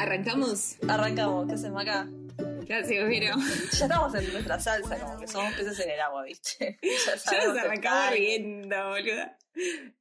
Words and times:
Arrancamos. 0.00 0.78
Arrancamos, 0.88 1.46
¿qué 1.46 1.52
hacemos 1.52 1.82
acá? 1.82 2.08
¿Qué 2.66 2.72
hace, 2.72 3.04
Vero? 3.04 3.36
Ya 3.72 3.84
estamos 3.84 4.14
en 4.14 4.32
nuestra 4.32 4.58
salsa, 4.58 4.98
como 4.98 5.20
que 5.20 5.28
somos 5.28 5.52
peces 5.52 5.78
en 5.80 5.90
el 5.90 6.00
agua, 6.00 6.24
¿viste? 6.24 6.78
Ya 6.82 7.16
Ya 7.16 7.46
nos 7.46 7.58
arrancamos 7.58 8.14
riendo, 8.14 8.88
boluda. 8.88 9.38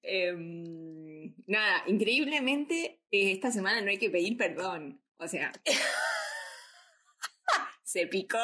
Em, 0.02 1.36
nada, 1.48 1.84
increíblemente, 1.88 3.02
eh, 3.12 3.34
esta 3.34 3.52
semana 3.52 3.82
no 3.82 3.90
hay 3.90 3.98
que 3.98 4.10
pedir 4.10 4.38
perdón. 4.38 5.02
O 5.18 5.28
sea, 5.28 5.52
se 7.84 8.08
picó 8.08 8.40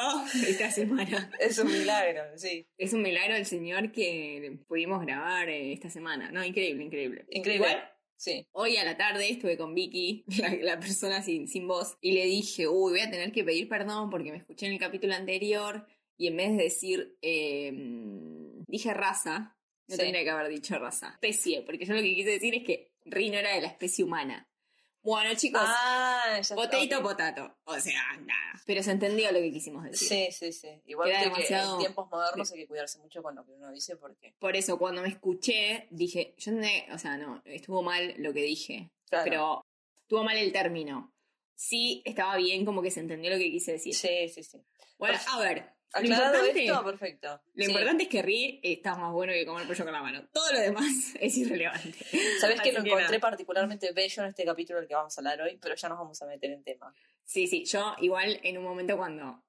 esta 0.46 0.70
semana. 0.72 1.32
Es 1.40 1.58
un 1.58 1.72
milagro, 1.72 2.22
sí. 2.36 2.68
Es 2.78 2.92
un 2.92 3.02
milagro 3.02 3.36
del 3.36 3.46
Señor 3.46 3.94
que 3.94 4.59
pudimos 4.67 5.06
grabar 5.06 5.48
eh, 5.48 5.72
esta 5.72 5.90
semana. 5.90 6.31
No, 6.31 6.44
increíble, 6.44 6.84
increíble. 6.84 7.26
Increíble. 7.30 7.70
Igual, 7.70 7.95
Sí. 8.18 8.48
Hoy 8.52 8.78
a 8.78 8.84
la 8.86 8.98
tarde 8.98 9.30
estuve 9.30 9.58
con 9.58 9.74
Vicky, 9.76 10.23
la, 10.40 10.56
la 10.76 10.80
persona 10.80 11.22
sin, 11.22 11.48
sin 11.48 11.68
voz, 11.68 11.98
y 12.02 12.14
le 12.14 12.26
dije, 12.26 12.68
uy, 12.68 12.92
voy 12.94 13.00
a 13.02 13.10
tener 13.12 13.32
que 13.32 13.44
pedir 13.44 13.68
perdón 13.70 14.10
porque 14.10 14.32
me 14.32 14.38
escuché 14.38 14.68
en 14.68 14.73
el 14.73 14.80
capítulo 14.80 15.14
anterior 15.14 15.86
y 16.18 16.28
en 16.28 16.38
vez 16.38 16.56
de 16.58 16.64
decir, 16.64 17.18
eh, 17.22 17.72
dije 18.68 18.94
raza, 18.94 19.58
no 19.88 19.96
Sí. 19.96 20.02
tendría 20.02 20.23
que 20.23 20.30
haber 20.30 20.50
dicho 20.50 20.80
raza. 20.80 21.09
Especie, 21.22 21.62
porque 21.62 21.86
yo 21.86 21.94
lo 21.94 22.02
que 22.02 22.16
quise 22.16 22.30
decir 22.32 22.56
es 22.56 22.64
que 22.64 22.92
Rino 23.06 23.38
era 23.38 23.54
de 23.54 23.62
la 23.62 23.68
especie 23.68 24.04
humana. 24.04 24.50
Bueno, 25.05 25.36
chicos, 25.36 25.62
Ah, 25.64 26.41
potato, 26.55 27.02
potato. 27.04 27.58
O 27.66 27.80
sea, 27.80 28.02
nada. 28.22 28.62
Pero 28.66 28.82
se 28.82 28.90
entendió 28.90 29.31
lo 29.31 29.38
que 29.40 29.52
quisimos 29.52 29.84
decir. 29.84 30.08
Sí, 30.08 30.28
sí, 30.31 30.52
sí. 30.52 30.81
Igual 30.88 31.12
que 31.12 31.18
demasiado- 31.20 31.73
en 31.76 31.80
tiempos 31.80 32.09
modernos 32.09 32.52
hay 32.52 32.58
que 32.58 32.68
cuidarse 32.68 32.98
mucho 32.98 33.22
con 33.22 33.36
lo 33.36 33.45
que 33.45 33.52
uno 33.52 33.72
dice 33.72 33.98
porque. 33.98 34.34
Por 34.40 34.55
eso, 34.55 34.80
cuando 34.80 35.04
me 35.04 35.09
escuché, 35.09 35.88
dije, 35.92 36.33
yo 36.39 36.53
no, 36.53 36.67
o 36.92 36.98
sea, 36.98 37.17
no, 37.17 37.44
estuvo 37.45 37.83
mal 37.83 38.16
lo 38.17 38.33
que 38.33 38.42
dije. 38.42 38.89
Claro. 39.08 39.23
pero 39.23 39.66
estuvo 40.02 40.23
mal 40.23 40.38
el 40.38 40.52
término. 40.52 41.14
Sí, 41.53 42.02
estaba 42.03 42.36
bien, 42.38 42.66
como 42.66 42.81
que 42.81 42.89
se 42.89 43.00
entendió 43.02 43.30
lo 43.30 43.38
que 43.38 43.52
quise 43.52 43.73
decir. 43.73 43.94
Sí, 43.94 44.28
sí, 44.30 44.42
sí. 44.44 44.59
Bueno, 44.98 45.20
a 45.33 45.39
ver, 45.39 45.75
Aclarado 45.96 46.36
importante, 46.36 46.66
esto, 46.66 46.84
perfecto. 46.84 47.42
lo 47.54 47.66
Sí. 47.66 47.72
importante 47.72 48.04
es 48.04 48.10
que 48.10 48.22
rir 48.22 48.60
está 48.64 48.96
más 48.96 49.12
bueno 49.14 49.34
que 49.34 49.46
comer 49.46 49.66
pollo 49.68 49.84
con 49.84 49.94
la 49.94 50.02
mano. 50.02 50.28
Todo 50.34 50.52
lo 50.54 50.60
demás 50.60 50.86
es 51.20 51.38
irrelevante. 51.38 51.98
Sabes 52.40 52.60
que 52.62 52.72
lo 52.74 52.84
que 52.84 52.90
encontré 52.90 53.20
particularmente 53.20 53.92
bello 53.94 54.23
en 54.23 54.30
este 54.30 54.44
capítulo 54.46 54.80
del 54.80 54.88
que 54.88 54.96
vamos 54.96 55.18
a 55.18 55.22
hablar 55.22 55.42
hoy, 55.42 55.58
pero 55.62 55.76
ya 55.76 55.90
nos 55.90 55.98
vamos 55.98 56.22
a 56.22 56.26
meter 56.26 56.52
en 56.52 56.64
tema. 56.64 56.94
Sí, 57.23 57.48
sí, 57.48 57.66
yo 57.66 57.96
igual 58.02 58.40
en 58.44 58.58
un 58.58 58.64
momento 58.66 58.98
cuando 58.98 59.44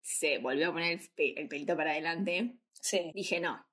se 0.00 0.38
volvió 0.38 0.70
a 0.70 0.72
poner 0.72 0.92
el, 1.00 1.08
pe- 1.14 1.40
el 1.40 1.46
pelito 1.48 1.76
para 1.76 1.92
adelante, 1.92 2.56
Sí. 2.72 3.12
dije 3.14 3.38
no. 3.38 3.64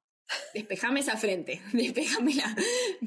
Despejame 0.54 1.00
esa 1.00 1.18
frente, 1.18 1.60
despejamela. 1.74 2.56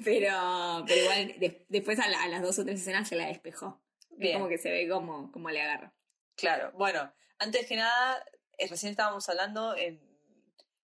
Pero, 0.04 0.84
pero 0.86 1.00
igual 1.02 1.34
des- 1.38 1.56
después 1.68 1.98
a, 1.98 2.08
la- 2.08 2.22
a 2.22 2.28
las 2.28 2.42
dos 2.42 2.58
o 2.58 2.64
tres 2.64 2.80
escenas 2.80 3.08
se 3.08 3.16
la 3.16 3.26
despejó. 3.26 3.80
Es 4.18 4.34
como 4.34 4.48
que 4.48 4.58
se 4.58 4.70
ve 4.70 4.88
como, 4.88 5.30
como 5.32 5.50
le 5.50 5.60
agarra. 5.60 5.94
Claro, 6.36 6.72
bueno, 6.72 7.12
antes 7.38 7.66
que 7.66 7.76
nada, 7.76 8.24
recién 8.68 8.90
estábamos 8.90 9.28
hablando 9.28 9.76
en, 9.76 10.00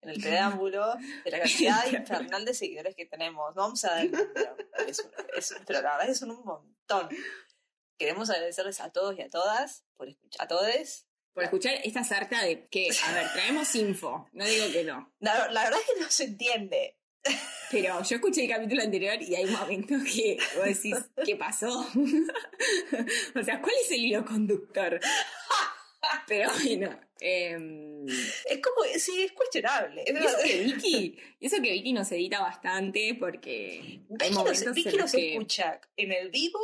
en 0.02 0.10
el 0.10 0.20
preámbulo 0.22 0.96
de 1.24 1.32
la 1.32 1.40
cantidad 1.40 1.86
infernal 1.92 2.46
de 2.46 2.54
seguidores 2.54 2.96
que 2.96 3.06
tenemos. 3.06 3.56
No 3.56 3.62
vamos 3.64 3.84
a 3.86 3.92
dar 3.92 4.06
es 4.06 5.00
es 5.38 5.52
un- 5.52 5.66
pero 5.66 5.82
la 5.82 5.98
verdad 5.98 6.10
es 6.10 6.22
un 6.22 6.44
montón. 6.44 7.10
Queremos 7.98 8.30
agradecerles 8.30 8.82
a 8.82 8.92
todos 8.92 9.18
y 9.18 9.22
a 9.22 9.30
todas 9.30 9.86
por 9.96 10.10
escuchar, 10.10 10.44
a 10.46 10.48
todos. 10.48 11.06
Por 11.34 11.44
escuchar 11.44 11.76
esta 11.84 12.04
sarta 12.04 12.44
de 12.44 12.68
que, 12.68 12.90
a 13.06 13.14
ver, 13.14 13.28
traemos 13.34 13.74
info, 13.76 14.28
no 14.34 14.46
digo 14.46 14.66
que 14.72 14.84
no. 14.84 15.14
La, 15.20 15.50
la 15.52 15.64
verdad 15.64 15.80
es 15.80 15.94
que 15.94 16.02
no 16.02 16.10
se 16.10 16.24
entiende. 16.26 16.98
Pero 17.72 18.04
yo 18.04 18.16
escuché 18.18 18.44
el 18.44 18.50
capítulo 18.50 18.84
anterior 18.84 19.20
y 19.22 19.34
hay 19.36 19.46
momentos 19.46 20.02
que 20.04 20.38
vos 20.56 20.66
decís, 20.66 20.96
¿qué 21.26 21.36
pasó? 21.36 21.68
o 23.36 23.44
sea, 23.44 23.60
¿cuál 23.62 23.74
es 23.84 23.92
el 23.92 24.06
hilo 24.06 24.24
conductor? 24.24 25.00
Pero 26.28 26.50
bueno, 26.64 27.00
em, 27.20 28.06
Es 28.08 28.60
como, 28.62 28.84
sí, 28.98 29.24
es 29.24 29.32
cuestionable. 29.34 30.04
Es 30.06 30.14
y 30.14 30.26
eso 30.26 30.38
que 30.44 30.64
Vicky, 30.64 31.18
eso 31.40 31.56
que 31.62 31.72
Vicky 31.72 31.94
nos 31.94 32.12
edita 32.12 32.42
bastante 32.42 33.16
porque 33.20 34.02
Vicky 34.10 34.34
nos, 34.34 34.74
Vicky 34.76 34.98
nos 34.98 35.12
que 35.12 35.34
escucha 35.34 35.80
en 35.98 36.12
el 36.12 36.30
vivo 36.30 36.60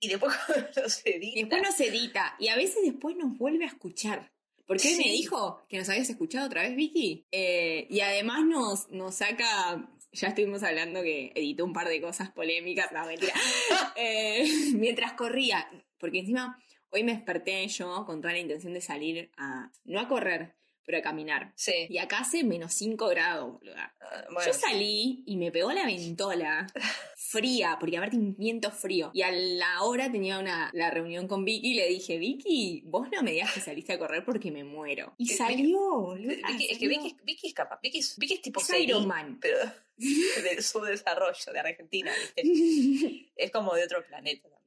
y 0.00 0.08
después 0.08 0.34
nos 0.76 1.00
edita. 1.06 1.38
y 1.38 1.40
después 1.42 1.62
nos 1.62 1.80
edita 1.80 2.36
y 2.38 2.48
a 2.48 2.56
veces 2.56 2.78
después 2.84 3.16
nos 3.16 3.36
vuelve 3.38 3.64
a 3.64 3.68
escuchar. 3.68 4.30
Porque 4.66 4.88
hoy 4.88 4.96
me 4.96 5.02
Sí. 5.04 5.10
dijo 5.10 5.66
que 5.68 5.76
nos 5.76 5.88
habías 5.90 6.08
escuchado 6.08 6.46
otra 6.46 6.62
vez, 6.62 6.74
Vicky. 6.74 7.26
Eh, 7.30 7.86
y 7.90 8.00
además 8.00 8.44
nos, 8.46 8.88
nos 8.90 9.14
saca. 9.16 9.90
Ya 10.12 10.28
estuvimos 10.28 10.62
hablando 10.62 11.02
que 11.02 11.32
editó 11.34 11.66
un 11.66 11.74
par 11.74 11.86
de 11.88 12.00
cosas 12.00 12.30
polémicas. 12.30 12.90
No, 12.92 13.04
mentira. 13.04 13.34
Eh, 13.96 14.46
mientras 14.74 15.12
corría. 15.12 15.68
Porque 15.98 16.20
encima 16.20 16.58
hoy 16.94 17.02
me 17.04 17.12
desperté 17.12 17.66
yo 17.68 18.04
con 18.06 18.20
toda 18.20 18.32
la 18.32 18.38
intención 18.40 18.72
de 18.72 18.80
salir 18.80 19.30
a. 19.36 19.70
No 19.84 20.00
a 20.00 20.08
correr, 20.08 20.54
pero 20.86 20.98
a 20.98 21.02
caminar. 21.02 21.52
Sí. 21.56 21.86
Y 21.88 21.98
acá 21.98 22.18
hace 22.20 22.44
menos 22.44 22.72
5 22.74 23.08
grados, 23.08 23.52
boluda. 23.58 23.94
Ah, 24.00 24.24
bueno, 24.32 24.46
Yo 24.46 24.52
salí 24.52 25.22
y 25.26 25.36
me 25.36 25.50
pegó 25.50 25.72
la 25.72 25.86
ventola 25.86 26.66
fría, 27.16 27.76
porque 27.80 27.96
aparte 27.96 28.16
un 28.16 28.36
viento 28.36 28.70
frío. 28.70 29.10
Y 29.14 29.22
a 29.22 29.32
la 29.32 29.82
hora 29.82 30.12
tenía 30.12 30.38
una, 30.38 30.70
la 30.72 30.90
reunión 30.90 31.26
con 31.26 31.44
Vicky 31.44 31.72
y 31.72 31.74
le 31.74 31.88
dije, 31.88 32.18
Vicky, 32.18 32.82
vos 32.86 33.08
no 33.12 33.22
me 33.22 33.32
digas 33.32 33.52
que 33.52 33.60
saliste 33.60 33.94
a 33.94 33.98
correr 33.98 34.24
porque 34.24 34.50
me 34.52 34.62
muero. 34.62 35.14
Y 35.18 35.26
salió, 35.28 35.78
boluda, 36.00 36.34
Vicky- 36.48 36.68
es 36.70 36.78
que. 36.78 36.88
Vicky, 36.88 37.16
Vicky 37.24 37.46
es 37.48 37.54
capaz. 37.54 37.80
Vicky 37.82 37.98
es, 37.98 38.16
Vicky 38.18 38.34
es 38.34 38.42
tipo 38.42 38.60
Es 38.60 38.70
Iron 38.78 39.06
Man. 39.08 39.38
pero 39.40 39.58
del 39.96 40.62
subdesarrollo 40.62 41.52
de 41.52 41.58
Argentina, 41.60 42.12
¿viste? 42.20 43.30
Es 43.36 43.50
como 43.50 43.74
de 43.74 43.84
otro 43.84 44.04
planeta 44.06 44.42
también. 44.48 44.63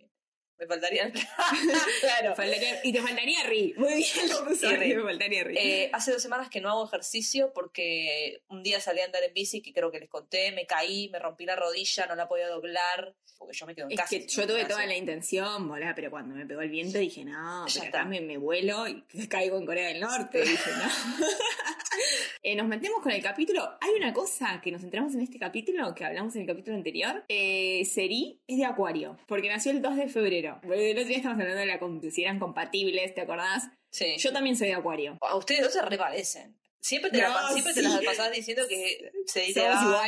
Me 0.59 0.65
faltaría. 0.65 1.11
claro. 2.01 2.35
Faltaría- 2.35 2.79
y 2.83 2.91
te 2.91 3.01
faltaría 3.01 3.43
Ri. 3.43 3.73
Muy 3.77 3.93
bien 3.95 4.29
lo 4.29 4.45
puso, 4.45 4.69
Ri. 4.71 4.95
me 4.95 5.03
faltaría 5.03 5.43
Ri. 5.43 5.57
Eh, 5.57 5.89
hace 5.93 6.11
dos 6.11 6.21
semanas 6.21 6.49
que 6.49 6.61
no 6.61 6.69
hago 6.69 6.85
ejercicio 6.85 7.51
porque 7.53 8.41
un 8.49 8.63
día 8.63 8.79
salí 8.79 9.01
a 9.01 9.05
andar 9.05 9.23
en 9.23 9.33
bici, 9.33 9.61
que 9.61 9.71
creo 9.73 9.91
que 9.91 9.99
les 9.99 10.09
conté, 10.09 10.51
me 10.51 10.65
caí, 10.65 11.09
me 11.09 11.19
rompí 11.19 11.45
la 11.45 11.55
rodilla, 11.55 12.05
no 12.07 12.15
la 12.15 12.27
podía 12.27 12.47
doblar, 12.47 13.13
porque 13.37 13.55
yo 13.55 13.65
me 13.67 13.75
quedo 13.75 13.85
en 13.85 13.91
es 13.91 13.97
casa. 13.99 14.09
que 14.09 14.25
yo 14.27 14.47
tuve 14.47 14.65
toda 14.65 14.85
la 14.87 14.95
intención, 14.95 15.67
boluda, 15.67 15.93
pero 15.95 16.09
cuando 16.09 16.33
me 16.33 16.45
pegó 16.45 16.61
el 16.61 16.69
viento 16.69 16.97
dije, 16.97 17.23
no, 17.23 17.67
Ya 17.67 17.73
pero 17.75 17.85
está. 17.85 17.99
acá 17.99 18.09
me, 18.09 18.21
me 18.21 18.37
vuelo 18.37 18.87
y 18.87 19.03
caigo 19.27 19.57
en 19.57 19.65
Corea 19.65 19.89
del 19.89 19.99
Norte. 19.99 20.41
Dije, 20.41 20.71
no. 20.71 21.27
Eh, 22.43 22.55
nos 22.55 22.67
metemos 22.67 23.01
con 23.01 23.11
el 23.11 23.21
capítulo. 23.23 23.77
Hay 23.81 23.89
una 23.97 24.13
cosa 24.13 24.61
que 24.63 24.71
nos 24.71 24.83
enteramos 24.83 25.13
en 25.15 25.21
este 25.21 25.39
capítulo, 25.39 25.93
que 25.95 26.05
hablamos 26.05 26.35
en 26.35 26.41
el 26.43 26.47
capítulo 26.47 26.77
anterior. 26.77 27.25
Eh, 27.27 27.83
Seri 27.85 28.39
es 28.47 28.57
de 28.57 28.65
Acuario, 28.65 29.17
porque 29.27 29.49
nació 29.49 29.71
el 29.71 29.81
2 29.81 29.95
de 29.97 30.07
febrero. 30.07 30.46
El 30.63 30.97
otro 30.97 31.05
día 31.05 31.17
estamos 31.17 31.39
hablando 31.39 31.59
de 31.59 31.65
la, 31.65 31.79
si 32.11 32.23
eran 32.23 32.39
compatibles, 32.39 33.13
¿te 33.13 33.21
acordás? 33.21 33.69
Sí. 33.89 34.15
Yo 34.17 34.31
también 34.31 34.55
soy 34.55 34.67
de 34.67 34.75
Acuario. 34.75 35.17
A 35.21 35.35
ustedes 35.35 35.61
dos 35.61 35.73
se 35.73 35.81
reparecen. 35.81 36.57
Siempre 36.79 37.11
te, 37.11 37.17
No, 37.21 37.29
la, 37.29 37.51
las 37.51 38.03
pasás 38.05 38.31
diciendo 38.31 38.65
que 38.67 39.11
se 39.25 39.41
dice 39.41 39.61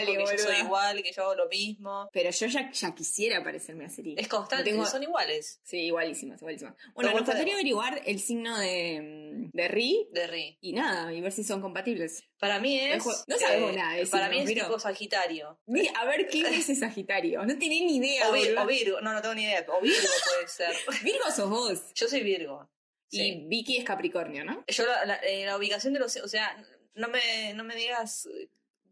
porque 0.05 0.13
yo 0.31 0.37
soy 0.37 0.55
igual, 0.57 1.03
que 1.03 1.11
yo 1.11 1.23
hago 1.23 1.35
lo 1.35 1.47
mismo. 1.49 2.09
Pero 2.13 2.29
yo 2.29 2.45
ya, 2.47 2.71
ya 2.71 2.95
quisiera 2.95 3.43
parecerme 3.43 3.85
a 3.85 3.89
Seri. 3.89 4.15
Es 4.17 4.27
constante, 4.27 4.69
tengo- 4.71 4.85
son 4.85 5.03
iguales. 5.03 5.59
Sí, 5.63 5.77
igualísimas, 5.79 6.39
igualísimas. 6.41 6.75
Bueno, 6.93 7.11
Nos 7.11 7.25
faltaría 7.25 7.53
averiguar 7.55 8.01
el 8.05 8.19
signo 8.19 8.57
de, 8.57 9.49
de 9.51 9.67
Ri 9.67 10.07
De 10.11 10.27
Ri. 10.27 10.57
y 10.61 10.73
nada, 10.73 11.11
y 11.13 11.19
ver 11.21 11.31
si 11.31 11.43
son 11.43 11.59
compatibles. 11.61 12.23
Para 12.39 12.59
mí 12.59 12.79
es. 12.79 13.05
eh, 13.05 13.09
no 13.27 13.37
sabemos 13.37 13.75
nada 13.75 13.95
de 13.95 14.05
Para 14.07 14.27
signos, 14.29 14.45
mí 14.45 14.51
es 14.53 14.63
tipo 14.65 14.79
Sagitario. 14.79 15.59
A 15.95 16.05
ver 16.05 16.27
qué 16.27 16.41
es 16.41 16.79
Sagitario. 16.79 17.43
No 17.45 17.57
tenía 17.57 17.85
ni 17.85 17.97
idea. 17.97 18.29
O, 18.29 18.33
Vir- 18.33 18.57
o 18.57 18.65
Virgo. 18.65 19.01
No, 19.01 19.11
no 19.11 19.21
tengo 19.21 19.35
ni 19.35 19.43
idea. 19.43 19.65
O 19.67 19.81
Virgo 19.81 20.07
puede 20.25 20.47
ser. 20.47 20.73
Virgo 21.03 21.29
sos 21.35 21.49
vos. 21.49 21.81
Yo 21.95 22.07
soy 22.07 22.21
Virgo. 22.21 22.69
Y 23.11 23.17
Sí. 23.17 23.43
Vicky 23.47 23.77
es 23.77 23.85
Capricornio, 23.85 24.45
¿no? 24.45 24.63
Yo 24.67 24.85
la, 24.85 25.05
la- 25.05 25.15
eh, 25.17 25.45
la 25.45 25.57
ubicación 25.57 25.93
de 25.93 25.99
los. 25.99 26.15
O 26.17 26.27
sea, 26.27 26.55
no 26.95 27.07
me, 27.07 27.53
no 27.53 27.63
me 27.63 27.75
digas 27.75 28.27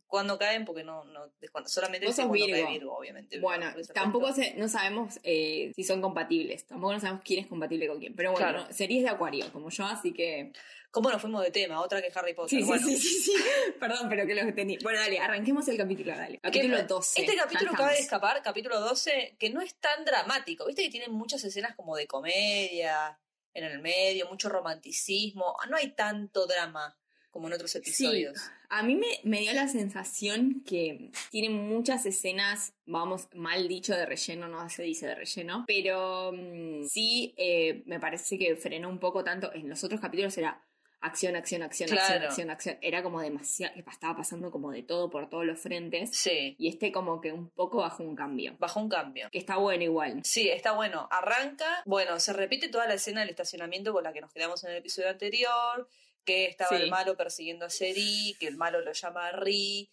cuándo 0.08 0.40
caen 0.40 0.64
porque 0.66 0.84
no. 0.84 1.04
no 1.06 1.32
solamente 1.66 2.08
sé 2.14 2.26
cuándo 2.26 2.34
Virgo. 2.46 2.64
cae 2.64 2.74
Virgo, 2.74 2.98
obviamente. 2.98 3.40
Bueno, 3.40 3.72
tampoco 3.94 4.34
se- 4.34 4.54
no 4.56 4.68
sabemos 4.70 5.20
eh, 5.24 5.72
si 5.76 5.84
son 5.84 6.02
compatibles. 6.02 6.66
Tampoco 6.66 6.94
no 6.94 7.00
sabemos 7.00 7.22
quién 7.24 7.42
es 7.42 7.48
compatible 7.48 7.88
con 7.88 8.00
quién. 8.00 8.16
Pero 8.16 8.32
bueno, 8.32 8.48
Claro. 8.48 8.66
no, 8.68 8.74
series 8.74 9.04
de 9.04 9.10
Acuario, 9.10 9.52
como 9.52 9.70
yo, 9.70 9.86
así 9.86 10.14
que. 10.14 10.52
¿Cómo 10.90 11.12
nos 11.12 11.22
fuimos 11.22 11.44
de 11.44 11.52
tema? 11.52 11.82
Otra 11.82 12.02
que 12.02 12.10
Harry 12.16 12.34
Potter. 12.34 12.50
Sí, 12.58 12.62
sí, 12.64 12.68
bueno. 12.68 12.88
sí, 12.88 12.98
sí, 12.98 13.20
sí. 13.20 13.34
Perdón, 13.80 14.08
pero 14.10 14.26
que 14.26 14.34
los 14.34 14.46
entendí. 14.46 14.78
Bueno, 14.82 14.98
dale, 15.00 15.20
arranquemos 15.20 15.68
el 15.68 15.78
capítulo, 15.78 16.16
dale. 16.16 16.40
Capítulo 16.40 16.78
Que- 16.78 16.84
12. 16.84 17.22
Este 17.22 17.36
capítulo 17.36 17.72
acaba 17.72 17.92
de 17.92 18.00
escapar, 18.00 18.42
capítulo 18.42 18.80
12, 18.80 19.36
que 19.38 19.50
no 19.50 19.62
es 19.62 19.76
tan 19.76 20.06
dramático. 20.06 20.66
Viste 20.66 20.84
que 20.84 20.90
tiene 20.90 21.10
muchas 21.10 21.44
escenas 21.44 21.76
como 21.76 21.96
de 21.98 22.08
comedia 22.08 23.20
en 23.54 23.64
el 23.64 23.80
medio, 23.80 24.30
mucho 24.30 24.50
romanticismo. 24.50 25.56
No 25.70 25.78
hay 25.78 25.92
tanto 25.94 26.46
drama 26.48 26.98
como 27.32 27.48
en 27.48 27.54
otros 27.54 27.76
episodios. 27.76 28.36
A 28.70 28.82
mí 28.82 28.96
me, 28.96 29.08
me 29.24 29.42
dio 29.42 29.54
la 29.54 29.68
sensación 29.68 30.64
que 30.66 31.12
tiene 31.30 31.52
muchas 31.52 32.06
escenas, 32.06 32.74
vamos, 32.86 33.28
mal 33.36 33.68
dicho 33.68 33.94
de 33.96 34.08
relleno, 34.08 34.48
no 34.48 34.68
se 34.70 34.84
dice 34.84 35.06
de 35.06 35.16
relleno, 35.16 35.64
pero 35.68 36.32
mm, 36.34 36.86
sí 36.86 37.36
eh, 37.38 37.84
me 37.86 38.00
parece 38.00 38.40
que 38.40 38.56
frenó 38.56 38.90
un 38.90 39.00
poco 39.00 39.24
tanto. 39.24 39.54
En 39.54 39.70
los 39.70 39.84
otros 39.84 40.02
capítulos 40.02 40.38
era 40.38 40.67
acción, 41.08 41.36
acción, 41.36 41.64
acción, 41.64 41.90
Claro. 41.90 42.06
acción, 42.06 42.24
acción, 42.26 42.50
acción. 42.52 42.78
Era 42.82 43.02
como 43.04 43.20
demasiado, 43.22 43.74
estaba 43.76 44.16
pasando 44.18 44.52
como 44.52 44.72
de 44.72 44.84
todo 44.84 45.10
por 45.10 45.30
todos 45.30 45.46
los 45.46 45.60
frentes. 45.60 46.12
Sí, 46.16 46.56
Y 46.60 46.70
este 46.70 46.92
como 46.92 47.20
que 47.20 47.32
un 47.34 47.50
poco 47.50 47.78
bajó 47.80 48.04
un 48.04 48.16
cambio. 48.16 48.56
bajó 48.60 48.80
un 48.80 48.90
cambio. 48.90 49.30
Que 49.32 49.40
está 49.40 49.58
bueno 49.58 49.84
igual. 49.84 50.22
Sí, 50.24 50.50
está 50.50 50.74
bueno. 50.74 51.08
Arranca, 51.12 51.82
bueno, 51.86 52.20
se 52.20 52.34
repite 52.34 52.70
toda 52.70 52.88
la 52.88 52.94
escena 52.94 53.22
del 53.22 53.30
estacionamiento 53.32 53.92
con 53.94 54.04
la 54.04 54.14
que 54.14 54.22
nos 54.22 54.32
quedamos 54.32 54.64
en 54.64 54.72
el 54.72 54.78
episodio 54.78 55.10
anterior, 55.10 55.90
que 56.24 56.46
estaba 56.46 56.78
Sí. 56.78 56.84
el 56.84 56.90
malo 56.90 57.16
persiguiendo 57.18 57.66
a 57.66 57.70
Seri, 57.70 58.36
que 58.40 58.48
el 58.48 58.58
malo 58.58 58.82
lo 58.82 58.92
llama 58.92 59.28
a 59.28 59.32
Ri, 59.32 59.90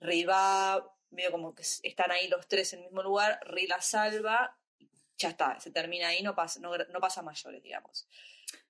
Ri 0.00 0.24
va, 0.24 0.84
medio 1.10 1.30
como 1.30 1.54
que 1.54 1.62
están 1.82 2.10
ahí 2.10 2.28
los 2.28 2.46
tres 2.48 2.72
en 2.72 2.80
el 2.80 2.84
mismo 2.86 3.02
lugar, 3.02 3.38
Ri 3.46 3.66
la 3.66 3.80
salva, 3.80 4.56
ya 5.18 5.28
está, 5.30 5.60
se 5.60 5.70
termina 5.70 6.08
ahí, 6.08 6.22
no 6.22 6.34
pasa, 6.34 6.58
no, 6.60 6.76
no 6.76 7.00
pasa 7.00 7.22
mayores, 7.22 7.62
digamos. 7.62 8.08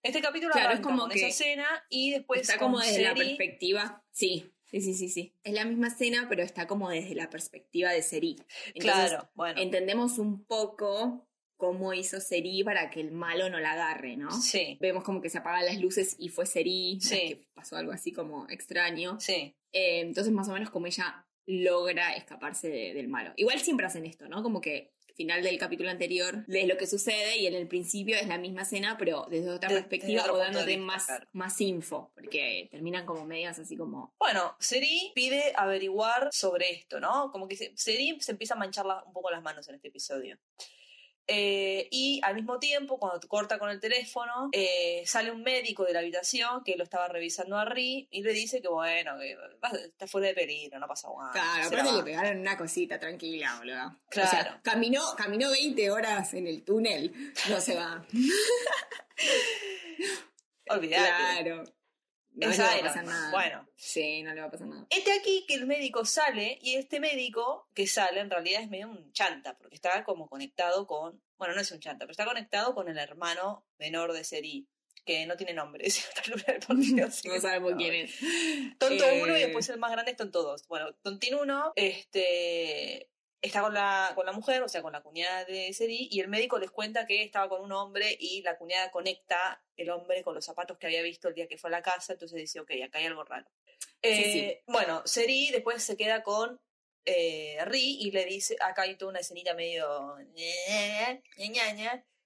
Este 0.02 0.20
capítulo 0.20 0.52
Claro, 0.52 0.74
es 0.74 0.80
como 0.80 1.00
con 1.02 1.10
que 1.10 1.18
esa 1.18 1.28
escena 1.28 1.66
y 1.88 2.10
después 2.12 2.40
está 2.42 2.58
como 2.58 2.78
desde 2.80 3.02
la 3.02 3.14
perspectiva. 3.14 4.04
Sí, 4.10 4.52
sí, 4.64 4.80
sí, 4.80 4.94
sí, 4.94 5.08
sí. 5.08 5.34
Es 5.44 5.52
la 5.54 5.64
misma 5.64 5.88
escena, 5.88 6.26
pero 6.28 6.42
está 6.42 6.66
como 6.66 6.90
desde 6.90 7.14
la 7.14 7.30
perspectiva 7.30 7.90
de 7.90 8.02
Seri. 8.02 8.36
Entonces, 8.74 9.10
Claro, 9.10 9.30
bueno. 9.34 9.60
entendemos 9.60 10.18
un 10.18 10.44
poco 10.44 11.28
cómo 11.56 11.94
hizo 11.94 12.20
Seri 12.20 12.64
para 12.64 12.90
que 12.90 13.00
el 13.00 13.12
malo 13.12 13.48
no 13.48 13.60
la 13.60 13.72
agarre, 13.72 14.16
¿no? 14.16 14.32
Sí, 14.32 14.76
Vemos 14.80 15.04
como 15.04 15.20
que 15.20 15.30
se 15.30 15.38
apagan 15.38 15.64
las 15.64 15.78
luces 15.80 16.16
y 16.18 16.28
fue 16.28 16.44
Seri, 16.46 16.98
Sí. 17.00 17.16
que 17.16 17.46
pasó 17.54 17.76
algo 17.76 17.92
así 17.92 18.12
como 18.12 18.48
extraño. 18.48 19.20
sí, 19.20 19.54
Eh, 19.74 20.00
entonces, 20.00 20.32
más 20.32 20.48
o 20.48 20.52
menos 20.52 20.68
como 20.70 20.86
ella 20.86 21.24
logra 21.46 22.14
escaparse 22.14 22.68
de- 22.68 22.92
del 22.94 23.08
malo. 23.08 23.32
Igual 23.36 23.58
siempre 23.60 23.86
hacen 23.86 24.04
esto, 24.06 24.28
¿no? 24.28 24.42
Como 24.42 24.60
que 24.60 24.92
final 25.14 25.42
del 25.42 25.58
capítulo 25.58 25.90
anterior 25.90 26.44
es 26.48 26.66
lo 26.66 26.76
que 26.76 26.86
sucede 26.86 27.36
y 27.38 27.46
en 27.46 27.54
el 27.54 27.66
principio 27.68 28.16
es 28.16 28.26
la 28.28 28.38
misma 28.38 28.62
escena, 28.62 28.96
pero 28.98 29.26
desde 29.30 29.50
otra 29.50 29.68
De- 29.68 29.76
perspectiva 29.76 30.24
o 30.30 30.36
de 30.36 30.42
dándote 30.44 30.76
más, 30.78 31.06
claro. 31.06 31.26
más 31.32 31.60
info, 31.60 32.10
porque 32.14 32.68
terminan 32.70 33.06
como 33.06 33.24
medias 33.24 33.58
así 33.58 33.76
como... 33.76 34.14
Bueno, 34.18 34.56
Seri 34.58 35.12
pide 35.14 35.52
averiguar 35.56 36.28
sobre 36.32 36.70
esto, 36.72 37.00
¿no? 37.00 37.30
Como 37.30 37.48
que 37.48 37.56
se- 37.56 37.72
Seri 37.76 38.18
se 38.20 38.32
empieza 38.32 38.54
a 38.54 38.58
manchar 38.58 38.86
la- 38.86 39.02
un 39.04 39.12
poco 39.12 39.30
las 39.30 39.42
manos 39.42 39.68
en 39.68 39.74
este 39.76 39.88
episodio. 39.88 40.38
Eh, 41.28 41.88
y 41.90 42.20
al 42.24 42.34
mismo 42.34 42.58
tiempo, 42.58 42.98
cuando 42.98 43.26
corta 43.28 43.58
con 43.58 43.70
el 43.70 43.78
teléfono, 43.80 44.48
eh, 44.52 45.02
sale 45.06 45.30
un 45.30 45.42
médico 45.42 45.84
de 45.84 45.92
la 45.92 46.00
habitación 46.00 46.62
que 46.64 46.76
lo 46.76 46.84
estaba 46.84 47.08
revisando 47.08 47.56
a 47.56 47.64
Ri 47.64 48.08
y 48.10 48.22
le 48.22 48.32
dice 48.32 48.60
que, 48.60 48.68
bueno, 48.68 49.12
que 49.18 49.36
está 49.86 50.06
fuera 50.06 50.28
de 50.28 50.34
peligro, 50.34 50.78
no 50.80 50.88
pasa 50.88 51.08
nada. 51.16 51.30
Claro, 51.32 51.68
aparte 51.68 51.92
le 51.92 52.02
pegaron 52.02 52.40
una 52.40 52.56
cosita, 52.58 52.98
tranquila, 52.98 53.56
boludo. 53.58 53.86
O 53.86 54.00
Claro. 54.10 54.30
sea, 54.30 54.60
caminó, 54.62 55.00
caminó 55.16 55.50
20 55.50 55.90
horas 55.90 56.34
en 56.34 56.46
el 56.48 56.64
túnel, 56.64 57.12
no 57.48 57.60
se 57.60 57.76
va. 57.76 58.04
Olvidate. 60.68 61.42
Claro. 61.42 61.64
No 62.34 62.48
le 62.48 62.56
va 62.56 62.72
a 62.72 62.80
pasar 62.80 63.04
nada. 63.04 63.30
Bueno. 63.30 63.68
Sí, 63.76 64.22
no 64.22 64.34
le 64.34 64.40
va 64.40 64.46
a 64.46 64.50
pasar 64.50 64.66
nada. 64.66 64.86
Este 64.90 65.12
aquí 65.12 65.44
que 65.46 65.54
el 65.54 65.66
médico 65.66 66.04
sale 66.04 66.58
y 66.62 66.76
este 66.76 66.98
médico 66.98 67.68
que 67.74 67.86
sale 67.86 68.20
en 68.20 68.30
realidad 68.30 68.62
es 68.62 68.70
medio 68.70 68.88
un 68.88 69.12
chanta 69.12 69.56
porque 69.56 69.74
está 69.74 70.02
como 70.04 70.28
conectado 70.28 70.86
con, 70.86 71.22
bueno, 71.36 71.54
no 71.54 71.60
es 71.60 71.70
un 71.72 71.80
chanta, 71.80 72.04
pero 72.04 72.12
está 72.12 72.24
conectado 72.24 72.74
con 72.74 72.88
el 72.88 72.98
hermano 72.98 73.66
menor 73.78 74.12
de 74.12 74.24
Seri, 74.24 74.66
que 75.04 75.26
no 75.26 75.36
tiene 75.36 75.52
nombre, 75.52 75.86
es 75.86 76.08
No 77.24 77.40
sabemos 77.40 77.74
quién 77.76 77.94
es. 77.94 78.18
Tonto 78.78 79.04
Eh, 79.04 79.22
uno 79.22 79.36
y 79.36 79.40
después 79.40 79.68
el 79.68 79.78
más 79.78 79.92
grande 79.92 80.12
es 80.12 80.16
tonto 80.16 80.42
dos. 80.42 80.66
Bueno, 80.68 80.92
Tontín 81.02 81.34
uno, 81.34 81.72
este 81.76 83.08
está 83.42 83.60
con 83.60 83.74
la, 83.74 84.12
con 84.14 84.24
la 84.24 84.32
mujer, 84.32 84.62
o 84.62 84.68
sea, 84.68 84.82
con 84.82 84.92
la 84.92 85.02
cuñada 85.02 85.44
de 85.44 85.72
Seri, 85.72 86.08
y 86.10 86.20
el 86.20 86.28
médico 86.28 86.58
les 86.58 86.70
cuenta 86.70 87.06
que 87.06 87.22
estaba 87.22 87.48
con 87.48 87.60
un 87.60 87.72
hombre 87.72 88.16
y 88.18 88.40
la 88.42 88.56
cuñada 88.56 88.90
conecta 88.90 89.62
el 89.76 89.90
hombre 89.90 90.22
con 90.22 90.34
los 90.34 90.44
zapatos 90.44 90.78
que 90.78 90.86
había 90.86 91.02
visto 91.02 91.28
el 91.28 91.34
día 91.34 91.48
que 91.48 91.58
fue 91.58 91.68
a 91.68 91.72
la 91.72 91.82
casa, 91.82 92.12
entonces 92.12 92.38
dice, 92.38 92.60
ok, 92.60 92.70
acá 92.86 92.98
hay 92.98 93.06
algo 93.06 93.24
raro. 93.24 93.46
Eh, 94.00 94.62
Bueno, 94.66 95.02
Seri 95.04 95.50
después 95.50 95.82
se 95.82 95.96
queda 95.96 96.22
con 96.22 96.60
eh, 97.04 97.58
Ri 97.64 97.98
y 98.00 98.12
le 98.12 98.24
dice, 98.24 98.56
acá 98.60 98.82
hay 98.82 98.96
toda 98.96 99.10
una 99.10 99.20
escenita 99.20 99.54
medio 99.54 100.16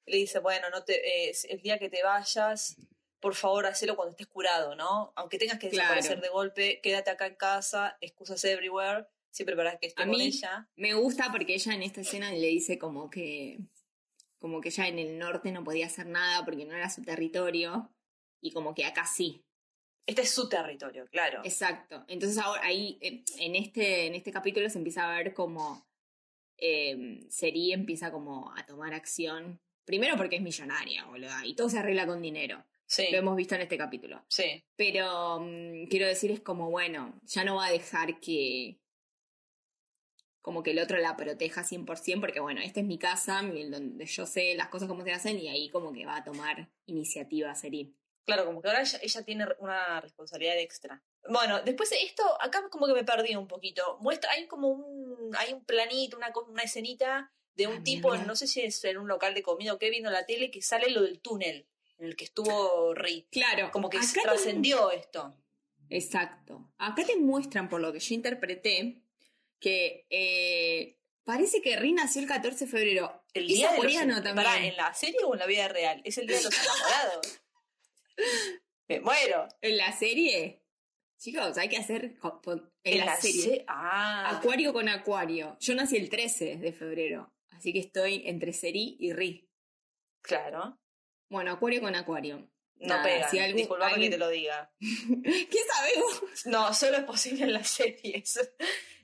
le 0.04 0.18
dice, 0.18 0.38
bueno, 0.38 0.68
no 0.70 0.84
te, 0.84 1.28
eh, 1.30 1.32
el 1.48 1.60
día 1.62 1.78
que 1.78 1.88
te 1.88 2.02
vayas, 2.02 2.76
por 3.20 3.34
favor, 3.34 3.66
hacelo 3.66 3.96
cuando 3.96 4.10
estés 4.12 4.26
curado, 4.28 4.76
¿no? 4.76 5.12
Aunque 5.16 5.38
tengas 5.38 5.58
que 5.58 5.70
Claro. 5.70 5.94
desaparecer 5.94 6.20
de 6.20 6.28
golpe, 6.28 6.80
quédate 6.82 7.10
acá 7.10 7.26
en 7.26 7.34
casa, 7.36 7.96
excusas 8.00 8.44
everywhere, 8.44 9.06
siempre 9.36 9.54
para 9.54 9.76
que 9.78 9.88
esté 9.88 10.02
A 10.02 10.06
con 10.06 10.16
mí- 10.16 10.26
ella. 10.26 10.68
Me 10.76 10.94
gusta 10.94 11.30
porque 11.30 11.54
ella 11.54 11.74
en 11.74 11.82
esta 11.82 12.00
escena 12.00 12.30
le 12.32 12.46
dice 12.48 12.78
como 12.78 13.10
que 13.10 13.58
como 14.38 14.60
que 14.60 14.68
ella 14.68 14.86
en 14.88 14.98
el 14.98 15.18
norte 15.18 15.50
no 15.52 15.64
podía 15.64 15.86
hacer 15.86 16.06
nada 16.06 16.44
porque 16.44 16.64
no 16.64 16.74
era 16.74 16.88
su 16.90 17.02
territorio 17.02 17.90
y 18.40 18.52
como 18.52 18.74
que 18.74 18.84
acá 18.84 19.04
sí. 19.06 19.42
Este 20.06 20.22
es 20.22 20.30
su 20.30 20.48
territorio, 20.48 21.06
claro. 21.10 21.40
Exacto. 21.44 22.04
Entonces 22.08 22.38
ahora 22.38 22.62
ahí 22.64 22.96
eh, 23.00 23.24
en 23.38 23.56
este 23.56 24.06
en 24.06 24.14
este 24.14 24.30
capítulo 24.32 24.68
se 24.70 24.78
empieza 24.78 25.08
a 25.10 25.16
ver 25.16 25.34
como 25.34 25.86
eh, 26.58 27.26
Seri 27.28 27.72
empieza 27.72 28.10
como 28.10 28.52
a 28.56 28.64
tomar 28.66 28.94
acción. 28.94 29.60
Primero 29.84 30.16
porque 30.16 30.36
es 30.36 30.42
millonaria, 30.42 31.04
boluda, 31.04 31.44
y 31.44 31.54
todo 31.54 31.68
se 31.68 31.78
arregla 31.78 32.06
con 32.06 32.20
dinero. 32.22 32.64
sí, 32.86 33.06
Lo 33.12 33.18
hemos 33.18 33.36
visto 33.36 33.54
en 33.54 33.60
este 33.62 33.76
capítulo. 33.78 34.24
sí, 34.28 34.64
Pero 34.76 35.40
mm, 35.40 35.86
quiero 35.88 36.06
decir, 36.06 36.30
es 36.32 36.40
como, 36.40 36.70
bueno, 36.70 37.18
ya 37.24 37.44
no 37.44 37.56
va 37.56 37.66
a 37.66 37.70
dejar 37.72 38.18
que. 38.20 38.78
Como 40.46 40.62
que 40.62 40.70
el 40.70 40.78
otro 40.78 40.96
la 40.98 41.16
proteja 41.16 41.64
100%, 41.64 42.20
porque 42.20 42.38
bueno, 42.38 42.60
esta 42.60 42.78
es 42.78 42.86
mi 42.86 42.98
casa, 42.98 43.42
donde 43.42 44.06
yo 44.06 44.26
sé 44.26 44.54
las 44.54 44.68
cosas 44.68 44.86
como 44.86 45.02
se 45.02 45.10
hacen, 45.12 45.36
y 45.40 45.48
ahí 45.48 45.70
como 45.70 45.92
que 45.92 46.06
va 46.06 46.18
a 46.18 46.22
tomar 46.22 46.68
iniciativa 46.86 47.52
Seri. 47.56 47.92
claro, 48.24 48.44
como 48.44 48.62
que 48.62 48.68
ahora 48.68 48.82
ella, 48.82 49.00
ella 49.02 49.22
tiene 49.24 49.44
una 49.58 50.00
responsabilidad 50.00 50.56
extra. 50.60 51.02
Bueno, 51.28 51.62
después 51.62 51.90
de 51.90 52.00
esto, 52.04 52.22
acá 52.40 52.62
como 52.70 52.86
que 52.86 52.92
me 52.94 53.02
perdí 53.02 53.34
un 53.34 53.48
poquito. 53.48 53.98
Muestra, 54.00 54.30
hay 54.30 54.46
como 54.46 54.68
un, 54.68 55.34
hay 55.36 55.52
un 55.52 55.64
planito, 55.64 56.16
una, 56.16 56.32
una 56.48 56.62
escenita 56.62 57.32
de 57.56 57.66
un 57.66 57.78
Ah, 57.78 57.82
tipo, 57.82 58.10
mierda. 58.10 58.26
no 58.26 58.36
sé 58.36 58.46
si 58.46 58.60
es 58.60 58.84
en 58.84 58.98
un 58.98 59.08
local 59.08 59.34
de 59.34 59.42
comida 59.42 59.72
o 59.74 59.78
qué, 59.80 59.90
viendo 59.90 60.10
la 60.10 60.26
tele, 60.26 60.52
que 60.52 60.62
sale 60.62 60.90
lo 60.90 61.02
del 61.02 61.18
túnel 61.20 61.66
en 61.98 62.06
el 62.06 62.14
que 62.14 62.22
estuvo 62.24 62.94
Ri. 62.94 63.26
Claro, 63.32 63.72
Como 63.72 63.90
que 63.90 63.98
te- 63.98 64.20
trascendió 64.22 64.92
esto. 64.92 65.34
Exacto. 65.88 66.70
Acá 66.78 67.04
te 67.04 67.16
muestran, 67.16 67.68
por 67.68 67.80
lo 67.80 67.92
que 67.92 67.98
yo 68.00 68.14
interpreté, 68.14 69.02
que 69.60 70.06
eh, 70.10 70.98
parece 71.24 71.60
que 71.62 71.76
Ri 71.76 71.92
nació 71.92 72.20
el 72.22 72.28
14 72.28 72.64
de 72.66 72.70
febrero. 72.70 73.24
El 73.34 73.46
día 73.48 73.70
de 73.72 73.76
los 73.82 74.22
también. 74.22 74.34
pará, 74.46 74.64
¿En 74.64 74.76
la 74.76 74.94
serie 74.94 75.18
o 75.24 75.34
en 75.34 75.40
la 75.40 75.46
vida 75.46 75.68
real? 75.68 76.00
Es 76.04 76.18
el 76.18 76.26
día 76.26 76.38
de 76.38 76.44
los 76.44 76.54
enamorados. 76.54 77.40
Me 78.88 79.00
muero. 79.00 79.48
En 79.60 79.76
la 79.76 79.92
serie, 79.92 80.62
chicos, 81.18 81.58
hay 81.58 81.68
que 81.68 81.76
hacer 81.76 82.16
en, 82.84 82.98
la, 83.04 83.16
serie. 83.16 83.42
se- 83.42 83.64
Ah. 83.68 84.36
Acuario 84.38 84.72
con 84.72 84.88
Acuario. 84.88 85.56
Yo 85.60 85.74
nací 85.74 85.96
el 85.96 86.08
13 86.08 86.56
de 86.56 86.72
febrero, 86.72 87.34
así 87.50 87.72
que 87.72 87.80
estoy 87.80 88.22
entre 88.26 88.52
Seri 88.52 88.96
y 89.00 89.12
Ri. 89.12 89.48
Claro. 90.22 90.78
Bueno, 91.28 91.52
Acuario 91.52 91.80
con 91.80 91.94
Acuario. 91.96 92.48
No 92.78 92.88
Nada, 92.88 93.02
pega. 93.04 93.30
si 93.30 93.38
algún- 93.38 93.82
alguien- 93.82 94.10
que 94.10 94.16
te 94.16 94.18
lo 94.18 94.28
diga. 94.28 94.70
¿Qué 94.80 95.58
sabemos? 95.74 96.46
No, 96.46 96.72
solo 96.74 96.98
es 96.98 97.04
posible 97.04 97.44
en 97.44 97.52
las 97.54 97.68
series. 97.68 98.38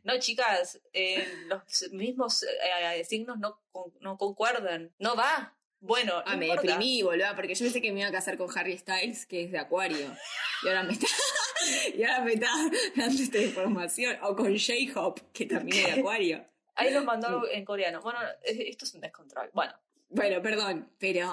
No, 0.02 0.18
chicas, 0.18 0.80
eh, 0.92 1.26
los 1.46 1.62
mismos 1.92 2.42
eh, 2.42 3.04
signos 3.04 3.38
no, 3.38 3.60
con- 3.70 3.92
no 4.00 4.18
concuerdan. 4.18 4.92
No 4.98 5.14
va. 5.16 5.56
Bueno, 5.80 6.16
no 6.18 6.22
Ah, 6.26 6.36
me 6.36 6.46
importa. 6.46 6.62
deprimí, 6.62 7.02
boludo, 7.02 7.26
porque 7.34 7.54
yo 7.54 7.64
pensé 7.64 7.80
que 7.82 7.92
me 7.92 8.00
iba 8.00 8.08
a 8.08 8.12
casar 8.12 8.36
con 8.38 8.48
Harry 8.56 8.78
Styles, 8.78 9.26
que 9.26 9.42
es 9.44 9.50
de 9.52 9.58
Acuario. 9.58 10.16
Y 10.62 10.68
ahora 10.68 10.82
me 10.84 10.92
está, 10.92 11.06
y 11.96 12.02
ahora 12.04 12.24
me 12.24 12.34
está 12.34 12.48
dando 12.96 13.22
esta 13.22 13.38
información. 13.38 14.16
O 14.22 14.36
con 14.36 14.56
J-Hop, 14.56 15.20
que 15.32 15.46
también 15.46 15.86
es 15.86 15.94
de 15.94 16.00
Acuario. 16.00 16.44
Ahí 16.74 16.92
lo 16.92 17.02
mandó 17.04 17.48
en 17.50 17.64
coreano. 17.64 18.00
Bueno, 18.00 18.18
esto 18.44 18.84
es 18.84 18.94
un 18.94 19.00
descontrol. 19.00 19.50
Bueno, 19.52 19.72
Bueno, 20.08 20.40
perdón, 20.42 20.88
pero 20.98 21.26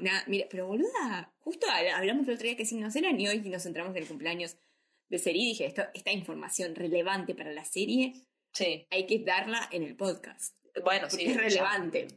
nada, 0.00 0.24
mira, 0.26 0.46
pero 0.50 0.66
boluda, 0.66 1.32
justo 1.40 1.66
hab- 1.66 1.92
hablamos 1.92 2.26
el 2.28 2.34
otro 2.34 2.44
día 2.46 2.56
que 2.56 2.64
signos 2.66 2.94
eran 2.96 3.20
y 3.20 3.28
hoy 3.28 3.38
nos 3.40 3.64
entramos 3.66 3.94
en 3.96 4.02
el 4.02 4.08
cumpleaños 4.08 4.56
de 5.12 5.18
serie 5.18 5.42
y 5.42 5.48
dije, 5.50 5.66
esto, 5.66 5.82
esta 5.92 6.10
información 6.10 6.74
relevante 6.74 7.34
para 7.34 7.52
la 7.52 7.64
serie 7.66 8.14
sí. 8.52 8.86
hay 8.90 9.06
que 9.06 9.18
darla 9.20 9.68
en 9.70 9.82
el 9.82 9.94
podcast. 9.94 10.56
Bueno, 10.82 11.10
sí. 11.10 11.26
es 11.26 11.34
ya. 11.34 11.40
relevante. 11.42 12.08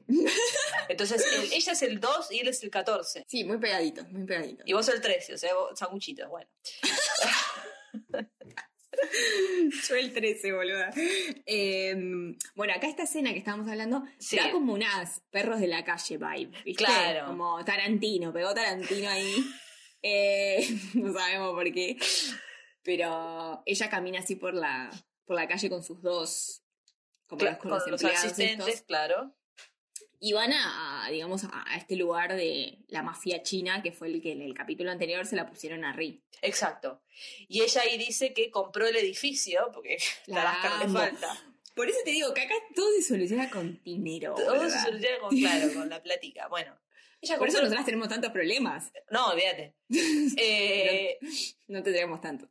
Entonces, 0.87 1.25
el- 1.35 1.51
ella 1.51 1.73
es 1.73 1.81
el 1.81 1.99
2 1.99 2.31
y 2.31 2.39
él 2.39 2.47
es 2.47 2.63
el 2.63 2.69
14. 2.69 3.25
Sí, 3.27 3.43
muy 3.43 3.57
pegadito, 3.57 4.05
muy 4.05 4.25
pegadito. 4.25 4.63
Y 4.65 4.71
vos 4.71 4.87
el 4.87 5.01
13, 5.01 5.33
o 5.33 5.37
sea, 5.37 5.53
vos 5.53 5.77
sanguchito, 5.77 6.29
bueno. 6.29 6.49
Yo 9.89 9.95
el 9.95 10.13
13, 10.13 10.53
boluda. 10.53 10.91
Eh, 11.45 11.95
bueno, 12.55 12.73
acá 12.73 12.87
esta 12.87 13.03
escena 13.03 13.33
que 13.33 13.39
estábamos 13.39 13.67
hablando 13.67 14.03
Sí. 14.19 14.37
da 14.37 14.51
como 14.51 14.73
unas 14.73 15.21
perros 15.31 15.59
de 15.59 15.67
la 15.67 15.83
calle 15.83 16.17
vibe, 16.17 16.51
¿viste? 16.63 16.83
Claro. 16.85 17.27
Como 17.27 17.63
Tarantino, 17.65 18.31
pegó 18.31 18.53
Tarantino 18.53 19.09
ahí. 19.09 19.35
Eh, 20.07 20.63
no 20.93 21.11
sabemos 21.13 21.53
por 21.55 21.73
qué. 21.73 21.97
Pero 22.85 23.63
ella 23.65 23.89
camina 23.89 24.19
así 24.19 24.35
por 24.35 24.53
la, 24.53 24.91
por 25.25 25.35
la 25.35 25.47
calle 25.47 25.71
con 25.71 25.83
sus 25.83 26.03
dos, 26.03 26.61
como 27.25 27.43
los, 27.43 27.57
con 27.57 27.71
con 27.71 27.71
los 27.71 27.87
los 27.87 28.01
empleados 28.03 28.25
asistentes, 28.25 28.67
estos. 28.67 28.81
claro. 28.85 29.35
Y 30.19 30.33
van 30.33 30.53
a, 30.53 31.05
a, 31.05 31.09
digamos, 31.09 31.43
a, 31.45 31.63
a 31.65 31.77
este 31.77 31.95
lugar 31.95 32.35
de 32.35 32.77
la 32.87 33.01
mafia 33.01 33.41
china, 33.41 33.81
que 33.81 33.91
fue 33.91 34.07
el 34.07 34.21
que 34.21 34.33
en 34.33 34.43
el 34.43 34.53
capítulo 34.53 34.91
anterior 34.91 35.25
se 35.25 35.35
la 35.35 35.47
pusieron 35.47 35.83
a 35.83 35.93
Ri. 35.93 36.23
Exacto. 36.43 37.01
Y 37.47 37.61
ella 37.61 37.81
ahí 37.81 37.97
dice 37.97 38.33
que 38.33 38.51
compró 38.51 38.87
el 38.87 38.95
edificio, 38.95 39.71
porque 39.73 39.97
la 40.27 40.79
le 40.79 40.87
falta. 40.87 41.55
Por 41.73 41.89
eso 41.89 41.97
te 42.05 42.11
digo 42.11 42.35
que 42.35 42.41
acá 42.41 42.53
todo 42.75 42.89
se 42.97 43.01
soluciona 43.01 43.49
con 43.49 43.81
dinero. 43.83 44.35
Todo 44.35 44.69
se 44.69 44.79
soluciona 44.79 45.17
con, 45.19 45.29
claro, 45.37 45.73
con 45.73 45.89
la 45.89 46.03
plática. 46.03 46.47
Bueno. 46.49 46.77
Ella 47.21 47.37
Por 47.37 47.47
eso 47.47 47.59
nosotras 47.61 47.85
tenemos 47.85 48.07
tantos 48.09 48.31
problemas. 48.31 48.91
No, 49.09 49.31
olvídate. 49.31 49.75
Eh, 50.37 51.17
No 51.67 51.81
tendríamos 51.83 52.21
tanto. 52.21 52.49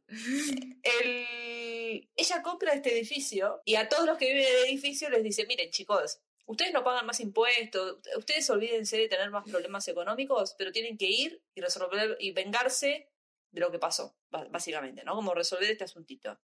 el- 0.83 2.09
ella 2.16 2.42
compra 2.42 2.73
este 2.75 2.92
edificio 2.92 3.61
y 3.64 3.76
a 3.76 3.88
todos 3.88 4.06
los 4.06 4.18
que 4.18 4.26
viven 4.33 4.42
en 4.49 4.56
el 4.56 4.64
edificio 4.64 5.09
les 5.11 5.23
dice, 5.23 5.47
miren 5.47 5.71
chicos, 5.71 6.21
ustedes 6.47 6.73
no 6.73 6.83
pagan 6.85 7.06
más 7.06 7.21
impuestos, 7.21 7.99
ustedes 8.16 8.49
olvídense 8.50 8.97
de 8.99 9.09
tener 9.09 9.30
más 9.30 9.44
problemas 9.44 9.87
económicos, 9.88 10.54
pero 10.59 10.73
tienen 10.73 10.99
que 10.99 11.06
ir 11.06 11.42
y 11.54 11.61
resolver 11.61 12.16
y 12.21 12.33
vengarse 12.33 13.11
de 13.52 13.61
lo 13.61 13.71
que 13.71 13.78
pasó, 13.78 14.16
básicamente, 14.30 15.04
¿no? 15.04 15.14
Como 15.14 15.35
resolver 15.35 15.71
este 15.71 15.85
asuntito. 15.85 16.40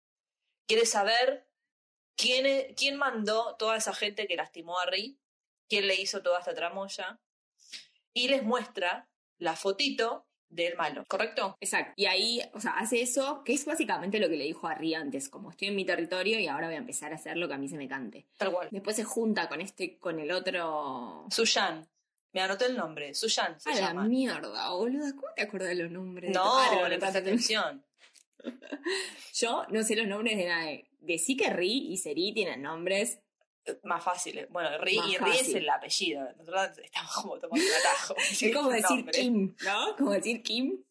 Quiere 0.68 0.86
saber 0.86 1.48
quién, 2.18 2.46
e- 2.46 2.76
quién 2.76 2.98
mandó 2.98 3.56
toda 3.58 3.78
esa 3.78 3.94
gente 3.94 4.28
que 4.28 4.36
lastimó 4.36 4.80
a 4.80 4.86
Ri, 4.88 5.18
quién 5.70 5.88
le 5.88 5.96
hizo 5.96 6.22
toda 6.22 6.40
esta 6.40 6.54
tramoya, 6.54 7.22
y 8.18 8.28
les 8.28 8.44
muestra 8.44 9.08
la 9.38 9.56
fotito 9.56 10.26
del 10.50 10.76
malo, 10.76 11.06
¿correcto? 11.08 11.58
Exacto. 11.60 11.94
Y 11.98 12.06
ahí, 12.06 12.42
o 12.54 12.60
sea, 12.60 12.72
hace 12.72 13.02
eso, 13.02 13.44
que 13.44 13.54
es 13.54 13.66
básicamente 13.66 14.20
lo 14.20 14.30
que 14.30 14.38
le 14.38 14.46
dijo 14.46 14.68
a 14.68 14.74
Ri 14.74 14.96
antes, 14.96 15.30
como 15.30 15.52
estoy 15.52 15.68
en 15.68 15.76
mi 15.76 15.86
territorio 15.86 16.40
y 16.40 16.48
ahora 16.48 16.68
voy 16.68 16.76
a 16.76 16.80
empezar 16.80 17.12
a 17.12 17.16
hacer 17.16 17.38
lo 17.38 17.48
que 17.48 17.54
a 17.54 17.58
mí 17.58 17.68
se 17.68 17.78
me 17.78 17.88
cante. 17.88 18.26
Tal 18.38 18.52
cual. 18.52 18.70
Después 18.72 18.96
se 18.96 19.04
junta 19.04 19.48
con 19.48 19.62
este, 19.62 19.98
con 19.98 20.20
el 20.20 20.32
otro. 20.32 21.26
Suyan. 21.30 21.88
Me 22.34 22.42
anoté 22.42 22.66
el 22.66 22.78
nombre. 22.78 23.14
Suyan 23.14 23.60
se 23.60 23.72
A 23.72 23.94
la 23.94 24.04
mierda, 24.04 24.72
boluda. 24.72 25.12
¿Cómo 25.16 25.28
te 25.36 25.44
acuerdas 25.44 25.70
de 25.70 25.76
los 25.76 25.92
nombres? 25.92 26.30
de 26.30 26.34
No, 26.34 26.88
le 26.88 26.98
no, 26.98 27.06
atención. 27.06 27.84
Yo 29.34 29.66
no 29.70 29.84
sé 29.84 29.96
los 29.96 30.08
nombres 30.08 30.38
de 30.38 30.46
nadie. 30.46 30.90
Decí 31.00 31.36
que 31.36 31.50
Ri 31.52 31.92
y 31.92 31.98
Seri 31.98 32.34
tienen 32.34 32.62
nombres. 32.62 33.20
Más 33.84 34.04
fácil. 34.04 34.38
eh. 34.40 34.48
Bueno, 34.50 34.78
Ri, 34.80 35.00
y 35.08 35.18
Ri 35.18 35.38
es 35.40 35.54
el 35.54 35.70
apellido. 35.70 36.28
Nosotros 36.38 36.78
estamos 36.84 37.14
como 37.14 37.40
tomando 37.40 37.66
un 37.66 37.72
atajo. 37.72 38.16
Es 38.32 38.54
como 38.54 38.70
decir 38.70 39.06
Kim, 39.12 39.56
¿no? 39.64 39.96
Como 39.98 40.12
decir 40.12 40.42
Kim. 40.44 40.84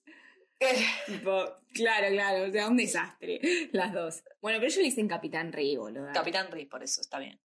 Tipo, 1.06 1.54
claro, 1.74 2.08
claro, 2.08 2.48
o 2.48 2.50
sea, 2.52 2.68
un 2.68 2.76
desastre. 2.76 3.40
Las 3.72 3.92
dos. 3.92 4.22
Bueno, 4.40 4.58
pero 4.58 4.68
ellos 4.68 4.78
le 4.78 4.84
dicen 4.84 5.08
Capitán 5.08 5.52
Ri, 5.52 5.76
boluda. 5.76 6.12
Capitán 6.12 6.50
Ri, 6.50 6.66
por 6.66 6.82
eso, 6.82 7.00
está 7.00 7.18
bien. 7.18 7.40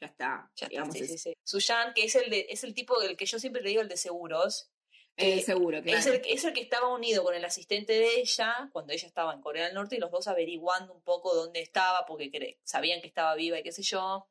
Ya 0.00 0.08
está. 0.08 0.50
Ya 0.56 0.66
está, 0.66 0.90
sí, 0.90 1.06
sí, 1.06 1.18
sí. 1.18 1.34
Suyan, 1.42 1.94
que 1.94 2.04
es 2.04 2.14
el, 2.16 2.28
de, 2.28 2.46
es 2.50 2.64
el 2.64 2.74
tipo 2.74 3.00
del 3.00 3.16
que 3.16 3.26
yo 3.26 3.38
siempre 3.38 3.62
le 3.62 3.70
digo, 3.70 3.80
el 3.80 3.88
de 3.88 3.96
seguros. 3.96 4.70
que 5.16 5.40
seguro, 5.40 5.80
claro. 5.82 5.98
Es, 5.98 6.06
el, 6.06 6.20
es 6.26 6.44
el 6.44 6.52
que 6.52 6.60
estaba 6.60 6.92
unido 6.92 7.22
con 7.22 7.34
el 7.34 7.44
asistente 7.44 7.92
de 7.94 8.20
ella 8.20 8.68
cuando 8.72 8.92
ella 8.92 9.06
estaba 9.06 9.32
en 9.32 9.40
Corea 9.40 9.66
del 9.66 9.74
Norte 9.74 9.96
y 9.96 10.00
los 10.00 10.10
dos 10.10 10.26
averiguando 10.28 10.92
un 10.92 11.02
poco 11.02 11.34
dónde 11.34 11.60
estaba 11.60 12.04
porque 12.06 12.58
sabían 12.64 13.00
que 13.00 13.06
estaba 13.06 13.34
viva 13.36 13.58
y 13.58 13.62
qué 13.62 13.72
sé 13.72 13.82
yo. 13.82 14.28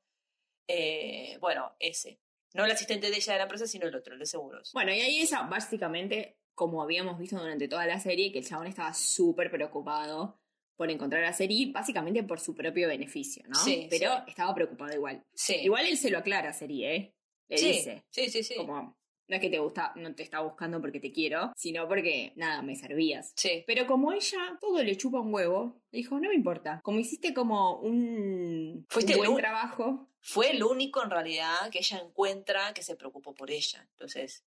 Eh, 0.68 1.38
bueno, 1.42 1.74
ese. 1.80 2.20
No 2.54 2.66
el 2.66 2.72
asistente 2.72 3.10
de 3.10 3.16
ella 3.18 3.34
de 3.34 3.40
la 3.40 3.44
empresa, 3.46 3.66
sino 3.68 3.88
el 3.88 3.96
otro, 3.96 4.14
el 4.14 4.20
de 4.20 4.26
seguros. 4.26 4.72
Bueno, 4.74 4.94
y 4.94 5.00
ahí 5.02 5.22
esa, 5.22 5.42
básicamente, 5.44 6.38
como 6.54 6.84
habíamos 6.84 7.18
visto 7.18 7.38
durante 7.40 7.68
toda 7.68 7.86
la 7.88 8.00
serie, 8.00 8.32
que 8.32 8.40
el 8.40 8.46
chabón 8.48 8.68
estaba 8.68 8.94
súper 8.94 9.50
preocupado 9.50 10.40
por 10.76 10.90
encontrar 10.92 11.24
a 11.24 11.34
Seri, 11.34 11.72
básicamente 11.72 12.24
por 12.24 12.40
su 12.40 12.54
propio 12.56 12.88
beneficio, 12.88 13.44
¿no? 13.48 13.56
Sí, 13.56 13.88
Pero 13.90 14.12
sí. 14.18 14.24
estaba 14.28 14.54
preocupado 14.56 14.94
igual. 14.94 15.24
Sí. 15.34 15.56
Igual 15.62 15.86
él 15.88 15.98
se 15.98 16.10
lo 16.10 16.18
aclara 16.20 16.50
a 16.50 16.54
Seri, 16.54 16.86
¿eh? 16.86 17.16
Le 17.48 17.58
sí, 17.58 17.68
dice, 17.74 18.04
Sí, 18.10 18.30
sí, 18.30 18.44
sí. 18.44 18.56
como, 18.56 18.98
no 19.28 19.36
es 19.36 19.40
que 19.40 19.50
te 19.50 19.60
gusta, 19.60 19.94
no 19.96 20.14
te 20.16 20.24
está 20.24 20.40
buscando 20.42 20.82
porque 20.82 21.00
te 21.00 21.12
quiero, 21.12 21.52
sino 21.56 21.88
porque, 21.88 22.34
nada, 22.36 22.62
me 22.64 22.76
servías. 22.76 23.34
Sí. 23.36 23.64
Pero 23.68 23.86
como 23.86 24.12
ella 24.14 24.58
todo 24.60 24.82
le 24.84 24.96
chupa 24.98 25.20
un 25.20 25.34
huevo, 25.34 25.82
le 25.92 25.98
dijo, 26.00 26.20
no 26.20 26.30
me 26.30 26.36
importa. 26.36 26.82
Como 26.84 27.00
hiciste 27.00 27.34
como 27.34 27.80
un, 27.80 28.86
Fuiste 28.90 29.14
un 29.14 29.18
buen 29.20 29.32
un- 29.32 29.38
trabajo, 29.38 30.10
Fue 30.26 30.52
el 30.52 30.64
único 30.64 31.04
en 31.04 31.10
realidad 31.10 31.70
que 31.70 31.80
ella 31.80 32.00
encuentra 32.00 32.74
que 32.74 32.82
se 32.82 32.96
preocupó 32.96 33.36
por 33.36 33.52
ella. 33.52 33.86
Entonces. 33.92 34.44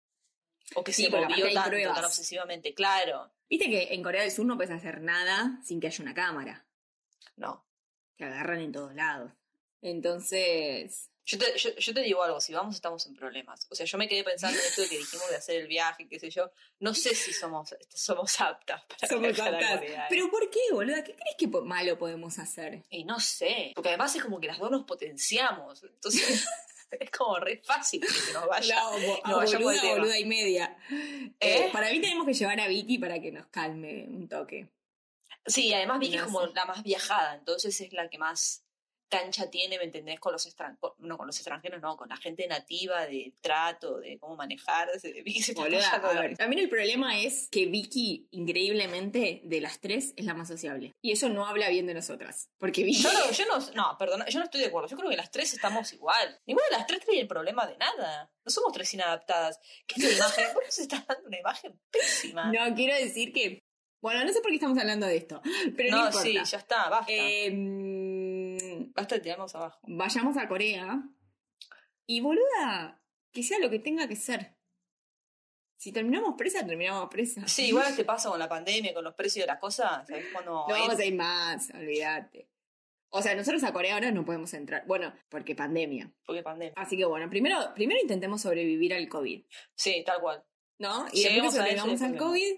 O 0.74 0.82
que 0.82 0.92
Sí, 0.92 1.04
se 1.04 1.10
movió 1.10 1.52
tanto, 1.52 1.68
pruebas. 1.70 1.94
tan 1.94 2.04
obsesivamente. 2.06 2.74
Claro. 2.74 3.30
viste 3.48 3.66
que 3.70 3.94
en 3.94 4.02
Corea 4.02 4.22
del 4.22 4.32
Sur 4.32 4.46
no 4.46 4.56
puedes 4.56 4.72
hacer 4.72 5.00
nada 5.02 5.60
sin 5.62 5.78
que 5.78 5.86
haya 5.88 6.02
una 6.02 6.14
cámara. 6.14 6.66
No. 7.36 7.64
Te 8.16 8.24
agarran 8.24 8.60
en 8.60 8.72
todos 8.72 8.94
lados. 8.94 9.30
Entonces, 9.82 11.10
Yo 11.28 11.38
te, 11.38 11.58
yo, 11.58 11.74
yo 11.74 11.92
te 11.92 12.00
digo 12.02 12.22
algo, 12.22 12.40
si 12.40 12.54
vamos 12.54 12.76
estamos 12.76 13.04
en 13.06 13.14
problemas. 13.16 13.66
O 13.68 13.74
sea, 13.74 13.84
yo 13.84 13.98
me 13.98 14.06
quedé 14.06 14.22
pensando 14.22 14.56
en 14.58 14.64
esto 14.64 14.82
de 14.82 14.88
que 14.88 14.98
dijimos 14.98 15.28
de 15.28 15.36
hacer 15.36 15.60
el 15.60 15.66
viaje, 15.66 16.06
qué 16.08 16.20
sé 16.20 16.30
yo. 16.30 16.52
No 16.78 16.94
sé 16.94 17.16
si 17.16 17.32
somos, 17.32 17.74
somos 17.92 18.40
aptas 18.40 18.84
para 18.84 19.08
somos 19.08 19.38
a 19.40 19.46
aptas. 19.48 19.80
Pero 20.08 20.30
¿por 20.30 20.48
qué, 20.50 20.60
boluda? 20.70 21.02
¿Qué 21.02 21.14
crees 21.16 21.34
que 21.36 21.48
malo 21.48 21.98
podemos 21.98 22.38
hacer? 22.38 22.84
Y 22.90 23.02
no 23.04 23.18
sé, 23.18 23.72
porque 23.74 23.88
además 23.88 24.14
es 24.14 24.22
como 24.22 24.38
que 24.40 24.46
las 24.46 24.58
dos 24.60 24.70
nos 24.70 24.84
potenciamos. 24.84 25.82
Entonces, 25.82 26.46
es 26.92 27.10
como 27.10 27.40
re 27.40 27.60
fácil 27.64 28.02
que 28.02 28.32
nos 28.32 28.46
vaya. 28.46 28.76
No, 28.76 28.90
bo- 28.92 29.20
No, 29.26 29.40
al 29.40 29.46
boluda, 29.52 29.82
boluda 29.96 30.18
y 30.18 30.24
media. 30.26 30.76
¿Eh? 30.90 31.32
Eh, 31.40 31.70
para 31.72 31.90
mí 31.90 32.00
tenemos 32.00 32.24
que 32.24 32.34
llevar 32.34 32.60
a 32.60 32.68
Vicky 32.68 32.98
para 32.98 33.20
que 33.20 33.32
nos 33.32 33.46
calme 33.48 34.04
un 34.08 34.28
toque. 34.28 34.68
Sí, 35.44 35.72
además 35.74 35.98
Vicky 35.98 36.16
No 36.16 36.22
es 36.22 36.26
como 36.26 36.46
sé. 36.46 36.52
la 36.54 36.64
más 36.66 36.82
viajada, 36.84 37.34
entonces 37.34 37.80
es 37.80 37.92
la 37.92 38.08
que 38.10 38.18
más 38.18 38.62
cancha 39.08 39.50
tiene, 39.50 39.78
¿me 39.78 39.84
entendés? 39.84 40.20
Con 40.20 40.32
los 40.32 40.46
extranjeros, 40.46 40.94
no 40.98 41.16
con 41.16 41.26
los 41.26 41.36
extranjeros, 41.36 41.80
no, 41.80 41.96
con 41.96 42.08
la 42.08 42.16
gente 42.16 42.46
nativa, 42.46 43.06
de 43.06 43.32
trato, 43.40 43.98
de 43.98 44.18
cómo 44.18 44.36
manejarse. 44.36 45.12
de 45.12 45.22
Vicky 45.22 45.42
se 45.42 45.52
está 45.52 45.64
a 45.64 46.14
la 46.14 46.20
ver, 46.20 46.36
también 46.36 46.62
el 46.62 46.68
problema 46.68 47.18
es 47.18 47.48
que 47.50 47.66
Vicky, 47.66 48.28
increíblemente, 48.30 49.40
de 49.44 49.60
las 49.60 49.80
tres, 49.80 50.12
es 50.16 50.24
la 50.24 50.34
más 50.34 50.48
sociable. 50.48 50.94
Y 51.02 51.12
eso 51.12 51.28
no 51.28 51.46
habla 51.46 51.68
bien 51.68 51.86
de 51.86 51.94
nosotras. 51.94 52.50
Porque 52.58 52.82
Vicky... 52.84 53.02
Yo 53.02 53.12
no, 53.12 53.30
yo 53.30 53.44
no, 53.46 53.58
no, 53.74 53.98
perdona, 53.98 54.26
yo 54.28 54.38
no 54.38 54.44
estoy 54.44 54.60
de 54.60 54.66
acuerdo. 54.68 54.88
Yo 54.88 54.96
creo 54.96 55.10
que 55.10 55.16
las 55.16 55.30
tres 55.30 55.52
estamos 55.52 55.92
igual. 55.92 56.40
Ninguna 56.46 56.66
de 56.70 56.76
las 56.76 56.86
tres 56.86 57.00
tiene 57.06 57.26
problema 57.26 57.66
de 57.66 57.76
nada. 57.76 58.30
No 58.44 58.50
somos 58.50 58.72
tres 58.72 58.92
inadaptadas. 58.94 59.60
¿Qué 59.86 60.00
es 60.00 60.08
tu 60.08 60.16
imagen? 60.16 60.46
Vos 60.54 60.64
nos 60.64 60.78
estás 60.78 61.06
dando 61.06 61.26
una 61.28 61.38
imagen 61.38 61.80
pésima. 61.90 62.52
No, 62.52 62.74
quiero 62.74 62.94
decir 62.96 63.32
que... 63.32 63.62
Bueno, 64.02 64.24
no 64.24 64.32
sé 64.32 64.40
por 64.40 64.50
qué 64.50 64.56
estamos 64.56 64.78
hablando 64.78 65.06
de 65.06 65.16
esto, 65.16 65.40
pero 65.76 65.90
no, 65.90 65.96
No, 65.96 66.06
importa. 66.06 66.22
sí, 66.26 66.34
ya 66.34 66.58
está, 66.58 66.88
basta. 66.88 67.10
Em, 67.12 67.95
Basta 68.96 69.16
de 69.16 69.20
tirarnos 69.20 69.54
abajo. 69.54 69.78
vayamos 69.86 70.36
a 70.36 70.48
Corea 70.48 71.02
y 72.06 72.20
boluda, 72.20 73.02
que 73.32 73.42
sea 73.42 73.58
lo 73.58 73.68
que 73.68 73.78
tenga 73.78 74.08
que 74.08 74.16
ser. 74.16 74.56
Si 75.76 75.92
terminamos 75.92 76.34
presa, 76.38 76.64
terminamos 76.66 77.08
presa. 77.10 77.46
Sí, 77.46 77.66
igual 77.66 77.94
te 77.96 78.04
pasa 78.04 78.30
con 78.30 78.38
la 78.38 78.48
pandemia, 78.48 78.94
con 78.94 79.04
los 79.04 79.14
precios 79.14 79.44
de 79.44 79.52
las 79.52 79.60
cosas. 79.60 80.06
¿Sabés 80.06 80.26
cuándo? 80.32 80.64
No 80.66 80.68
vamos 80.68 80.98
a 80.98 81.04
ir 81.04 81.14
más, 81.14 81.70
olvídate. 81.74 82.48
O 83.10 83.22
sea, 83.22 83.34
nosotros 83.34 83.62
a 83.64 83.72
Corea 83.72 83.94
ahora 83.94 84.10
no 84.10 84.24
podemos 84.24 84.52
entrar. 84.54 84.84
Bueno, 84.86 85.12
porque 85.28 85.54
pandemia. 85.54 86.12
Porque 86.24 86.42
pandemia. 86.42 86.74
Así 86.76 86.96
que 86.96 87.04
bueno, 87.04 87.28
primero, 87.30 87.72
primero 87.74 88.00
intentemos 88.00 88.40
sobrevivir 88.42 88.94
al 88.94 89.08
COVID, 89.08 89.44
Sí, 89.74 90.02
tal 90.04 90.20
cual. 90.20 90.44
¿no? 90.78 91.06
Y 91.12 91.24
después 91.24 91.54
sobrevivamos 91.54 92.02
al 92.02 92.16
COVID, 92.16 92.54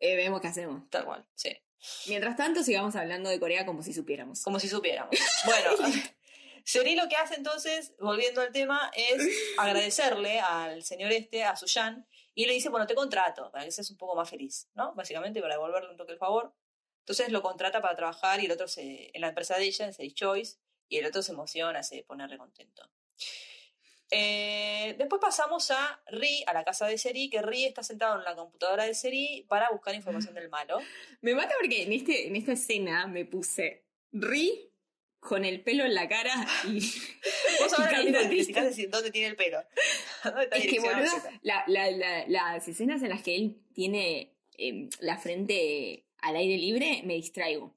eh, 0.00 0.16
vemos 0.16 0.40
qué 0.40 0.48
hacemos. 0.48 0.88
Tal 0.90 1.04
cual, 1.04 1.26
sí. 1.34 1.50
Mientras 2.06 2.36
tanto, 2.36 2.62
sigamos 2.62 2.96
hablando 2.96 3.30
de 3.30 3.38
Corea 3.38 3.66
como 3.66 3.82
si 3.82 3.92
supiéramos. 3.92 4.42
Como 4.42 4.58
si 4.60 4.68
supiéramos. 4.68 5.16
Bueno, 5.44 5.70
Seri 6.64 6.96
lo 6.96 7.08
que 7.08 7.16
hace 7.16 7.34
entonces, 7.34 7.92
volviendo 7.98 8.40
al 8.40 8.52
tema, 8.52 8.90
es 8.96 9.22
agradecerle 9.58 10.40
al 10.40 10.82
señor 10.82 11.12
este, 11.12 11.44
a 11.44 11.56
Suyan, 11.56 12.06
y 12.34 12.46
le 12.46 12.52
dice, 12.52 12.68
bueno, 12.68 12.86
te 12.86 12.94
contrato, 12.94 13.50
para 13.52 13.64
que 13.64 13.70
seas 13.70 13.90
un 13.90 13.96
poco 13.96 14.16
más 14.16 14.28
feliz, 14.28 14.68
¿no? 14.74 14.92
Básicamente 14.94 15.40
para 15.40 15.54
devolverle 15.54 15.90
un 15.90 15.96
toque 15.96 16.12
el 16.12 16.18
favor. 16.18 16.52
Entonces 17.00 17.30
lo 17.30 17.42
contrata 17.42 17.80
para 17.80 17.94
trabajar 17.94 18.40
y 18.40 18.46
el 18.46 18.52
otro 18.52 18.66
se, 18.66 19.10
en 19.14 19.20
la 19.20 19.28
empresa 19.28 19.56
de 19.56 19.64
ella, 19.64 19.86
en 19.86 19.92
Seri 19.92 20.12
Choice, 20.12 20.58
y 20.88 20.98
el 20.98 21.06
otro 21.06 21.22
se 21.22 21.32
emociona, 21.32 21.82
se 21.82 22.02
pone 22.02 22.26
recontento. 22.26 22.90
Eh, 24.10 24.94
después 24.98 25.20
pasamos 25.20 25.70
a 25.70 26.02
Ri, 26.08 26.44
a 26.46 26.52
la 26.52 26.62
casa 26.64 26.86
de 26.86 26.98
Seri, 26.98 27.30
que 27.30 27.42
Ri 27.42 27.64
está 27.64 27.82
sentado 27.82 28.18
en 28.18 28.24
la 28.24 28.36
computadora 28.36 28.84
de 28.84 28.94
Seri 28.94 29.44
para 29.48 29.70
buscar 29.70 29.94
información 29.94 30.34
del 30.34 30.48
malo. 30.50 30.78
Me 31.22 31.34
mata 31.34 31.54
porque 31.60 31.82
en, 31.82 31.92
este, 31.92 32.26
en 32.28 32.36
esta 32.36 32.52
escena 32.52 33.06
me 33.06 33.24
puse 33.24 33.84
Ri 34.12 34.70
con 35.20 35.44
el 35.46 35.62
pelo 35.62 35.84
en 35.84 35.94
la 35.94 36.06
cara 36.06 36.34
y. 36.66 36.80
Vos 37.60 37.72
ahora 37.78 38.02
es 38.02 38.48
decir 38.52 38.90
dónde 38.90 39.10
tiene 39.10 39.28
el 39.28 39.36
pelo. 39.36 39.58
¿Dónde 40.24 40.44
está 40.44 40.56
es 40.58 40.66
que, 40.66 40.80
pelo? 40.80 40.92
la, 41.42 41.64
la, 41.66 41.90
la- 41.90 42.26
las 42.28 42.68
escenas 42.68 43.02
en 43.02 43.08
las 43.08 43.22
que 43.22 43.34
él 43.34 43.62
tiene 43.72 44.36
eh, 44.58 44.88
la 45.00 45.16
frente 45.16 46.04
al 46.18 46.36
aire 46.36 46.58
libre, 46.58 47.02
me 47.04 47.14
distraigo. 47.14 47.74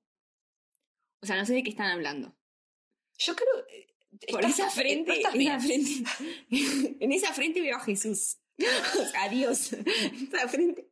O 1.22 1.26
sea, 1.26 1.36
no 1.38 1.46
sé 1.46 1.54
de 1.54 1.64
qué 1.64 1.70
están 1.70 1.90
hablando. 1.90 2.36
Yo 3.18 3.36
creo. 3.36 3.66
Por 4.32 4.46
esa 4.46 4.70
frente, 4.70 5.20
esa 5.20 5.60
frente, 5.60 6.04
en 7.00 7.12
esa 7.12 7.34
frente 7.34 7.62
veo 7.62 7.78
a 7.78 7.80
Jesús. 7.82 8.38
Adiós. 9.20 9.74
En 9.74 10.28
esa 10.34 10.48
frente, 10.48 10.88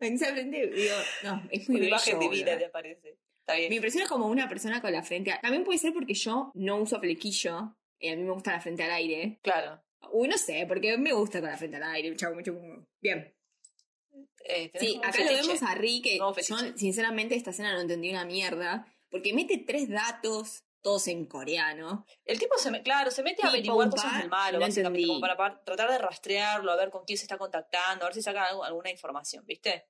en 0.00 0.14
esa 0.14 0.32
frente 0.32 0.66
digo, 0.68 0.94
no, 1.22 1.42
es 1.50 1.68
muy 1.68 1.80
Una 1.80 1.84
bello, 1.84 1.88
imagen 1.88 2.20
divina 2.20 2.58
te 2.58 2.64
aparece. 2.66 3.18
Está 3.40 3.54
bien. 3.54 3.68
Me 3.68 3.76
impresiona 3.76 4.06
como 4.06 4.26
una 4.26 4.48
persona 4.48 4.80
con 4.80 4.92
la 4.92 5.02
frente. 5.02 5.38
También 5.42 5.64
puede 5.64 5.78
ser 5.78 5.92
porque 5.92 6.14
yo 6.14 6.50
no 6.54 6.76
uso 6.76 6.98
flequillo. 7.00 7.76
Y 7.98 8.08
a 8.08 8.16
mí 8.16 8.22
me 8.22 8.32
gusta 8.32 8.52
la 8.52 8.60
frente 8.60 8.82
al 8.82 8.92
aire. 8.92 9.38
Claro. 9.42 9.82
Uy, 10.12 10.28
no 10.28 10.38
sé, 10.38 10.64
porque 10.66 10.96
me 10.96 11.12
gusta 11.12 11.40
con 11.40 11.50
la 11.50 11.58
frente 11.58 11.76
al 11.76 11.84
aire, 11.84 12.16
chavo, 12.16 12.34
mucho. 12.34 12.56
Bien. 13.00 13.34
Eh, 14.44 14.72
Sí, 14.78 14.98
acá 15.04 15.22
lo 15.22 15.30
vemos 15.30 15.62
a 15.62 15.74
Rick, 15.74 16.08
yo 16.18 16.34
sinceramente 16.74 17.34
esta 17.34 17.50
escena 17.50 17.74
no 17.74 17.80
entendí 17.80 18.10
una 18.10 18.24
mierda, 18.24 18.86
porque 19.10 19.34
mete 19.34 19.58
tres 19.58 19.88
datos, 19.88 20.64
todos 20.82 21.06
en 21.08 21.26
coreano. 21.26 22.06
El 22.24 22.38
tipo 22.38 22.56
se 22.58 22.70
me, 22.70 22.82
claro, 22.82 23.10
se 23.10 23.22
mete 23.22 23.42
a 23.44 23.48
averiguar 23.48 23.90
cosas 23.90 24.18
del 24.18 24.28
malo, 24.28 24.58
no 24.58 24.66
básicamente, 24.66 25.06
como 25.06 25.20
para, 25.20 25.36
para 25.36 25.62
tratar 25.62 25.90
de 25.90 25.98
rastrearlo, 25.98 26.70
a 26.72 26.76
ver 26.76 26.90
con 26.90 27.04
quién 27.04 27.18
se 27.18 27.24
está 27.24 27.36
contactando, 27.38 28.04
a 28.04 28.08
ver 28.08 28.14
si 28.14 28.22
saca 28.22 28.44
algo- 28.44 28.64
alguna 28.64 28.90
información, 28.90 29.44
¿viste? 29.46 29.86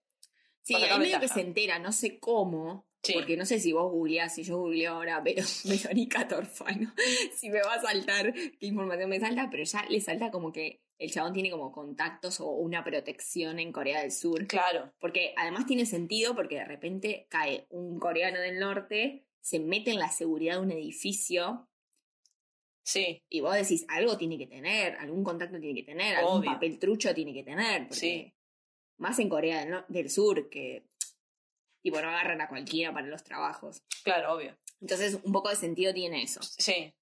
Sí, 0.63 0.75
sacar 0.75 0.99
medio 0.99 1.21
que 1.21 1.29
se 1.29 1.41
entera, 1.41 1.79
no 1.79 1.93
sé 1.93 2.19
cómo, 2.19 2.87
Sí. 3.03 3.15
porque 3.15 3.35
no 3.39 3.47
sé 3.47 3.59
si 3.61 3.73
vos 3.73 3.91
googleás, 3.91 4.35
si 4.35 4.43
yo 4.43 4.59
googleo 4.59 4.93
ahora, 4.93 5.23
pero 5.25 5.43
Verónica 5.65 6.29
Torfano, 6.29 6.93
si 7.35 7.49
me 7.49 7.63
va 7.63 7.75
a 7.75 7.81
saltar 7.81 8.33
qué 8.35 8.67
información 8.67 9.09
me 9.09 9.19
salta, 9.21 9.49
pero 9.51 9.65
ya 9.65 9.85
le 9.89 10.01
salta 10.03 10.31
como 10.31 10.53
que 10.53 10.83
el 10.99 11.11
chabón 11.11 11.33
tiene 11.33 11.51
como 11.51 11.73
contactos 11.73 12.41
o 12.41 12.51
una 12.51 12.85
protección 12.85 13.59
en 13.59 13.73
Corea 13.73 14.03
del 14.03 14.13
Sur. 14.13 14.47
Claro, 14.47 14.93
Porque 15.01 15.33
además 15.39 15.65
tiene 15.65 15.87
sentido 15.87 16.35
porque 16.35 16.57
de 16.57 16.67
repente 16.67 17.27
cae 17.31 17.67
un 17.71 17.99
coreano 17.99 18.39
del 18.39 18.59
norte, 18.59 19.25
se 19.41 19.59
mete 19.61 19.91
en 19.91 19.99
la 19.99 20.11
seguridad 20.11 20.55
de 20.57 20.61
un 20.61 20.73
edificio 20.73 21.67
sí, 22.83 23.25
y 23.29 23.41
vos 23.41 23.55
decís, 23.55 23.85
algo 23.89 24.17
tiene 24.17 24.37
que 24.39 24.47
tener, 24.47 24.97
algún 24.97 25.23
contacto 25.23 25.61
tiene 25.61 25.81
que 25.81 25.87
tener, 25.87 26.17
algún 26.17 26.43
papel 26.45 26.79
trucho 26.79 27.15
tiene 27.15 27.33
que 27.33 27.43
tener. 27.45 27.83
Porque 27.89 27.95
Sí. 28.01 28.35
Más 28.99 29.19
en 29.19 29.29
Corea 29.31 29.65
del, 29.65 29.85
del 29.89 30.11
Sur, 30.11 30.51
que 30.51 30.85
tipo 31.83 32.01
no 32.03 32.09
agarran 32.09 32.41
a 32.43 32.49
cualquiera 32.49 32.93
para 32.93 33.07
los 33.07 33.23
trabajos. 33.25 33.83
claro, 34.05 34.35
obvio. 34.35 34.59
Entonces, 34.81 35.19
un 35.23 35.33
poco 35.33 35.49
de 35.51 35.57
sentido 35.57 35.93
tiene 35.95 36.23
eso. 36.23 36.41
Sí. 36.43 36.93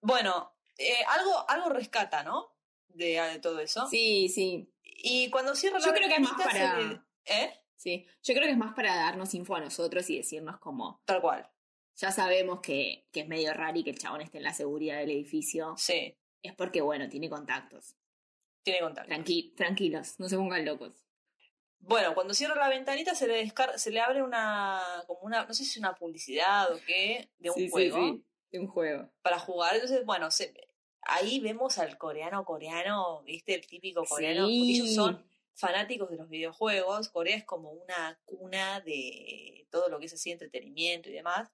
Bueno, 0.00 0.52
eh, 0.78 0.96
algo, 1.08 1.48
algo 1.48 1.68
rescata, 1.70 2.22
¿no? 2.22 2.56
De, 2.88 3.20
de 3.20 3.38
todo 3.40 3.60
eso. 3.60 3.86
Sí, 3.88 4.28
sí, 4.28 4.72
Y 4.82 5.30
cuando 5.30 5.54
cierra 5.54 5.78
la 5.78 5.86
Yo 5.86 5.92
creo 5.92 6.08
que 6.08 6.14
es 6.14 6.20
más 6.20 6.42
para- 6.42 6.80
le- 6.80 7.00
¿Eh? 7.26 7.60
Sí. 7.84 8.06
Yo 8.22 8.34
creo 8.34 8.44
que 8.46 8.52
es 8.52 8.56
más 8.58 8.74
para 8.74 8.94
darnos 8.96 9.34
info 9.34 9.54
a 9.56 9.60
nosotros 9.60 10.08
y 10.10 10.16
decirnos 10.16 10.58
como, 10.58 11.02
Tal 11.04 11.20
cual. 11.20 11.48
ya 11.96 12.10
sabemos 12.10 12.60
que, 12.60 13.06
que 13.12 13.20
es 13.20 13.28
medio 13.28 13.52
raro 13.54 13.78
y 13.78 13.84
que 13.84 13.90
el 13.90 13.98
chabón 13.98 14.22
esté 14.22 14.38
en 14.38 14.44
la 14.44 14.54
seguridad 14.54 14.98
del 14.98 15.10
edificio. 15.10 15.74
Sí, 15.76 16.16
Es 16.42 16.54
porque, 16.54 16.80
bueno, 16.80 17.08
tiene 17.08 17.28
contactos. 17.30 17.94
tiene 18.62 18.80
contacto. 18.80 19.12
Tranqui- 19.14 19.54
tranquilos, 19.54 20.18
no 20.18 20.28
se 20.28 20.36
pongan 20.36 20.64
locos. 20.64 21.04
Bueno, 21.78 22.14
cuando 22.14 22.32
cierra 22.32 22.54
la 22.56 22.70
ventanita 22.70 23.14
se 23.14 23.26
le 23.28 23.52
se 23.76 23.90
le 23.90 24.00
abre 24.00 24.22
una, 24.22 24.80
como 25.06 25.20
una, 25.20 25.44
no 25.44 25.52
sé 25.52 25.64
si 25.64 25.70
es 25.72 25.76
una 25.76 25.94
publicidad 25.94 26.72
o 26.72 26.78
qué, 26.86 27.28
de 27.38 27.50
un 27.50 27.56
Sí, 27.56 27.64
sí, 27.66 27.70
juego 27.70 27.96
sí, 27.98 28.24
de 28.52 28.58
un 28.60 28.66
juego. 28.68 29.10
para 29.20 29.38
jugar. 29.38 29.74
Entonces, 29.74 30.02
bueno, 30.06 30.30
se- 30.30 30.54
ahí 31.02 31.40
vemos 31.40 31.76
al 31.78 31.98
coreano 31.98 32.42
coreano, 32.46 33.22
¿viste? 33.24 33.54
El 33.54 33.66
típico 33.66 34.02
coreano. 34.06 34.46
Sí. 34.48 34.58
porque 34.58 34.72
Ellos 34.72 34.94
son 34.94 35.26
fanáticos 35.54 36.10
de 36.10 36.16
los 36.16 36.28
videojuegos. 36.28 37.08
Corea 37.08 37.36
es 37.36 37.44
como 37.44 37.70
una 37.70 38.20
cuna 38.24 38.80
de 38.80 39.66
todo 39.70 39.88
lo 39.88 39.98
que 39.98 40.06
es 40.06 40.12
así 40.14 40.30
entretenimiento 40.30 41.08
y 41.08 41.12
demás. 41.12 41.50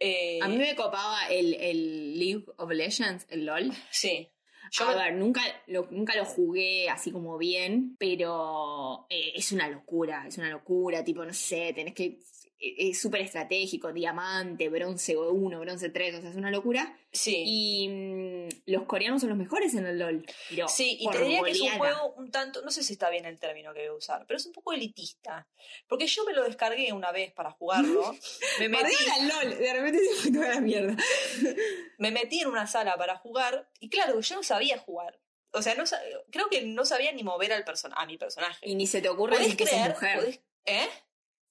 Eh, 0.00 0.38
A 0.42 0.48
mí 0.48 0.58
me 0.58 0.74
copaba 0.76 1.28
el, 1.30 1.54
el 1.54 2.18
League 2.18 2.44
of 2.58 2.70
Legends, 2.70 3.26
el 3.30 3.46
LOL. 3.46 3.72
Sí. 3.90 4.30
Yo 4.72 4.84
a 4.84 4.88
me- 4.88 4.94
ver, 4.96 5.14
nunca 5.14 5.40
lo, 5.68 5.86
nunca 5.92 6.16
lo 6.16 6.24
jugué 6.24 6.88
así 6.90 7.12
como 7.12 7.38
bien, 7.38 7.96
pero 8.00 9.06
eh, 9.08 9.32
es 9.36 9.52
una 9.52 9.68
locura, 9.68 10.24
es 10.26 10.38
una 10.38 10.50
locura, 10.50 11.04
tipo, 11.04 11.24
no 11.24 11.32
sé, 11.32 11.72
tenés 11.72 11.94
que... 11.94 12.18
eh, 12.58 12.90
Es 12.90 13.00
súper 13.00 13.20
estratégico, 13.22 13.92
diamante, 13.92 14.68
bronce 14.68 15.16
1, 15.16 15.60
bronce 15.60 15.90
3, 15.90 16.14
o 16.16 16.20
sea, 16.20 16.30
es 16.30 16.36
una 16.36 16.50
locura. 16.50 16.98
sí. 17.12 17.42
Y 17.46 17.88
mm, 17.88 18.48
los 18.66 18.84
coreanos 18.84 19.20
son 19.20 19.30
los 19.30 19.38
mejores 19.38 19.74
en 19.74 19.86
el 19.86 19.98
LOL. 19.98 20.24
Pero 20.50 20.68
Sí, 20.68 20.96
y 21.00 21.08
te 21.10 21.18
diría 21.22 21.42
que 21.42 21.50
es 21.50 21.60
un 21.60 21.70
juego 21.78 22.14
un 22.16 22.30
tanto, 22.30 22.62
no 22.62 22.70
sé 22.70 22.82
si 22.82 22.92
está 22.94 23.10
bien 23.10 23.24
el 23.26 23.38
término 23.38 23.72
que 23.74 23.80
voy 23.80 23.88
a 23.88 23.92
usar, 23.94 24.24
pero 24.26 24.36
es 24.38 24.46
un 24.46 24.52
poco 24.52 24.72
elitista. 24.72 25.48
Porque 25.88 26.06
yo 26.06 26.24
me 26.24 26.32
lo 26.32 26.44
descargué 26.44 26.92
una 26.92 27.12
vez 27.12 27.32
para 27.32 27.50
jugarlo, 27.50 28.14
me 28.60 28.68
metí, 28.68 28.94
al 29.20 29.28
LOL, 29.28 29.58
de 29.58 29.72
repente 29.72 29.98
se 30.04 30.14
fue 30.22 30.32
toda 30.32 30.48
la 30.54 30.60
mierda. 30.60 30.96
me 31.98 32.10
metí 32.10 32.40
en 32.40 32.48
una 32.48 32.66
sala 32.66 32.96
para 32.96 33.16
jugar, 33.16 33.68
y 33.80 33.88
claro, 33.88 34.20
yo 34.20 34.36
no 34.36 34.42
sabía 34.42 34.78
jugar. 34.78 35.20
O 35.52 35.62
sea, 35.62 35.74
no 35.74 35.84
creo 36.30 36.48
que 36.50 36.62
no 36.62 36.84
sabía 36.84 37.12
ni 37.12 37.22
mover 37.22 37.52
al 37.52 37.64
person 37.64 37.90
a 37.96 38.04
mi 38.04 38.18
personaje. 38.18 38.68
Y 38.68 38.74
ni 38.74 38.86
se 38.86 39.00
te 39.00 39.08
ocurra 39.08 39.36
¿Podés 39.36 39.56
decir 39.56 39.56
que 39.56 39.64
creer? 39.64 39.90
mujer. 39.90 40.18
¿Podés- 40.20 40.40
¿Eh? 40.66 40.88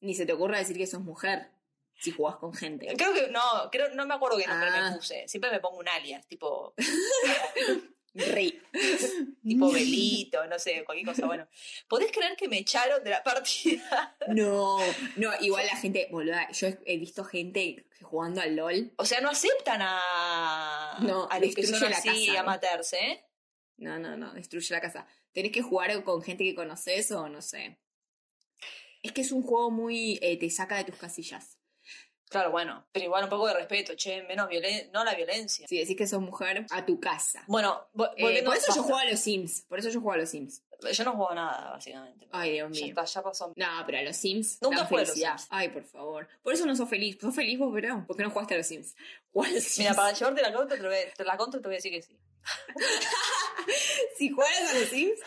Ni 0.01 0.13
se 0.15 0.25
te 0.25 0.34
ocurra 0.34 0.58
decir 0.60 0.77
que 0.77 0.88
sos 0.88 1.01
mujer 1.01 1.49
si 1.99 2.12
jugás 2.12 2.36
con 2.38 2.53
gente. 2.53 2.88
Creo 2.97 3.13
que 3.13 3.27
no, 3.29 3.41
creo, 3.71 3.89
no 3.95 4.05
me 4.05 4.13
acuerdo 4.15 4.38
qué 4.38 4.45
nombre 4.47 4.69
Ah. 4.71 4.89
me 4.91 4.95
puse. 4.97 5.27
Siempre 5.27 5.49
me 5.51 5.60
pongo 5.60 5.77
un 5.79 5.88
alias, 5.88 6.27
tipo, 6.27 6.73
Ri. 8.13 8.62
tipo 9.43 9.71
Belito, 9.73 10.45
no 10.47 10.58
sé, 10.60 10.84
cualquier 10.86 11.08
cosa. 11.08 11.25
Bueno, 11.25 11.47
¿podés 11.88 12.12
creer 12.12 12.36
que 12.38 12.47
me 12.47 12.60
echaron 12.60 13.03
de 13.03 13.10
la 13.10 13.23
partida? 13.23 14.15
No, 14.27 14.77
no, 15.17 15.31
igual 15.41 15.65
la 15.67 15.75
gente, 15.77 16.08
boluda, 16.12 16.49
yo 16.51 16.67
he- 16.86 16.97
visto 16.97 17.23
gente 17.23 17.86
jugando 18.01 18.41
al 18.41 18.55
LOL. 18.55 18.91
O 18.97 19.05
sea, 19.05 19.21
no 19.21 19.29
aceptan 19.29 19.81
a, 19.84 20.97
No, 21.01 21.27
a 21.29 21.39
los 21.39 21.53
que 21.55 21.63
son 21.63 21.79
destruye 21.79 21.89
la 21.91 21.97
así 21.97 22.27
casa. 22.27 22.39
amateurs, 22.39 22.93
¿eh? 22.93 23.23
No, 23.77 23.99
no, 23.99 24.15
no, 24.17 24.34
destruye 24.34 24.73
la 24.73 24.81
casa. 24.81 25.05
Tenés 25.34 25.51
que 25.51 25.62
jugar 25.62 26.01
con 26.03 26.21
gente 26.23 26.43
que 26.43 26.55
conoces 26.55 27.12
o 27.12 27.27
no 27.29 27.41
sé. 27.41 27.77
Es 29.06 29.12
que 29.12 29.22
es 29.22 29.32
un 29.32 29.44
juego 29.44 29.70
muy. 29.70 30.18
eh, 30.22 30.38
te 30.39 30.50
saca 30.50 30.78
de 30.78 30.86
tus 30.86 30.96
casillas. 30.96 31.60
Claro, 32.28 32.50
bueno, 32.50 32.84
pero 32.91 33.06
igual 33.06 33.24
un 33.26 33.30
poco 33.30 33.48
de 33.48 33.54
respeto, 33.54 33.94
che, 33.96 34.24
menos 34.24 34.50
violencia, 34.50 34.89
no 34.91 35.04
la 35.04 35.13
violencia. 35.13 35.68
Si 35.68 35.78
decís 35.78 35.96
que 35.96 36.08
sos 36.08 36.20
mujer, 36.22 36.65
a 36.72 36.84
tu 36.86 37.00
casa. 37.00 37.44
Bueno, 37.48 37.88
Eh, 38.18 38.44
por 38.44 38.56
eso 38.58 38.74
yo 38.76 38.82
juego 38.82 38.98
a 38.98 39.06
los 39.06 39.20
Sims. 39.20 39.62
Por 39.70 39.78
eso 39.78 39.89
yo 39.89 40.02
juego 40.02 40.13
a 40.13 40.18
los 40.18 40.30
Sims. 40.30 40.63
Yo 40.91 41.04
no 41.04 41.12
juego 41.12 41.30
a 41.32 41.36
nada, 41.36 41.70
básicamente. 41.72 42.28
Ay, 42.32 42.54
Dios 42.54 42.72
ya 42.78 42.82
mío. 42.86 42.89
está, 42.89 43.06
ya 43.06 43.22
pasó. 43.24 43.54
No, 43.56 43.68
pero 43.86 44.00
a 44.00 44.02
los 44.02 44.18
Sims. 44.18 44.58
Nunca 44.62 44.86
jugué 44.86 45.04
a 45.04 45.06
los. 45.06 45.13
Sims. 45.13 45.48
Ay, 45.52 45.70
por 45.70 45.84
favor. 45.84 46.28
Por 46.41 46.54
eso 46.54 46.65
no 46.65 46.76
sos 46.76 46.89
feliz. 46.89 47.18
¿Sos 47.22 47.34
feliz 47.36 47.60
vos, 47.60 47.72
verás? 47.72 48.04
¿Por 48.08 48.18
qué 48.18 48.24
no 48.24 48.32
jugaste 48.32 48.56
a 48.56 48.58
los 48.58 48.68
Sims? 48.68 48.96
Mira, 49.78 49.94
para 49.94 50.12
llevarte 50.12 50.41
la 50.41 50.52
contra, 50.52 50.78
te, 51.15 51.24
la 51.24 51.38
contra 51.38 51.62
te 51.62 51.68
voy 51.68 51.76
a 51.76 51.78
decir 51.78 51.91
que 51.91 52.02
sí. 52.02 52.18
Si 54.18 54.30
juegas 54.30 54.74
a 54.74 54.80
los 54.80 54.89
Sims, 54.89 55.20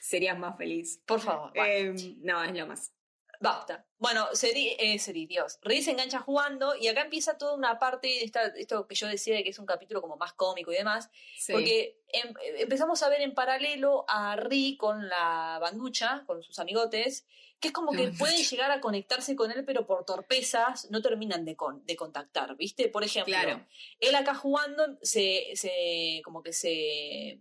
serías 0.00 0.38
más 0.38 0.56
feliz. 0.56 1.00
Por 1.06 1.20
favor. 1.20 1.52
Eh, 1.54 1.92
no, 2.22 2.42
es 2.42 2.52
lo 2.54 2.66
más. 2.66 2.92
Basta. 3.40 3.86
Bueno, 3.98 4.28
Seri, 4.34 4.76
eh, 4.78 4.98
Seri, 4.98 5.26
Dios. 5.26 5.58
Rey 5.62 5.82
se 5.82 5.90
engancha 5.90 6.20
jugando 6.20 6.76
y 6.76 6.88
acá 6.88 7.02
empieza 7.02 7.36
toda 7.36 7.54
una 7.54 7.78
parte 7.78 8.06
de 8.08 8.22
esta, 8.24 8.46
esto 8.48 8.86
que 8.86 8.94
yo 8.94 9.08
decía 9.08 9.34
de 9.34 9.42
que 9.42 9.50
es 9.50 9.58
un 9.58 9.66
capítulo 9.66 10.00
como 10.00 10.16
más 10.16 10.32
cómico 10.34 10.70
y 10.72 10.76
demás. 10.76 11.10
Sí. 11.38 11.52
Porque 11.52 11.98
em- 12.12 12.34
empezamos 12.58 13.02
a 13.02 13.08
ver 13.08 13.20
en 13.22 13.34
paralelo 13.34 14.04
a 14.08 14.36
Ri 14.36 14.76
con 14.76 15.08
la 15.08 15.58
banducha, 15.60 16.22
con 16.26 16.42
sus 16.42 16.58
amigotes, 16.58 17.26
que 17.60 17.68
es 17.68 17.74
como 17.74 17.92
que 17.92 18.08
pueden 18.18 18.42
llegar 18.42 18.70
a 18.70 18.80
conectarse 18.80 19.36
con 19.36 19.50
él, 19.50 19.64
pero 19.66 19.86
por 19.86 20.06
torpezas 20.06 20.90
no 20.90 21.02
terminan 21.02 21.44
de, 21.44 21.56
con- 21.56 21.84
de 21.84 21.94
contactar, 21.96 22.56
¿viste? 22.56 22.88
Por 22.88 23.04
ejemplo, 23.04 23.34
Claro. 23.34 23.66
él 23.98 24.14
acá 24.14 24.34
jugando 24.34 24.96
se, 25.02 25.50
se 25.56 26.22
como 26.24 26.42
que 26.42 26.54
se 26.54 27.40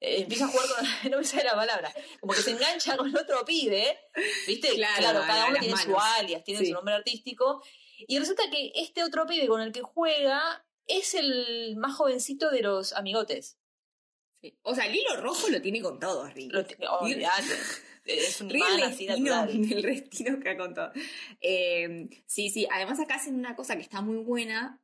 eh, 0.00 0.22
empieza 0.22 0.44
a 0.44 0.48
jugar 0.48 0.66
con, 0.68 0.86
no 1.10 1.18
me 1.18 1.24
sale 1.24 1.44
la 1.44 1.54
palabra, 1.54 1.92
como 2.20 2.32
que 2.32 2.40
se 2.42 2.50
engancha 2.52 2.96
con 2.96 3.14
otro 3.16 3.44
pibe, 3.44 3.98
¿viste? 4.46 4.74
Claro, 4.74 5.20
a- 5.22 5.26
cada 5.26 5.46
uno 5.46 5.58
tiene 5.60 5.76
su 5.76 5.98
alias, 5.98 6.44
tiene 6.44 6.60
Sí. 6.60 6.66
su 6.66 6.72
nombre 6.74 6.94
artístico, 6.94 7.62
y 8.06 8.18
resulta 8.18 8.44
que 8.50 8.72
este 8.76 9.02
otro 9.04 9.26
pibe 9.26 9.46
con 9.48 9.60
el 9.60 9.72
que 9.72 9.82
juega 9.82 10.64
es 10.86 11.14
el 11.14 11.76
más 11.76 11.96
jovencito 11.96 12.50
de 12.50 12.62
los 12.62 12.92
amigotes. 12.92 13.58
Sí. 14.40 14.56
O 14.62 14.74
sea, 14.74 14.86
el 14.86 14.94
hilo 14.94 15.16
rojo 15.16 15.48
lo 15.48 15.60
tiene 15.60 15.82
con 15.82 15.98
todo, 15.98 16.24
Rick. 16.28 16.54
Olvidate, 17.00 17.54
es 18.04 18.40
un 18.40 18.50
imán 18.56 19.50
el 19.50 19.82
destino 19.82 20.38
que 20.40 20.48
ha 20.50 20.56
con 20.56 20.74
todo. 20.74 20.92
Eh, 21.40 22.08
sí, 22.24 22.48
sí. 22.48 22.66
Además 22.70 23.00
acá 23.00 23.16
hacen 23.16 23.34
una 23.34 23.56
cosa 23.56 23.74
que 23.74 23.82
está 23.82 24.00
muy 24.00 24.18
buena. 24.18 24.80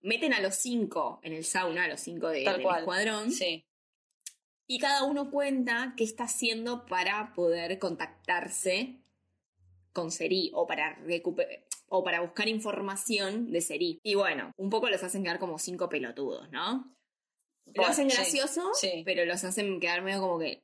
Meten 0.00 0.32
a 0.32 0.40
los 0.40 0.54
cinco 0.54 1.20
en 1.22 1.34
el 1.34 1.44
sauna, 1.44 1.84
a 1.84 1.88
los 1.88 2.00
cinco 2.00 2.28
de, 2.28 2.44
Tal 2.44 2.54
del 2.54 2.62
cual. 2.62 2.78
escuadrón. 2.78 3.30
Sí, 3.30 3.67
Y 4.68 4.78
cada 4.78 5.04
uno 5.04 5.30
cuenta 5.30 5.94
qué 5.96 6.04
está 6.04 6.24
haciendo 6.24 6.86
para 6.86 7.32
poder 7.34 7.78
contactarse 7.78 9.00
con 9.92 10.12
Seri 10.12 10.50
o 10.54 10.66
para 10.66 10.94
recuperar 10.96 11.64
o 11.88 12.04
para 12.04 12.20
buscar 12.20 12.48
información 12.48 13.50
de 13.50 13.60
Seri. 13.60 13.98
Y 14.02 14.14
bueno, 14.14 14.52
un 14.56 14.70
poco 14.70 14.90
los 14.90 15.02
hacen 15.02 15.22
quedar 15.22 15.38
como 15.38 15.58
cinco 15.58 15.88
pelotudos, 15.88 16.50
¿no? 16.50 16.94
Lo 17.74 17.86
hacen 17.86 18.10
sí, 18.10 18.16
gracioso, 18.16 18.70
sí. 18.74 19.02
pero 19.04 19.24
los 19.24 19.42
hacen 19.44 19.80
quedar 19.80 20.02
medio 20.02 20.20
como 20.20 20.38
que 20.38 20.62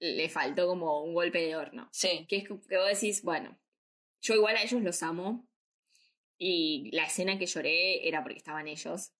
le 0.00 0.28
faltó 0.28 0.66
como 0.66 1.02
un 1.02 1.14
golpe 1.14 1.40
de 1.40 1.56
horno. 1.56 1.88
sí. 1.92 2.26
Que 2.28 2.38
es 2.38 2.44
que 2.44 2.54
vos 2.54 2.88
decís, 2.88 3.22
bueno, 3.22 3.58
yo 4.20 4.34
igual 4.34 4.56
a 4.56 4.62
ellos 4.62 4.82
los 4.82 5.02
amo. 5.02 5.46
Y 6.38 6.90
la 6.92 7.04
escena 7.04 7.38
que 7.38 7.46
lloré 7.46 8.06
era 8.06 8.22
porque 8.22 8.38
estaban 8.38 8.68
ellos. 8.68 9.12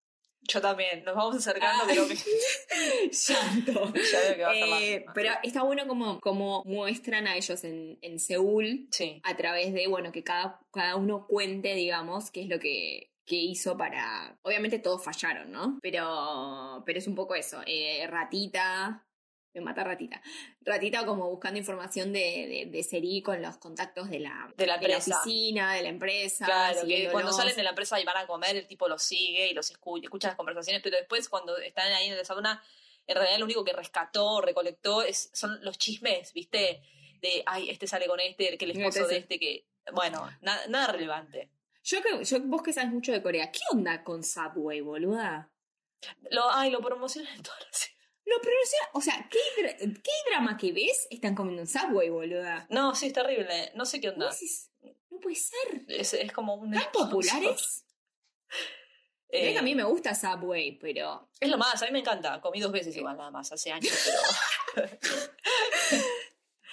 Yo 0.42 0.60
también, 0.60 1.02
nos 1.04 1.16
vamos 1.16 1.36
acercando, 1.36 1.82
Ah. 1.84 1.86
pero 1.88 2.06
que 2.06 2.14
Llanto. 3.10 3.92
ya 4.12 4.20
veo 4.20 4.34
que 4.36 4.42
va 4.44 4.50
a 4.50 4.54
Eh, 4.82 5.02
más- 5.04 5.14
pero 5.14 5.30
está 5.42 5.62
bueno 5.62 5.86
como, 5.86 6.20
como 6.20 6.62
muestran 6.64 7.26
a 7.26 7.36
ellos 7.36 7.64
en, 7.64 7.98
en 8.02 8.18
Seúl 8.20 8.88
Sí, 8.90 9.20
a 9.24 9.36
través 9.36 9.72
de, 9.72 9.86
bueno, 9.88 10.12
que 10.12 10.22
cada, 10.22 10.60
cada 10.72 10.96
uno 10.96 11.26
cuente, 11.26 11.74
digamos, 11.74 12.30
qué 12.30 12.42
es 12.42 12.48
lo 12.48 12.58
que, 12.60 13.10
que 13.24 13.36
hizo 13.36 13.76
para... 13.76 14.38
Obviamente 14.42 14.78
todos 14.78 15.02
fallaron, 15.02 15.50
¿no? 15.50 15.78
Pero, 15.82 16.82
pero 16.86 16.98
es 16.98 17.06
un 17.08 17.14
poco 17.16 17.34
eso. 17.34 17.60
Eh, 17.66 18.06
ratita, 18.08 19.05
me 19.56 19.64
mata 19.64 19.84
Ratita. 19.84 20.20
Ratita 20.60 21.04
como 21.04 21.28
buscando 21.28 21.58
información 21.58 22.12
de, 22.12 22.68
de, 22.70 22.82
Seri 22.82 23.22
con 23.22 23.40
los 23.40 23.56
contactos 23.56 24.10
de 24.10 24.20
la, 24.20 24.52
de 24.56 24.66
la, 24.66 24.76
oficina, 24.98 25.74
de 25.74 25.82
la 25.82 25.88
empresa. 25.88 26.44
Claro, 26.44 26.86
que 26.86 27.08
cuando 27.10 27.32
salen 27.32 27.56
de 27.56 27.62
la 27.62 27.70
empresa 27.70 27.98
y 28.00 28.04
van 28.04 28.18
a 28.18 28.26
comer, 28.26 28.56
el 28.56 28.66
tipo 28.66 28.88
los 28.88 29.02
sigue 29.02 29.48
y 29.48 29.54
los 29.54 29.70
escucha, 29.70 30.04
escucha 30.04 30.28
las 30.28 30.36
conversaciones, 30.36 30.82
pero 30.82 30.96
después 30.96 31.28
cuando 31.28 31.56
están 31.58 31.92
ahí 31.92 32.08
en 32.08 32.16
la 32.16 32.24
sauna, 32.24 32.62
en 33.06 33.14
realidad 33.16 33.38
lo 33.38 33.44
único 33.44 33.64
que 33.64 33.72
rescató, 33.72 34.40
recolectó, 34.40 35.02
es, 35.02 35.30
son 35.32 35.58
los 35.62 35.78
chismes, 35.78 36.32
¿viste? 36.32 36.82
De, 37.20 37.42
ay, 37.46 37.70
este 37.70 37.86
sale 37.86 38.06
con 38.06 38.20
este, 38.20 38.58
que 38.58 38.64
el 38.64 38.72
esposo 38.72 39.06
de 39.06 39.18
este, 39.18 39.38
que... 39.38 39.66
Bueno, 39.92 40.28
nada, 40.42 40.66
nada 40.66 40.88
relevante. 40.88 41.50
Yo, 41.82 42.02
que, 42.02 42.24
yo, 42.24 42.40
vos 42.40 42.62
que 42.62 42.72
sabes 42.72 42.90
mucho 42.90 43.12
de 43.12 43.22
Corea, 43.22 43.52
¿qué 43.52 43.60
onda 43.70 44.02
con 44.02 44.24
Subway, 44.24 44.80
boluda? 44.80 45.50
Lo, 46.30 46.50
ay, 46.50 46.70
lo 46.70 46.80
promocionan 46.80 47.32
en 47.36 47.42
todas 47.42 47.60
las 47.64 47.95
lo 48.26 48.40
promociona, 48.40 48.88
o 48.92 49.00
sea, 49.00 49.28
¿qué, 49.30 49.38
¿qué, 49.78 50.12
drama 50.30 50.56
que 50.56 50.72
ves 50.72 51.06
están 51.10 51.36
comiendo 51.36 51.62
un 51.62 51.68
Subway, 51.68 52.10
boluda? 52.10 52.66
No, 52.70 52.94
sí, 52.94 53.06
es 53.06 53.12
terrible. 53.12 53.70
No 53.74 53.84
sé 53.84 54.00
qué 54.00 54.08
onda. 54.08 54.30
No 55.10 55.20
puede 55.20 55.36
ser. 55.36 55.84
Es, 55.88 56.12
es 56.12 56.32
como 56.32 56.54
un... 56.56 56.72
¿Tan 56.72 56.90
populares? 56.92 57.84
Eh, 59.28 59.58
a 59.58 59.60
mí 59.60 59.74
me 59.74 59.82
gusta 59.82 60.14
Subway, 60.14 60.78
pero... 60.78 61.28
Es 61.40 61.50
lo 61.50 61.58
más, 61.58 61.82
a 61.82 61.86
mí 61.86 61.92
me 61.92 61.98
encanta. 61.98 62.40
Comí 62.40 62.60
dos 62.60 62.70
veces 62.70 62.96
igual 62.96 63.16
nada 63.16 63.32
más, 63.32 63.50
hace 63.50 63.72
años, 63.72 63.92
pero... 64.74 64.88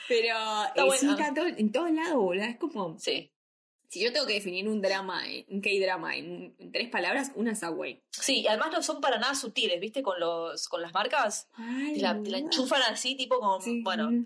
pero 0.07 0.37
eh, 0.75 0.97
sí, 0.97 1.09
está 1.09 1.33
en 1.57 1.71
todos 1.71 1.91
lados, 1.91 2.13
boludo. 2.13 2.45
Es 2.45 2.57
como... 2.57 2.97
Sí. 2.99 3.32
Si 3.93 3.99
yo 3.99 4.11
tengo 4.11 4.25
que 4.25 4.33
definir 4.33 4.67
un 4.67 4.81
drama, 4.81 5.21
un 5.49 5.61
K-drama 5.61 6.17
en, 6.17 6.55
tres 6.71 6.89
palabras, 6.89 7.31
una 7.35 7.51
es 7.51 7.59
Subway. 7.59 8.01
Sí, 8.09 8.39
y 8.39 8.47
además 8.47 8.71
no 8.71 8.81
son 8.81 8.99
para 8.99 9.19
nada 9.19 9.35
sutiles, 9.35 9.79
¿viste? 9.79 10.01
Con 10.01 10.19
los 10.19 10.67
con 10.67 10.81
las 10.81 10.95
marcas. 10.95 11.47
te, 11.55 12.01
la, 12.01 12.19
enchufan 12.39 12.81
así, 12.91 13.13
tipo 13.13 13.39
como... 13.39 13.59
Bueno... 13.83 14.25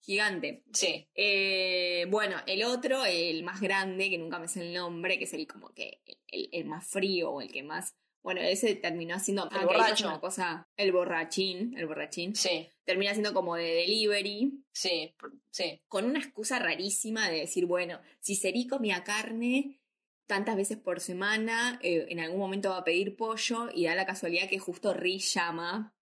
Gigante. 0.00 0.64
Sí. 0.72 1.06
Eh, 1.14 2.06
bueno, 2.08 2.38
el 2.44 2.64
otro, 2.64 3.04
el 3.04 3.44
más 3.44 3.60
grande, 3.60 4.10
que 4.10 4.18
nunca 4.18 4.40
me 4.40 4.48
sé 4.48 4.62
el 4.62 4.74
nombre, 4.74 5.16
que 5.16 5.24
es 5.26 5.32
el 5.32 5.46
como 5.46 5.68
que 5.68 6.00
el, 6.26 6.48
el 6.50 6.64
más 6.64 6.84
frío 6.84 7.30
o 7.30 7.40
el 7.40 7.52
que 7.52 7.62
más 7.62 7.94
bueno, 8.22 8.40
ese 8.40 8.74
terminó 8.76 9.18
siendo 9.18 9.48
el 9.50 9.66
borracho. 9.66 10.06
Una 10.06 10.20
cosa, 10.20 10.68
el 10.76 10.92
borrachín, 10.92 11.76
el 11.76 11.86
borrachín. 11.86 12.34
Sí. 12.36 12.68
Termina 12.84 13.12
siendo 13.12 13.34
como 13.34 13.56
de 13.56 13.64
delivery. 13.64 14.64
Sí, 14.72 15.14
sí. 15.50 15.82
Con 15.88 16.04
una 16.04 16.20
excusa 16.20 16.58
rarísima 16.58 17.28
de 17.28 17.40
decir, 17.40 17.66
bueno, 17.66 18.00
si 18.20 18.36
Seri 18.36 18.66
comía 18.66 19.02
carne 19.02 19.80
tantas 20.26 20.56
veces 20.56 20.78
por 20.78 21.00
semana, 21.00 21.78
eh, 21.82 22.06
en 22.08 22.20
algún 22.20 22.38
momento 22.38 22.70
va 22.70 22.78
a 22.78 22.84
pedir 22.84 23.16
pollo 23.16 23.68
y 23.74 23.84
da 23.84 23.94
la 23.94 24.06
casualidad 24.06 24.48
que 24.48 24.58
justo 24.58 24.94
Ri 24.94 25.18
llama 25.18 25.94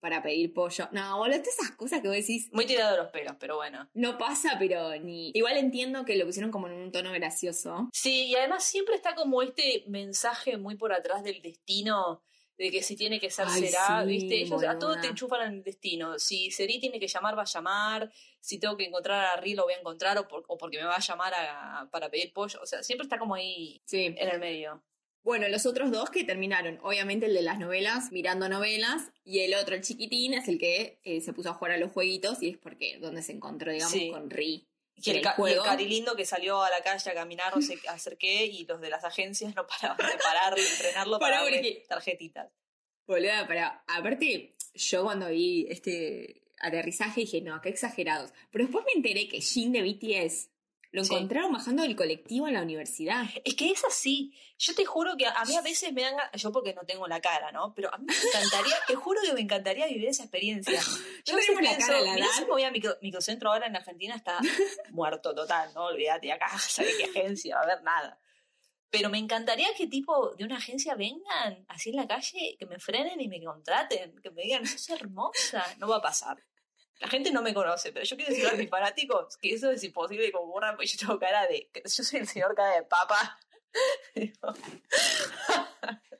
para 0.00 0.22
pedir 0.22 0.52
pollo. 0.52 0.88
No, 0.92 1.18
boludo, 1.18 1.36
esas 1.36 1.70
cosas 1.72 2.00
que 2.00 2.08
vos 2.08 2.16
decís. 2.16 2.48
Muy 2.52 2.66
tirado 2.66 2.92
de 2.92 3.02
los 3.02 3.10
pelos, 3.10 3.36
pero 3.38 3.56
bueno. 3.56 3.88
No 3.94 4.18
pasa, 4.18 4.56
pero 4.58 4.96
ni. 4.98 5.30
Igual 5.34 5.58
entiendo 5.58 6.04
que 6.04 6.16
lo 6.16 6.26
pusieron 6.26 6.50
como 6.50 6.66
en 6.66 6.74
un 6.74 6.90
tono 6.90 7.12
gracioso. 7.12 7.88
Sí, 7.92 8.28
y 8.28 8.36
además 8.36 8.64
siempre 8.64 8.94
está 8.94 9.14
como 9.14 9.42
este 9.42 9.84
mensaje 9.86 10.56
muy 10.56 10.76
por 10.76 10.92
atrás 10.92 11.22
del 11.22 11.40
destino. 11.42 12.22
De 12.56 12.70
que 12.70 12.82
si 12.82 12.94
tiene 12.94 13.18
que 13.18 13.30
ser, 13.30 13.48
será, 13.48 14.04
¿viste? 14.04 14.42
Ellos 14.42 14.62
a 14.64 14.78
todo 14.78 15.00
te 15.00 15.06
enchufan 15.06 15.48
en 15.48 15.54
el 15.54 15.62
destino. 15.62 16.18
Si 16.18 16.50
Seri 16.50 16.78
tiene 16.78 17.00
que 17.00 17.08
llamar, 17.08 17.36
va 17.36 17.42
a 17.42 17.46
llamar. 17.46 18.12
Si 18.38 18.60
tengo 18.60 18.76
que 18.76 18.84
encontrar 18.84 19.24
a 19.24 19.40
Ri, 19.40 19.54
lo 19.54 19.62
voy 19.62 19.72
a 19.72 19.78
encontrar. 19.78 20.18
O, 20.18 20.58
porque 20.58 20.76
me 20.76 20.84
va 20.84 20.96
a 20.96 21.00
llamar 21.00 21.32
para 21.90 22.10
pedir 22.10 22.34
pollo. 22.34 22.60
O 22.60 22.66
sea, 22.66 22.82
siempre 22.82 23.04
está 23.04 23.18
como 23.18 23.34
ahí 23.34 23.80
sí. 23.86 24.14
en 24.14 24.28
el 24.28 24.38
medio. 24.38 24.82
Bueno, 25.22 25.48
los 25.48 25.66
otros 25.66 25.90
dos 25.90 26.10
que 26.10 26.24
terminaron, 26.24 26.78
obviamente 26.82 27.26
el 27.26 27.34
de 27.34 27.42
las 27.42 27.58
novelas, 27.58 28.10
mirando 28.10 28.48
novelas, 28.48 29.12
y 29.22 29.40
el 29.40 29.54
otro, 29.54 29.74
el 29.74 29.82
chiquitín, 29.82 30.32
es 30.34 30.48
el 30.48 30.58
que 30.58 30.98
eh, 31.04 31.20
se 31.20 31.32
puso 31.32 31.50
a 31.50 31.54
jugar 31.54 31.72
a 31.72 31.76
los 31.76 31.92
jueguitos 31.92 32.42
y 32.42 32.50
es 32.50 32.58
porque 32.58 32.98
donde 32.98 33.22
se 33.22 33.32
encontró, 33.32 33.70
digamos, 33.70 33.98
con 34.10 34.30
Ri. 34.30 34.66
Y 35.02 35.10
el, 35.10 35.22
carilindo 35.22 36.14
que 36.14 36.26
salió 36.26 36.62
a 36.62 36.70
la 36.70 36.82
calle 36.82 37.10
a 37.10 37.14
caminar, 37.14 37.54
no 37.54 37.62
sé 37.62 37.78
hacer 37.88 38.18
qué, 38.18 38.44
y 38.46 38.66
los 38.66 38.80
de 38.80 38.90
las 38.90 39.04
agencias 39.04 39.54
no 39.54 39.66
paraban 39.66 39.96
de 40.06 40.18
parar 40.22 40.58
y 40.58 40.62
entrenarlo 40.62 41.18
para, 41.18 41.42
ver 41.44 41.82
tarjetitas. 41.88 42.50
Boluda, 43.06 43.46
para, 43.46 43.82
aparte, 43.86 44.54
yo 44.74 45.04
cuando 45.04 45.28
vi 45.28 45.66
este 45.70 46.42
aterrizaje 46.60 47.22
dije, 47.22 47.40
no, 47.40 47.60
qué 47.60 47.70
exagerados. 47.70 48.32
Pero 48.50 48.64
después 48.64 48.84
me 48.84 48.92
enteré 48.92 49.26
que 49.26 49.40
Jin 49.40 49.72
de 49.72 49.82
BTS 49.82 50.50
lo 50.92 51.02
encontraron 51.02 51.52
bajando 51.52 51.82
del 51.84 51.94
colectivo 51.94 52.48
en 52.48 52.54
la 52.54 52.62
universidad. 52.62 53.24
Es 53.44 53.54
que 53.54 53.70
es 53.70 53.84
así. 53.84 54.34
Yo 54.58 54.74
te 54.74 54.84
juro 54.84 55.16
que 55.16 55.24
a 55.24 55.44
mí 55.46 55.54
a 55.54 55.62
veces 55.62 55.92
me 55.92 56.02
dan. 56.02 56.16
Yo 56.34 56.50
porque 56.50 56.74
no 56.74 56.82
tengo 56.82 57.06
la 57.06 57.20
cara, 57.20 57.52
¿no? 57.52 57.72
Pero 57.74 57.94
a 57.94 57.98
mí 57.98 58.06
me 58.06 58.14
encantaría, 58.14 58.74
te 58.88 58.96
juro 58.96 59.20
que 59.24 59.32
me 59.32 59.40
encantaría 59.40 59.86
vivir 59.86 60.08
esa 60.08 60.24
experiencia. 60.24 60.80
Yo 61.24 61.34
no 61.34 61.40
tengo 61.46 61.60
la 61.60 61.76
cara, 61.78 62.00
la 62.00 62.26
si 62.28 62.40
me 62.42 62.48
voy 62.48 62.64
a 62.64 62.72
microcentro 62.72 63.52
ahora 63.52 63.68
en 63.68 63.76
Argentina, 63.76 64.16
está 64.16 64.38
muerto 64.90 65.34
total, 65.34 65.72
¿no? 65.74 65.84
Olvídate 65.84 66.32
acá, 66.32 66.58
¿sabes 66.58 66.96
qué 66.96 67.04
agencia? 67.04 67.54
Va 67.54 67.60
a 67.60 67.64
haber 67.64 67.82
nada. 67.84 68.18
Pero 68.90 69.08
me 69.08 69.18
encantaría 69.18 69.68
que 69.76 69.86
tipo 69.86 70.34
de 70.34 70.44
una 70.44 70.56
agencia 70.56 70.96
vengan 70.96 71.64
así 71.68 71.90
en 71.90 71.96
la 71.96 72.08
calle, 72.08 72.56
que 72.58 72.66
me 72.66 72.80
frenen 72.80 73.20
y 73.20 73.28
me 73.28 73.40
contraten, 73.40 74.20
que 74.20 74.30
me 74.32 74.42
digan, 74.42 74.66
sos 74.66 74.90
hermosa. 74.90 75.64
No 75.78 75.86
va 75.86 75.98
a 75.98 76.02
pasar. 76.02 76.42
La 77.00 77.08
gente 77.08 77.30
no 77.30 77.42
me 77.42 77.54
conoce, 77.54 77.92
pero 77.92 78.04
yo 78.04 78.16
quiero 78.16 78.30
decirle 78.30 78.50
a 78.50 78.56
mis 78.56 78.70
fanáticos 78.70 79.36
que 79.38 79.54
eso 79.54 79.70
es 79.70 79.82
imposible 79.82 80.30
que 80.30 80.36
ocurra 80.36 80.72
porque 80.72 80.86
yo 80.86 80.98
tengo 80.98 81.18
cara 81.18 81.46
de. 81.46 81.70
Yo 81.74 82.04
soy 82.04 82.20
el 82.20 82.28
señor 82.28 82.54
cara 82.54 82.76
de 82.76 82.82
papa. 82.84 83.38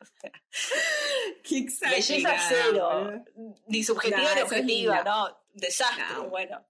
Qué 1.42 1.66
Belleza 1.80 2.36
cero. 2.48 3.24
Ni 3.66 3.82
subjetiva 3.82 4.34
ni 4.34 4.42
objetiva, 4.42 5.02
no. 5.02 5.36
Desastre, 5.52 6.18
bueno. 6.28 6.64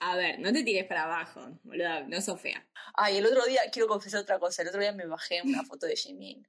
A 0.00 0.16
ver, 0.16 0.40
no 0.40 0.52
te 0.52 0.64
tires 0.64 0.86
para 0.86 1.04
abajo, 1.04 1.60
boludo, 1.62 2.08
no 2.08 2.20
sos 2.20 2.40
fea. 2.40 2.66
Ay, 2.94 3.18
el 3.18 3.26
otro 3.26 3.44
día, 3.46 3.60
quiero 3.70 3.86
confesar 3.86 4.22
otra 4.22 4.40
cosa, 4.40 4.62
el 4.62 4.68
otro 4.68 4.80
día 4.80 4.90
me 4.92 5.06
bajé 5.06 5.40
una 5.44 5.62
foto 5.62 5.86
de 5.86 5.94
Jimin. 5.94 6.44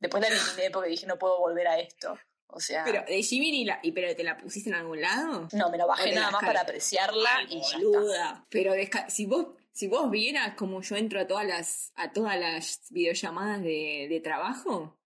Después 0.00 0.20
la 0.20 0.28
eliminé 0.28 0.70
porque 0.72 0.90
dije, 0.90 1.06
no 1.06 1.18
puedo 1.18 1.38
volver 1.38 1.68
a 1.68 1.78
esto. 1.78 2.18
O 2.48 2.60
sea. 2.60 2.84
Pero 2.84 3.04
de 3.06 3.22
Jimmy 3.22 3.64
la, 3.64 3.78
y 3.82 3.92
pero 3.92 4.14
te 4.16 4.24
la 4.24 4.36
pusiste 4.36 4.70
en 4.70 4.76
algún 4.76 5.00
lado? 5.00 5.48
No, 5.52 5.70
me 5.70 5.78
la 5.78 5.86
bajé 5.86 6.14
nada 6.14 6.30
más 6.30 6.42
para 6.42 6.62
apreciarla 6.62 7.42
y 7.48 7.60
ya 7.60 7.78
está. 7.78 8.46
Pero 8.50 8.72
si 9.08 9.26
vos 9.26 9.46
si 9.72 9.86
vos 9.86 10.10
vieras 10.10 10.54
como 10.54 10.82
yo 10.82 10.96
entro 10.96 11.20
a 11.20 11.26
todas 11.26 11.46
las 11.46 11.92
a 11.94 12.12
todas 12.12 12.38
las 12.38 12.82
videollamadas 12.90 13.62
de, 13.62 14.08
de 14.10 14.20
trabajo 14.20 14.98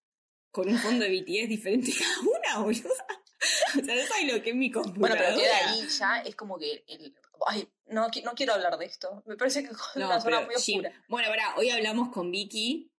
con 0.50 0.68
un 0.68 0.78
fondo 0.78 1.05
de 1.05 1.11
BTS 1.20 1.48
diferente 1.48 1.92
cada 1.98 2.20
una, 2.20 2.64
boludo. 2.64 2.90
O 3.78 3.85
sea, 3.85 3.94
no 3.96 4.07
sabes 4.07 4.33
lo 4.33 4.42
que 4.42 4.50
es 4.50 4.57
mi 4.57 4.70
computadora. 4.70 5.14
Bueno, 5.14 5.16
pero 5.18 5.37
queda 5.37 5.68
ahí 5.68 5.88
ya 5.88 6.20
es 6.20 6.37
como 6.37 6.59
que 6.59 6.85
el, 6.87 7.14
ay, 7.46 7.68
no, 7.87 8.07
no 8.24 8.35
quiero 8.35 8.55
hablar 8.55 8.78
de 8.78 8.87
esto. 8.87 9.22
Me 9.26 9.37
parece 9.37 9.62
que 9.62 9.70
es 9.70 9.78
una 9.96 10.20
zona 10.20 10.42
muy 10.42 10.55
oscura. 10.55 10.92
Bueno, 11.09 11.28
ahora, 11.28 11.55
hoy 11.57 11.70
hablamos 11.70 12.11
con 12.11 12.31
Vicky. 12.31 12.90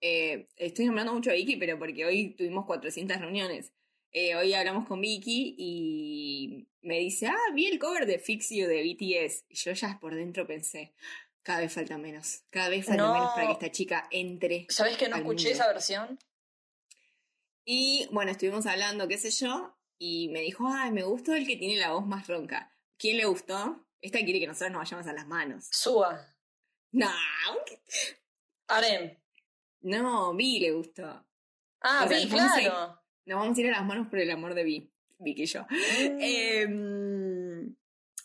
Eh, 0.00 0.48
estoy 0.56 0.86
nombrando 0.86 1.14
mucho 1.14 1.30
a 1.30 1.34
Vicky, 1.34 1.56
pero 1.56 1.78
porque 1.78 2.04
hoy 2.04 2.34
tuvimos 2.34 2.66
400 2.66 3.18
reuniones. 3.18 3.72
Eh, 4.16 4.36
hoy 4.36 4.54
hablamos 4.54 4.86
con 4.86 5.00
Vicky 5.00 5.56
y 5.58 6.68
me 6.82 7.00
dice, 7.00 7.26
ah, 7.26 7.52
vi 7.52 7.66
el 7.66 7.80
cover 7.80 8.06
de 8.06 8.20
Fix 8.20 8.50
You 8.50 8.68
de 8.68 8.84
BTS. 8.84 9.44
Y 9.48 9.56
yo 9.56 9.72
ya 9.72 9.98
por 10.00 10.14
dentro 10.14 10.46
pensé, 10.46 10.94
cada 11.42 11.58
vez 11.58 11.72
falta 11.72 11.98
menos, 11.98 12.44
cada 12.48 12.68
vez 12.68 12.86
falta 12.86 13.12
menos 13.12 13.32
para 13.34 13.48
que 13.48 13.52
esta 13.54 13.72
chica 13.72 14.06
entre. 14.12 14.66
¿Sabes 14.68 14.96
que 14.96 15.08
no 15.08 15.16
escuché 15.16 15.50
esa 15.50 15.66
versión? 15.66 16.16
Y 17.64 18.06
bueno, 18.12 18.30
estuvimos 18.30 18.66
hablando, 18.66 19.08
qué 19.08 19.18
sé 19.18 19.32
yo, 19.32 19.76
y 19.98 20.28
me 20.28 20.42
dijo, 20.42 20.68
ay, 20.68 20.92
me 20.92 21.02
gustó 21.02 21.34
el 21.34 21.44
que 21.44 21.56
tiene 21.56 21.80
la 21.80 21.90
voz 21.90 22.06
más 22.06 22.28
ronca. 22.28 22.72
¿Quién 22.96 23.16
le 23.16 23.24
gustó? 23.24 23.84
Esta 24.00 24.20
quiere 24.20 24.38
que 24.38 24.46
nosotros 24.46 24.70
nos 24.70 24.82
vayamos 24.82 25.08
a 25.08 25.12
las 25.12 25.26
manos. 25.26 25.66
Suba. 25.72 26.36
No. 26.92 27.10
Arem. 28.68 29.18
No, 29.80 30.34
Vi 30.34 30.60
le 30.60 30.70
gustó. 30.70 31.26
Ah, 31.80 32.06
Vi, 32.08 32.28
claro. 32.28 33.03
Nos 33.26 33.40
vamos 33.40 33.56
a 33.56 33.60
ir 33.60 33.68
a 33.68 33.72
las 33.72 33.84
manos 33.84 34.08
por 34.08 34.18
el 34.18 34.30
amor 34.30 34.54
de 34.54 34.64
Vi, 34.64 34.92
Vicky 35.18 35.42
y 35.42 35.46
yo. 35.46 35.66
Mm. 36.00 36.18
Em, 36.20 37.76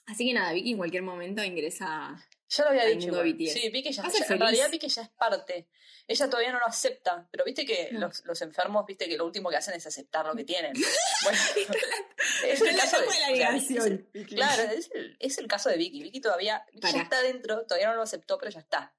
así 0.05 0.27
que 0.27 0.33
nada, 0.33 0.53
Vicky 0.53 0.71
en 0.71 0.77
cualquier 0.77 1.03
momento 1.03 1.43
ingresa. 1.43 2.25
Ya 2.49 2.63
lo 2.63 2.69
había 2.71 2.85
dicho. 2.85 3.13
Sí, 3.53 3.69
Vicky 3.69 3.91
ya, 3.91 4.03
ya 4.03 4.25
en 4.33 4.39
realidad 4.39 4.71
Vicky 4.71 4.87
ya 4.87 5.03
es 5.03 5.09
parte. 5.09 5.69
Ella 6.07 6.27
todavía 6.27 6.51
no 6.51 6.59
lo 6.59 6.65
acepta, 6.65 7.27
pero 7.29 7.45
viste 7.45 7.63
que 7.63 7.89
los, 7.91 8.25
los, 8.25 8.41
enfermos, 8.41 8.83
viste 8.87 9.07
que 9.07 9.15
lo 9.15 9.25
último 9.27 9.51
que 9.51 9.57
hacen 9.57 9.75
es 9.75 9.85
aceptar 9.85 10.25
lo 10.25 10.35
que 10.35 10.43
tienen. 10.43 10.73
Bueno, 11.23 11.37
es 12.47 12.61
el 12.61 12.77
caso 12.77 12.97
de, 13.01 13.19
la 13.19 13.29
negación. 13.29 14.07
claro, 14.25 14.63
es 14.63 14.89
el, 14.93 15.17
es 15.19 15.37
el, 15.37 15.47
caso 15.47 15.69
de 15.69 15.77
Vicky. 15.77 16.01
Vicky 16.01 16.21
todavía 16.21 16.65
ya 16.73 17.01
está 17.01 17.21
dentro, 17.21 17.65
todavía 17.65 17.89
no 17.89 17.95
lo 17.95 18.03
aceptó, 18.03 18.37
pero 18.39 18.49
ya 18.49 18.61
está. 18.61 18.95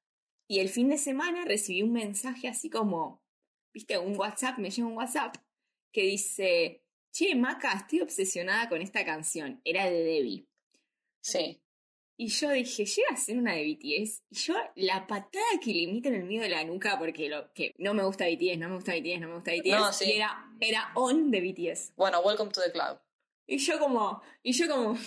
Y 0.46 0.60
el 0.60 0.68
fin 0.68 0.90
de 0.90 0.98
semana 0.98 1.44
recibí 1.46 1.82
un 1.82 1.92
mensaje 1.92 2.46
así 2.46 2.68
como, 2.68 3.24
viste, 3.72 3.98
un 3.98 4.16
WhatsApp, 4.16 4.58
me 4.58 4.70
llega 4.70 4.86
un 4.86 4.96
WhatsApp 4.96 5.34
que 5.92 6.02
dice, 6.02 6.84
che, 7.12 7.34
Maca, 7.34 7.72
estoy 7.72 8.00
obsesionada 8.00 8.68
con 8.68 8.82
esta 8.82 9.04
canción. 9.04 9.60
Era 9.64 9.84
de 9.86 10.02
Debbie. 10.04 10.46
Sí. 11.20 11.62
Y 12.16 12.28
yo 12.28 12.50
dije, 12.50 12.84
llega 12.84 13.08
a 13.12 13.16
ser 13.16 13.38
una 13.38 13.54
de 13.54 13.64
BTS. 13.64 14.24
Y 14.28 14.36
yo, 14.36 14.54
la 14.76 15.06
patada 15.06 15.42
que 15.62 15.72
le 15.72 15.90
meto 15.90 16.08
en 16.08 16.16
el 16.16 16.24
medio 16.24 16.42
de 16.42 16.50
la 16.50 16.64
nuca, 16.64 16.98
porque 16.98 17.30
lo 17.30 17.50
que 17.54 17.74
no 17.78 17.94
me 17.94 18.04
gusta 18.04 18.26
BTS, 18.26 18.58
no 18.58 18.68
me 18.68 18.74
gusta 18.74 18.92
BTS, 18.92 19.20
no 19.20 19.28
me 19.28 19.34
gusta 19.36 19.52
BTS. 19.52 19.70
No, 19.70 19.92
sí. 19.92 20.04
y 20.04 20.12
era, 20.16 20.50
era 20.60 20.92
on 20.96 21.30
de 21.30 21.40
BTS. 21.40 21.94
Bueno, 21.96 22.20
welcome 22.20 22.50
to 22.50 22.60
the 22.60 22.72
club. 22.72 23.00
Y 23.46 23.58
yo 23.58 23.78
como, 23.78 24.22
y 24.42 24.52
yo 24.52 24.68
como, 24.68 24.98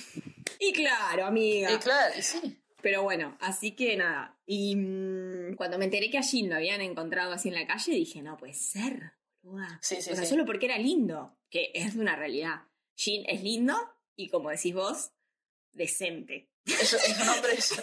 y 0.60 0.74
claro, 0.74 1.26
amiga. 1.26 1.72
Y 1.72 1.78
claro, 1.78 2.14
y 2.18 2.22
sí. 2.22 2.60
Pero 2.82 3.04
bueno, 3.04 3.38
así 3.40 3.72
que 3.72 3.96
nada. 3.96 4.38
Y 4.46 4.76
mm, 4.76 5.56
cuando 5.56 5.78
me 5.78 5.86
enteré 5.86 6.10
que 6.10 6.18
a 6.18 6.24
Jin 6.24 6.50
lo 6.50 6.56
habían 6.56 6.82
encontrado 6.82 7.32
así 7.32 7.48
en 7.48 7.56
la 7.56 7.66
calle, 7.66 7.94
dije, 7.94 8.22
no 8.22 8.38
puede 8.38 8.54
ser. 8.54 9.14
Sí, 9.82 10.02
sí, 10.02 10.12
o 10.12 10.16
sea, 10.16 10.24
sí. 10.24 10.30
solo 10.32 10.46
porque 10.46 10.66
era 10.68 10.78
lindo, 10.78 11.38
que 11.50 11.72
es 11.74 11.96
una 11.96 12.16
realidad. 12.16 12.62
Jin 12.96 13.24
es 13.28 13.44
lindo 13.44 13.76
y, 14.16 14.30
como 14.30 14.50
decís 14.50 14.74
vos, 14.74 15.12
decente. 15.72 16.50
Es, 16.66 16.94
es 16.94 17.20
un 17.22 17.28
hombre, 17.30 17.54
es, 17.54 17.74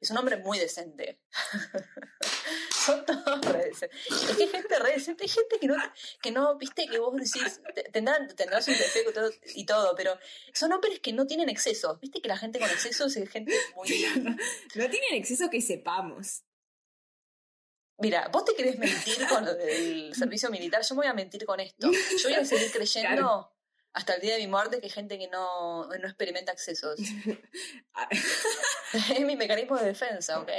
es 0.00 0.10
un 0.10 0.16
hombre 0.18 0.36
muy 0.38 0.58
decente. 0.58 1.20
Son 2.70 3.04
todos 3.04 3.40
re 3.46 3.66
decentes. 3.66 4.00
Es 4.10 4.36
que 4.36 4.42
hay 4.44 4.48
gente 4.48 4.78
re 4.78 4.92
decente, 4.92 5.24
hay 5.24 5.28
gente 5.28 5.58
que 5.60 5.66
no, 5.66 5.76
que 6.22 6.30
no 6.30 6.56
viste, 6.56 6.86
que 6.86 6.98
vos 6.98 7.14
decís, 7.16 7.60
te- 7.74 7.82
tendrán, 7.84 8.28
tendrás 8.36 8.66
un 8.68 8.74
defecto 8.74 9.10
y 9.10 9.12
todo, 9.14 9.30
y 9.56 9.66
todo, 9.66 9.94
pero 9.96 10.18
son 10.52 10.72
hombres 10.72 11.00
que 11.00 11.12
no 11.12 11.26
tienen 11.26 11.48
excesos. 11.48 11.98
Viste 12.00 12.20
que 12.20 12.28
la 12.28 12.36
gente 12.38 12.58
con 12.60 12.70
excesos 12.70 13.16
es 13.16 13.28
gente 13.28 13.52
muy... 13.74 13.88
No 14.74 14.88
tienen 14.90 15.14
exceso 15.14 15.50
que 15.50 15.60
sepamos. 15.60 16.42
Mira, 17.98 18.28
vos 18.28 18.44
te 18.44 18.54
querés 18.54 18.78
mentir 18.78 19.26
con 19.28 19.44
lo 19.44 19.54
del 19.54 20.14
servicio 20.14 20.50
militar, 20.50 20.82
yo 20.82 20.94
me 20.94 21.00
voy 21.00 21.06
a 21.06 21.14
mentir 21.14 21.44
con 21.46 21.60
esto. 21.60 21.90
Yo 21.90 22.28
voy 22.28 22.34
a 22.34 22.44
seguir 22.44 22.70
creyendo 22.70 23.08
Claro. 23.08 23.52
hasta 23.94 24.14
el 24.14 24.20
día 24.20 24.34
de 24.34 24.40
mi 24.40 24.48
muerte 24.48 24.78
que 24.80 24.86
hay 24.86 24.90
gente 24.90 25.18
que 25.18 25.28
no, 25.28 25.86
no 25.86 26.06
experimenta 26.06 26.52
excesos. 26.52 26.98
Ah, 27.94 28.08
Es 28.12 29.20
mi 29.20 29.36
mecanismo 29.36 29.76
de 29.78 29.86
defensa, 29.86 30.38
¿ok? 30.40 30.50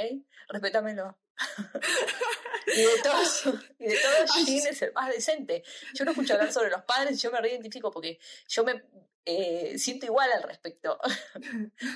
Respétamelo. 0.48 1.16
y 2.66 2.80
de 2.82 2.98
todos, 3.02 3.44
y 3.78 3.86
de 3.86 3.96
todos 3.96 4.32
Jin 4.44 4.66
es 4.66 4.82
el 4.82 4.92
más 4.92 5.08
decente. 5.10 5.62
Yo 5.94 6.04
no 6.04 6.10
escucho 6.10 6.34
hablar 6.34 6.52
sobre 6.52 6.70
los 6.70 6.82
padres 6.82 7.16
y 7.16 7.20
yo 7.20 7.30
me 7.30 7.40
reidentifico 7.40 7.90
porque 7.92 8.18
yo 8.48 8.64
me 8.64 8.82
eh, 9.24 9.78
siento 9.78 10.06
igual 10.06 10.32
al 10.32 10.42
respecto. 10.42 10.98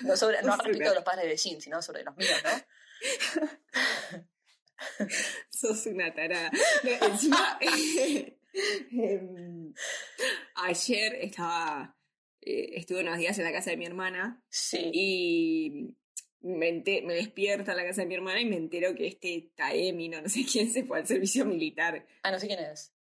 No, 0.02 0.16
sobre, 0.16 0.40
no 0.42 0.52
al 0.52 0.60
respecto 0.60 0.90
de 0.90 0.94
los 0.94 1.04
padres 1.04 1.26
de 1.26 1.36
Jin, 1.36 1.60
sino 1.60 1.82
sobre 1.82 2.04
los 2.04 2.16
míos, 2.16 2.40
¿no? 2.44 2.50
Sos 5.50 5.86
una 5.86 6.12
tarada. 6.14 6.50
No, 6.84 7.06
encima, 7.06 7.58
em, 8.90 9.72
ayer 10.56 11.14
estaba, 11.22 11.96
eh, 12.40 12.70
estuve 12.74 13.00
unos 13.00 13.18
días 13.18 13.38
en 13.38 13.44
la 13.44 13.52
casa 13.52 13.70
de 13.70 13.76
mi 13.76 13.86
hermana 13.86 14.42
Sí. 14.48 14.90
y 14.92 15.96
me, 16.40 16.68
ente- 16.68 17.02
me 17.02 17.14
despierto 17.14 17.70
en 17.70 17.76
la 17.76 17.84
casa 17.84 18.02
de 18.02 18.08
mi 18.08 18.14
hermana 18.14 18.40
y 18.40 18.46
me 18.46 18.56
entero 18.56 18.94
que 18.94 19.06
este 19.06 19.52
Taemi, 19.54 20.08
no, 20.08 20.20
no 20.22 20.28
sé 20.28 20.44
quién, 20.50 20.70
se 20.70 20.84
fue 20.84 20.98
al 20.98 21.06
servicio 21.06 21.44
militar. 21.44 22.06
Ah, 22.22 22.30
no 22.30 22.38
sé 22.38 22.46
quién 22.48 22.60
es. 22.60 22.92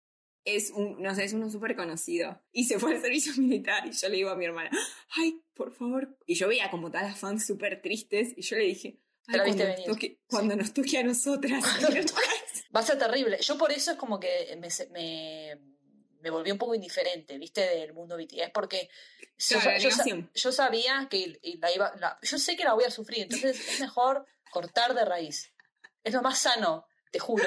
Es 0.44 0.70
un, 0.70 1.02
no 1.02 1.14
sé, 1.14 1.24
es 1.24 1.32
uno 1.34 1.50
súper 1.50 1.76
conocido. 1.76 2.42
Y 2.52 2.64
se 2.64 2.78
fue 2.78 2.94
al 2.94 3.00
servicio 3.02 3.32
militar 3.36 3.86
y 3.86 3.92
yo 3.92 4.08
le 4.08 4.16
digo 4.16 4.30
a 4.30 4.36
mi 4.36 4.46
hermana, 4.46 4.70
ay, 5.16 5.42
por 5.54 5.72
favor. 5.72 6.16
Y 6.26 6.34
yo 6.34 6.48
veía 6.48 6.70
como 6.70 6.90
todas 6.90 7.06
las 7.08 7.18
fans 7.18 7.46
súper 7.46 7.82
tristes 7.82 8.32
y 8.36 8.42
yo 8.42 8.56
le 8.56 8.64
dije, 8.64 8.98
Te 9.30 9.38
la 9.38 9.44
viste 9.44 9.62
cuando, 9.62 9.68
nos 9.68 9.76
venir. 9.76 9.86
toque, 9.92 10.18
cuando 10.26 10.56
nos 10.56 10.72
toque 10.74 10.98
a 10.98 11.02
nosotras. 11.04 11.64
Va 12.74 12.80
a 12.80 12.82
ser 12.84 12.98
terrible. 12.98 13.38
Yo 13.40 13.58
por 13.58 13.72
eso 13.72 13.92
es 13.92 13.96
como 13.96 14.18
que 14.20 14.56
me, 14.58 14.68
me, 14.90 15.58
me 16.20 16.30
volví 16.30 16.50
un 16.50 16.58
poco 16.58 16.74
indiferente, 16.74 17.36
¿viste? 17.38 17.60
Del 17.62 17.92
mundo 17.92 18.16
BTS, 18.16 18.50
porque 18.54 18.88
yo, 19.38 19.58
Claro, 19.58 20.52
sabía 20.52 21.08
que 21.10 21.40
la 21.60 21.72
iba, 21.74 21.92
la- 21.98 22.18
yo 22.22 22.38
sé 22.38 22.56
que 22.56 22.64
la 22.64 22.74
voy 22.74 22.84
a 22.84 22.90
sufrir, 22.90 23.22
entonces 23.22 23.58
es 23.68 23.80
mejor 23.80 24.26
cortar 24.50 24.94
de 24.94 25.04
raíz. 25.04 25.52
Es 26.04 26.14
lo 26.14 26.22
más 26.22 26.38
sano, 26.38 26.86
te 27.10 27.18
juro. 27.18 27.44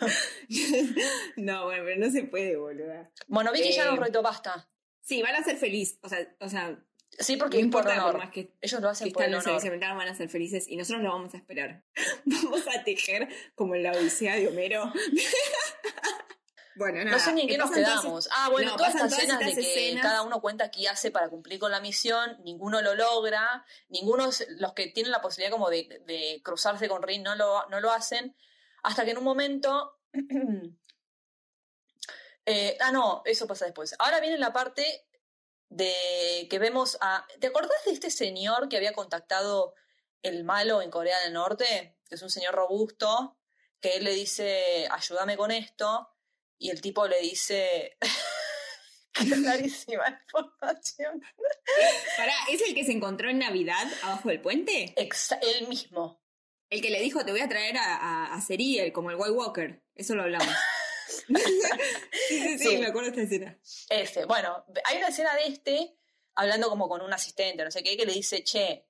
no, 1.36 1.64
bueno, 1.64 1.84
pero 1.84 2.00
no 2.06 2.10
se 2.10 2.24
puede, 2.24 2.56
boluda. 2.56 3.10
Bueno, 3.26 3.52
Vicky 3.52 3.72
ya 3.72 3.84
Eh, 3.84 3.90
nos 3.90 3.98
retó 3.98 4.22
basta. 4.22 4.68
Sí, 5.00 5.22
van 5.22 5.34
a 5.36 5.44
ser 5.44 5.56
felices. 5.56 5.98
O 6.02 6.08
sea, 6.08 6.34
o 6.40 6.48
sea 6.48 6.78
Sí, 7.18 7.36
porque 7.36 7.62
no 7.62 7.70
por 7.70 7.82
importa 7.82 8.02
por 8.02 8.18
más 8.18 8.30
que, 8.30 8.52
Ellos 8.60 8.80
lo 8.80 8.88
que 8.88 8.92
hacen 8.92 9.12
por 9.12 9.22
están 9.22 9.34
en 9.34 9.40
honor. 9.40 9.60
servicio 9.60 9.96
van 9.96 10.08
a 10.08 10.14
ser 10.14 10.28
felices 10.28 10.66
y 10.68 10.76
nosotros 10.76 11.02
lo 11.02 11.10
vamos 11.10 11.34
a 11.34 11.36
esperar. 11.36 11.82
Vamos 12.24 12.62
a 12.66 12.84
tejer 12.84 13.28
como 13.54 13.74
en 13.74 13.82
la 13.82 13.92
Odisea 13.92 14.36
de 14.36 14.48
Homero. 14.48 14.92
bueno, 16.76 17.04
nada. 17.04 17.16
No 17.16 17.18
sé 17.18 17.32
ni 17.32 17.42
en 17.42 17.48
qué 17.48 17.58
nos 17.58 17.70
quedamos. 17.70 18.28
Ah, 18.32 18.48
bueno, 18.50 18.72
no, 18.72 18.76
todas 18.76 18.94
estas 18.94 19.12
escenas 19.12 19.38
de 19.38 19.50
estas 19.50 19.64
que 19.64 19.86
escenas. 19.86 20.02
cada 20.02 20.22
uno 20.22 20.40
cuenta 20.40 20.70
qué 20.70 20.88
hace 20.88 21.10
para 21.10 21.28
cumplir 21.28 21.58
con 21.58 21.70
la 21.70 21.80
misión, 21.80 22.38
ninguno 22.44 22.82
lo 22.82 22.94
logra, 22.94 23.64
ninguno, 23.88 24.30
los 24.58 24.72
que 24.72 24.88
tienen 24.88 25.12
la 25.12 25.20
posibilidad 25.20 25.52
como 25.52 25.70
de, 25.70 26.02
de 26.06 26.40
cruzarse 26.42 26.88
con 26.88 27.02
Rin 27.02 27.22
no 27.22 27.36
lo, 27.36 27.68
no 27.68 27.80
lo 27.80 27.92
hacen, 27.92 28.34
hasta 28.82 29.04
que 29.04 29.12
en 29.12 29.18
un 29.18 29.24
momento... 29.24 29.98
eh, 32.46 32.76
ah, 32.80 32.92
no, 32.92 33.22
eso 33.24 33.46
pasa 33.46 33.66
después. 33.66 33.94
Ahora 33.98 34.20
viene 34.20 34.38
la 34.38 34.52
parte 34.52 35.06
de 35.74 36.46
que 36.48 36.58
vemos 36.60 36.96
a... 37.00 37.26
¿Te 37.40 37.48
acordás 37.48 37.84
de 37.84 37.92
este 37.92 38.10
señor 38.10 38.68
que 38.68 38.76
había 38.76 38.92
contactado 38.92 39.74
el 40.22 40.44
malo 40.44 40.80
en 40.82 40.90
Corea 40.90 41.18
del 41.20 41.32
Norte? 41.32 41.98
Que 42.08 42.14
es 42.14 42.22
un 42.22 42.30
señor 42.30 42.54
robusto, 42.54 43.36
que 43.80 43.96
él 43.96 44.04
le 44.04 44.12
dice, 44.14 44.86
ayúdame 44.90 45.36
con 45.36 45.50
esto, 45.50 46.08
y 46.58 46.70
el 46.70 46.80
tipo 46.80 47.06
le 47.08 47.20
dice... 47.20 47.96
Clarísima 49.12 50.08
información. 50.26 51.22
Pará, 52.16 52.34
¿es 52.50 52.60
el 52.62 52.74
que 52.74 52.84
se 52.84 52.92
encontró 52.92 53.30
en 53.30 53.38
Navidad 53.38 53.86
abajo 54.02 54.28
del 54.28 54.40
puente? 54.40 54.92
Exa- 54.96 55.38
él 55.40 55.68
mismo. 55.68 56.20
El 56.68 56.82
que 56.82 56.90
le 56.90 57.00
dijo, 57.00 57.24
te 57.24 57.30
voy 57.30 57.40
a 57.40 57.48
traer 57.48 57.76
a, 57.76 57.94
a, 57.96 58.34
a 58.34 58.40
Serial, 58.40 58.92
como 58.92 59.10
el 59.10 59.16
White 59.16 59.30
Walker. 59.30 59.82
Eso 59.94 60.14
lo 60.16 60.22
hablamos. 60.24 60.52
sí, 62.28 62.40
sí, 62.40 62.58
sí, 62.58 62.78
me 62.78 62.86
acuerdo 62.86 63.10
de 63.10 63.22
esta 63.22 63.34
escena. 63.34 63.58
Este, 63.88 64.24
bueno, 64.24 64.64
hay 64.84 64.98
una 64.98 65.08
escena 65.08 65.34
de 65.34 65.46
este 65.46 65.96
hablando 66.34 66.68
como 66.68 66.88
con 66.88 67.00
un 67.00 67.12
asistente, 67.12 67.64
no 67.64 67.70
sé 67.70 67.82
qué, 67.82 67.96
que 67.96 68.06
le 68.06 68.12
dice, 68.12 68.42
che, 68.42 68.86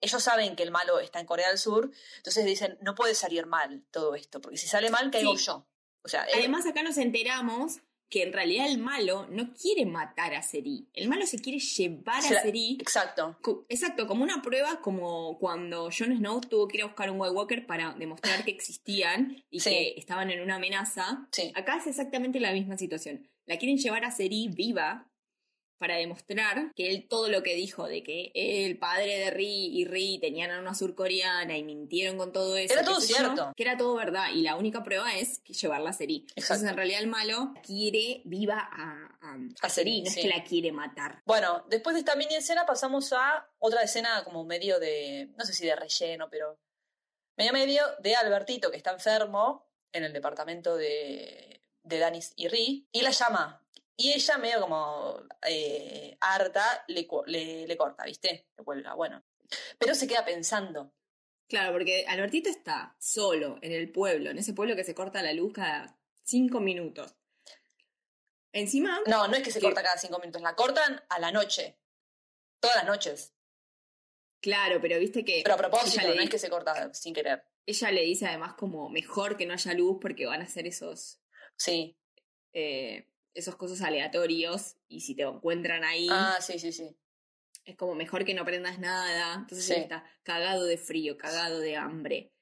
ellos 0.00 0.22
saben 0.22 0.56
que 0.56 0.62
el 0.64 0.70
malo 0.70 0.98
está 0.98 1.20
en 1.20 1.26
Corea 1.26 1.48
del 1.48 1.58
Sur, 1.58 1.90
entonces 2.16 2.44
dicen, 2.44 2.78
no 2.80 2.94
puede 2.94 3.14
salir 3.14 3.46
mal 3.46 3.84
todo 3.90 4.14
esto, 4.14 4.40
porque 4.40 4.56
si 4.58 4.66
sale 4.66 4.90
mal, 4.90 5.10
caigo 5.10 5.36
Sí. 5.36 5.44
yo. 5.46 5.66
O 6.02 6.08
sea, 6.08 6.26
Además, 6.34 6.66
acá 6.66 6.82
nos 6.82 6.96
enteramos 6.96 7.80
que 8.10 8.24
en 8.24 8.32
realidad 8.32 8.66
el 8.68 8.78
malo 8.78 9.26
no 9.30 9.54
quiere 9.54 9.86
matar 9.86 10.34
a 10.34 10.42
Seri. 10.42 10.88
El 10.92 11.08
malo 11.08 11.24
se 11.26 11.38
quiere 11.38 11.60
llevar 11.60 12.22
Se 12.22 12.36
a 12.36 12.42
Seri. 12.42 12.76
exacto. 12.80 13.38
Exacto, 13.68 14.06
como 14.08 14.24
una 14.24 14.42
prueba, 14.42 14.80
como 14.82 15.38
cuando 15.38 15.84
Jon 15.96 16.16
Snow 16.16 16.40
tuvo 16.40 16.66
que 16.68 16.78
ir 16.78 16.82
a 16.82 16.86
buscar 16.86 17.10
un 17.10 17.20
White 17.20 17.34
Walker 17.34 17.66
para 17.66 17.94
demostrar 17.94 18.44
que 18.44 18.50
existían 18.50 19.42
y 19.48 19.60
Sí. 19.60 19.70
que 19.70 19.94
estaban 19.96 20.30
en 20.30 20.40
una 20.40 20.56
amenaza. 20.56 21.28
Sí. 21.30 21.52
Acá 21.54 21.76
es 21.78 21.86
exactamente 21.86 22.40
la 22.40 22.52
misma 22.52 22.76
situación. 22.76 23.28
La 23.46 23.56
quieren 23.58 23.78
llevar 23.78 24.04
a 24.04 24.10
Seri 24.10 24.48
viva 24.48 25.09
para 25.80 25.96
demostrar 25.96 26.74
que 26.76 26.90
él 26.90 27.08
todo 27.08 27.28
lo 27.30 27.42
que 27.42 27.54
dijo 27.54 27.88
de 27.88 28.02
que 28.02 28.30
el 28.34 28.78
padre 28.78 29.16
de 29.16 29.30
Ri 29.30 29.78
y 29.78 29.86
Ri 29.86 30.18
tenían 30.20 30.50
a 30.50 30.60
una 30.60 30.74
surcoreana 30.74 31.56
y 31.56 31.64
mintieron 31.64 32.18
con 32.18 32.32
todo 32.32 32.58
eso. 32.58 32.74
Era 32.74 32.84
todo 32.84 33.00
yo, 33.00 33.06
cierto. 33.06 33.52
que 33.56 33.62
era 33.62 33.78
todo 33.78 33.94
verdad 33.94 34.26
y 34.34 34.42
la 34.42 34.56
única 34.56 34.84
prueba 34.84 35.16
es 35.16 35.38
que 35.38 35.54
llevarla 35.54 35.90
a 35.90 35.92
Seri. 35.94 36.26
Entonces 36.36 36.68
en 36.68 36.76
realidad 36.76 37.00
el 37.00 37.06
malo 37.06 37.54
quiere 37.66 38.20
viva 38.26 38.58
a, 38.60 39.16
a, 39.22 39.34
a 39.34 39.66
A 39.66 39.70
Seri, 39.70 40.02
no 40.02 40.10
es 40.10 40.16
que 40.16 40.28
la 40.28 40.44
quiere 40.44 40.70
matar. 40.70 41.22
Bueno, 41.24 41.64
después 41.70 41.94
de 41.94 42.00
esta 42.00 42.14
mini 42.14 42.34
escena 42.34 42.66
pasamos 42.66 43.14
a 43.14 43.48
otra 43.58 43.82
escena 43.82 44.22
como 44.22 44.44
medio 44.44 44.78
de, 44.78 45.30
no 45.38 45.46
sé 45.46 45.54
si 45.54 45.64
de 45.64 45.76
relleno, 45.76 46.28
pero 46.28 46.58
medio 47.38 47.54
medio 47.54 47.82
de 48.00 48.16
Albertito 48.16 48.70
que 48.70 48.76
está 48.76 48.90
enfermo 48.90 49.66
en 49.94 50.04
el 50.04 50.12
departamento 50.12 50.76
de, 50.76 51.62
de 51.84 51.98
Danis 51.98 52.34
y 52.36 52.48
Ri 52.48 52.86
y 52.92 53.00
la 53.00 53.12
llama. 53.12 53.59
Y 54.02 54.12
ella 54.12 54.38
medio 54.38 54.60
como 54.62 55.22
eh, 55.46 56.16
harta 56.20 56.84
le, 56.88 57.06
le, 57.26 57.66
le 57.66 57.76
corta, 57.76 58.04
¿viste? 58.04 58.46
Le 58.56 58.64
cuelga, 58.64 58.94
bueno. 58.94 59.22
Pero 59.78 59.94
se 59.94 60.06
queda 60.08 60.24
pensando. 60.24 60.94
Claro, 61.48 61.72
porque 61.72 62.06
Albertito 62.08 62.48
está 62.48 62.96
solo 62.98 63.58
en 63.60 63.72
el 63.72 63.92
pueblo, 63.92 64.30
en 64.30 64.38
ese 64.38 64.54
pueblo 64.54 64.74
que 64.74 64.84
se 64.84 64.94
corta 64.94 65.20
la 65.22 65.32
luz 65.34 65.52
cada 65.52 65.98
cinco 66.22 66.60
minutos. 66.60 67.14
Encima, 68.52 69.00
No, 69.06 69.28
no 69.28 69.36
es 69.36 69.42
que 69.42 69.50
se 69.50 69.60
corta 69.60 69.82
cada 69.82 69.98
cinco 69.98 70.18
minutos, 70.18 70.40
la 70.42 70.54
cortan 70.56 71.02
a 71.08 71.18
la 71.18 71.30
noche. 71.30 71.78
Todas 72.58 72.76
las 72.76 72.86
noches. 72.86 73.34
claro, 74.40 74.80
pero 74.80 74.98
viste 74.98 75.24
que 75.24 75.42
Pero 75.42 75.54
a 75.56 75.58
propósito, 75.58 76.14
no 76.14 76.22
es 76.22 76.30
que 76.30 76.38
se 76.38 76.48
corta 76.48 76.92
sin 76.94 77.12
querer. 77.12 77.44
ella 77.66 77.90
le 77.90 78.02
dice 78.02 78.26
además 78.26 78.54
como 78.54 78.88
mejor 78.88 79.36
que 79.36 79.44
no 79.46 79.52
haya 79.52 79.74
luz 79.74 79.98
porque 80.00 80.24
van 80.26 80.40
a 80.42 80.46
ser 80.48 80.66
esos, 80.66 81.20
Sí. 81.56 81.98
eh, 82.54 83.06
esos 83.34 83.56
cosas 83.56 83.80
aleatorios 83.82 84.76
y 84.88 85.00
si 85.00 85.14
te 85.14 85.22
encuentran 85.22 85.84
ahí 85.84 86.08
Ah, 86.10 86.36
sí, 86.40 86.58
sí, 86.58 86.72
sí. 86.72 86.96
es 87.64 87.76
como 87.76 87.94
mejor 87.94 88.24
que 88.24 88.34
no 88.34 88.44
prendas 88.44 88.78
nada. 88.78 89.34
Entonces 89.34 89.64
Sí. 89.66 89.74
él 89.74 89.82
está 89.82 90.04
cagado 90.22 90.64
de 90.64 90.76
frío, 90.78 91.16
cagado 91.16 91.60
de 91.60 91.76
hambre, 91.76 92.32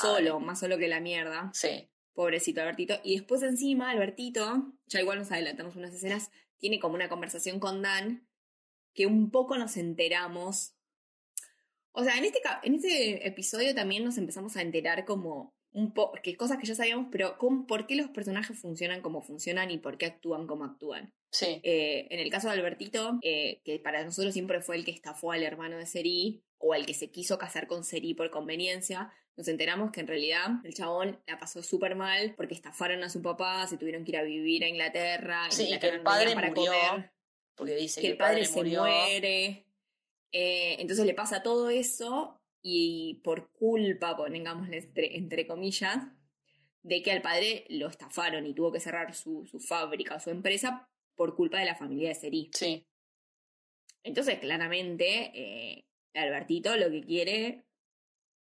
solo, 0.00 0.40
más 0.40 0.60
solo 0.60 0.78
que 0.78 0.88
la 0.88 1.00
mierda. 1.00 1.50
Sí. 1.54 1.90
Pobrecito 2.12 2.60
Albertito. 2.62 2.98
Y 3.04 3.16
después 3.18 3.42
encima, 3.42 3.90
Albertito, 3.90 4.72
ya 4.86 5.00
igual 5.00 5.18
nos 5.18 5.32
adelantamos 5.32 5.76
unas 5.76 5.92
escenas, 5.94 6.30
tiene 6.58 6.80
como 6.80 6.94
una 6.94 7.08
conversación 7.08 7.60
con 7.60 7.82
Dan 7.82 8.26
que 8.94 9.06
un 9.06 9.30
poco 9.30 9.58
nos 9.58 9.76
enteramos. 9.76 10.74
O 11.92 12.02
sea, 12.04 12.16
en 12.18 12.24
este, 12.24 12.40
en 12.62 12.74
este 12.74 13.26
episodio 13.26 13.74
también 13.74 14.04
nos 14.04 14.18
empezamos 14.18 14.56
a 14.56 14.62
enterar 14.62 15.04
como 15.04 15.54
un 15.76 15.92
poco, 15.92 16.18
que 16.22 16.38
cosas 16.38 16.56
que 16.56 16.66
ya 16.66 16.74
sabíamos, 16.74 17.08
pero 17.12 17.36
con 17.36 17.66
por 17.66 17.86
qué 17.86 17.96
los 17.96 18.08
personajes 18.08 18.58
funcionan 18.58 19.02
como 19.02 19.20
funcionan 19.20 19.70
y 19.70 19.76
por 19.76 19.98
qué 19.98 20.06
actúan 20.06 20.46
como 20.46 20.64
actúan. 20.64 21.12
Sí. 21.30 21.60
Eh, 21.62 22.06
en 22.08 22.18
el 22.18 22.30
caso 22.30 22.48
de 22.48 22.54
Albertito, 22.54 23.18
eh, 23.20 23.60
que 23.62 23.78
para 23.78 24.02
nosotros 24.02 24.32
siempre 24.32 24.62
fue 24.62 24.76
el 24.76 24.86
que 24.86 24.90
estafó 24.90 25.32
al 25.32 25.42
hermano 25.42 25.76
de 25.76 25.84
Seri, 25.84 26.42
o 26.56 26.74
el 26.74 26.86
que 26.86 26.94
se 26.94 27.10
quiso 27.10 27.36
casar 27.36 27.66
con 27.66 27.84
Seri 27.84 28.14
por 28.14 28.30
conveniencia, 28.30 29.12
nos 29.36 29.48
enteramos 29.48 29.92
que 29.92 30.00
en 30.00 30.06
realidad 30.06 30.46
el 30.64 30.72
chabón 30.72 31.20
la 31.26 31.38
pasó 31.38 31.62
súper 31.62 31.94
mal 31.94 32.32
porque 32.38 32.54
estafaron 32.54 33.04
a 33.04 33.10
su 33.10 33.20
papá, 33.20 33.66
se 33.66 33.76
tuvieron 33.76 34.02
que 34.02 34.12
ir 34.12 34.16
a 34.16 34.22
vivir 34.22 34.64
a 34.64 34.68
Inglaterra, 34.68 35.50
Sí, 35.50 35.70
y 35.70 35.78
que 35.78 35.88
el 35.88 36.00
padre 36.00 36.34
para 36.34 36.48
murió, 36.48 36.72
comer, 36.72 37.10
Porque 37.54 37.76
dice 37.76 38.00
que 38.00 38.12
el 38.12 38.16
padre, 38.16 38.46
se 38.46 38.64
muere. 38.64 39.66
Eh, 40.32 40.76
entonces 40.78 41.04
le 41.04 41.12
pasa 41.12 41.42
todo 41.42 41.68
eso 41.68 42.40
y 42.62 43.20
por 43.22 43.50
culpa, 43.52 44.16
pongámosle 44.16 44.78
entre, 44.78 45.16
entre 45.16 45.46
comillas, 45.46 46.08
de 46.82 47.02
que 47.02 47.12
al 47.12 47.22
padre 47.22 47.64
lo 47.68 47.88
estafaron 47.88 48.46
y 48.46 48.54
tuvo 48.54 48.72
que 48.72 48.80
cerrar 48.80 49.14
su, 49.14 49.44
su 49.46 49.58
fábrica 49.60 50.16
o 50.16 50.20
su 50.20 50.30
empresa 50.30 50.88
por 51.14 51.34
culpa 51.34 51.58
de 51.58 51.64
la 51.66 51.74
familia 51.74 52.10
de 52.10 52.14
Seri. 52.14 52.50
Sí. 52.52 52.86
Entonces, 54.02 54.38
claramente, 54.38 55.32
eh, 55.34 55.86
Albertito 56.14 56.76
lo 56.76 56.90
que 56.90 57.02
quiere 57.04 57.66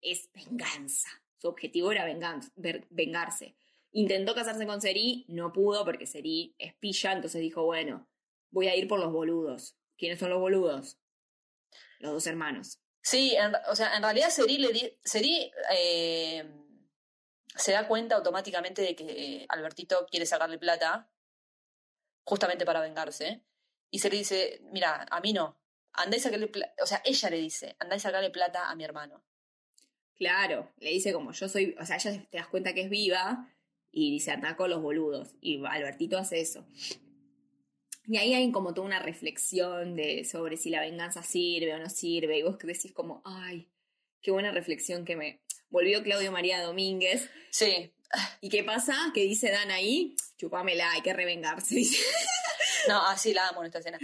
es 0.00 0.30
venganza. 0.32 1.08
Su 1.38 1.48
objetivo 1.48 1.92
era 1.92 2.04
venganza, 2.04 2.50
ver- 2.56 2.86
vengarse. 2.90 3.56
Intentó 3.92 4.34
casarse 4.34 4.66
con 4.66 4.80
Seri, 4.80 5.24
no 5.28 5.52
pudo 5.52 5.84
porque 5.84 6.06
Seri 6.06 6.54
es 6.58 6.74
pilla, 6.74 7.12
entonces 7.12 7.40
dijo, 7.40 7.64
bueno, 7.64 8.08
voy 8.50 8.66
a 8.68 8.76
ir 8.76 8.88
por 8.88 8.98
los 8.98 9.12
boludos. 9.12 9.76
¿Quiénes 9.96 10.18
son 10.18 10.30
los 10.30 10.40
boludos? 10.40 10.98
Los 12.00 12.12
dos 12.12 12.26
hermanos. 12.26 12.81
Sí, 13.02 13.34
en- 13.36 13.54
o 13.68 13.74
sea, 13.76 13.96
en 13.96 14.02
realidad 14.02 14.30
Seri, 14.30 14.58
le 14.58 14.98
Seri 15.04 15.50
eh, 15.76 16.44
se 17.56 17.72
da 17.72 17.86
cuenta 17.88 18.14
automáticamente 18.16 18.80
de 18.82 18.94
que 18.96 19.44
Albertito 19.48 20.06
quiere 20.10 20.24
sacarle 20.24 20.58
plata, 20.58 21.10
justamente 22.24 22.64
para 22.64 22.80
vengarse. 22.80 23.42
Y 23.90 23.98
Seri 23.98 24.18
dice, 24.18 24.60
mira, 24.70 25.06
a 25.10 25.20
mí 25.20 25.32
no. 25.32 25.58
Andá 25.92 26.16
y 26.16 26.20
sacarle 26.20 26.46
plata. 26.46 26.72
O 26.82 26.86
sea, 26.86 27.02
ella 27.04 27.28
le 27.30 27.36
dice, 27.38 27.76
andá 27.78 27.96
y 27.96 28.00
sacarle 28.00 28.30
plata 28.30 28.70
a 28.70 28.74
mi 28.76 28.84
hermano. 28.84 29.22
Claro, 30.16 30.72
le 30.78 30.90
dice 30.90 31.12
como 31.12 31.32
yo 31.32 31.48
soy, 31.48 31.74
o 31.80 31.84
sea, 31.84 31.96
ella 31.96 32.24
te 32.30 32.38
das 32.38 32.46
cuenta 32.46 32.72
que 32.72 32.82
es 32.82 32.88
viva 32.90 33.48
y 33.90 34.12
dice 34.12 34.30
anda 34.30 34.56
con 34.56 34.70
los 34.70 34.80
boludos. 34.80 35.34
Y 35.40 35.62
Albertito 35.66 36.16
hace 36.16 36.40
eso. 36.40 36.64
Y 38.04 38.16
ahí 38.16 38.34
hay 38.34 38.50
como 38.50 38.74
toda 38.74 38.86
una 38.86 38.98
reflexión 38.98 39.94
de 39.94 40.24
sobre 40.24 40.56
si 40.56 40.70
la 40.70 40.80
venganza 40.80 41.22
sirve 41.22 41.74
o 41.74 41.78
no 41.78 41.88
sirve. 41.88 42.38
Y 42.38 42.42
vos 42.42 42.58
decís 42.58 42.92
como, 42.92 43.22
ay, 43.24 43.68
qué 44.20 44.30
buena 44.30 44.50
reflexión 44.50 45.04
que 45.04 45.16
me 45.16 45.42
volvió 45.70 46.02
Claudio 46.02 46.32
María 46.32 46.62
Domínguez. 46.62 47.30
Sí. 47.50 47.92
¿Y 48.40 48.48
qué 48.48 48.64
pasa? 48.64 48.94
Que 49.14 49.22
dice 49.22 49.50
Dan 49.50 49.70
ahí, 49.70 50.16
chupámela, 50.36 50.92
hay 50.92 51.02
que 51.02 51.12
revengarse. 51.12 51.82
No, 52.88 53.00
así 53.06 53.32
la 53.32 53.46
amo 53.46 53.60
en 53.60 53.66
esta 53.66 53.78
escena. 53.78 53.98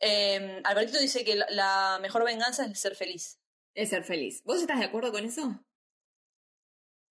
Eh, 0.00 0.60
Albertito 0.64 0.98
dice 0.98 1.24
que 1.24 1.36
la 1.36 1.98
mejor 2.02 2.24
venganza 2.24 2.66
es 2.66 2.80
ser 2.80 2.96
feliz. 2.96 3.38
Es 3.74 3.90
ser 3.90 4.04
feliz. 4.04 4.42
¿Vos 4.44 4.60
estás 4.60 4.78
de 4.78 4.86
acuerdo 4.86 5.12
con 5.12 5.24
eso? 5.24 5.64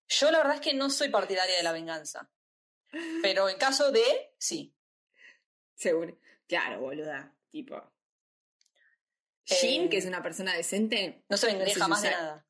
Yo 0.09 0.31
la 0.31 0.39
verdad 0.39 0.57
es 0.57 0.61
que 0.61 0.75
no 0.75 0.91
soy 0.91 1.11
partidaria 1.11 1.57
de 1.57 1.63
la 1.63 1.73
venganza. 1.73 2.31
Pero 3.23 3.49
en 3.49 3.57
caso 3.57 3.91
de, 3.91 4.03
sí. 4.39 4.75
Seguro. 5.75 6.19
Claro, 6.47 6.81
boluda. 6.81 7.35
Tipo. 7.51 7.77
Eh, 9.47 9.57
Jean, 9.61 9.89
que 9.89 9.99
es 9.99 10.07
una 10.07 10.23
persona 10.23 10.55
decente, 10.55 11.25
No 11.29 11.37
se 11.37 11.47
vengaría 11.47 11.75
No 11.75 11.81
jamás 11.81 12.03
de 12.03 12.11
nada. 12.11 12.47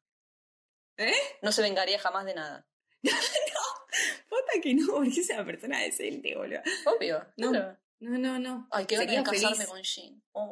¿Eh? 0.97 1.15
No 1.43 1.53
se 1.53 1.63
vengaría 1.63 1.99
jamás 1.99 2.25
de 2.25 2.35
nada. 2.35 2.69
Puta 3.03 4.61
que 4.63 4.75
no, 4.75 4.95
porque 4.95 5.21
es 5.21 5.31
una 5.31 5.45
persona 5.45 5.81
decente, 5.81 6.37
boludo. 6.37 6.61
Obvio. 6.87 7.27
No. 7.37 7.51
claro. 7.51 7.79
No, 8.01 8.19
no, 8.19 8.39
no. 8.39 8.69
Ay, 8.71 8.87
qué 8.87 8.97
Sería 8.97 9.23
casarme 9.23 9.57
feliz. 9.57 9.69
con 9.69 9.83
Jean. 9.83 10.23
Oh. 10.37 10.51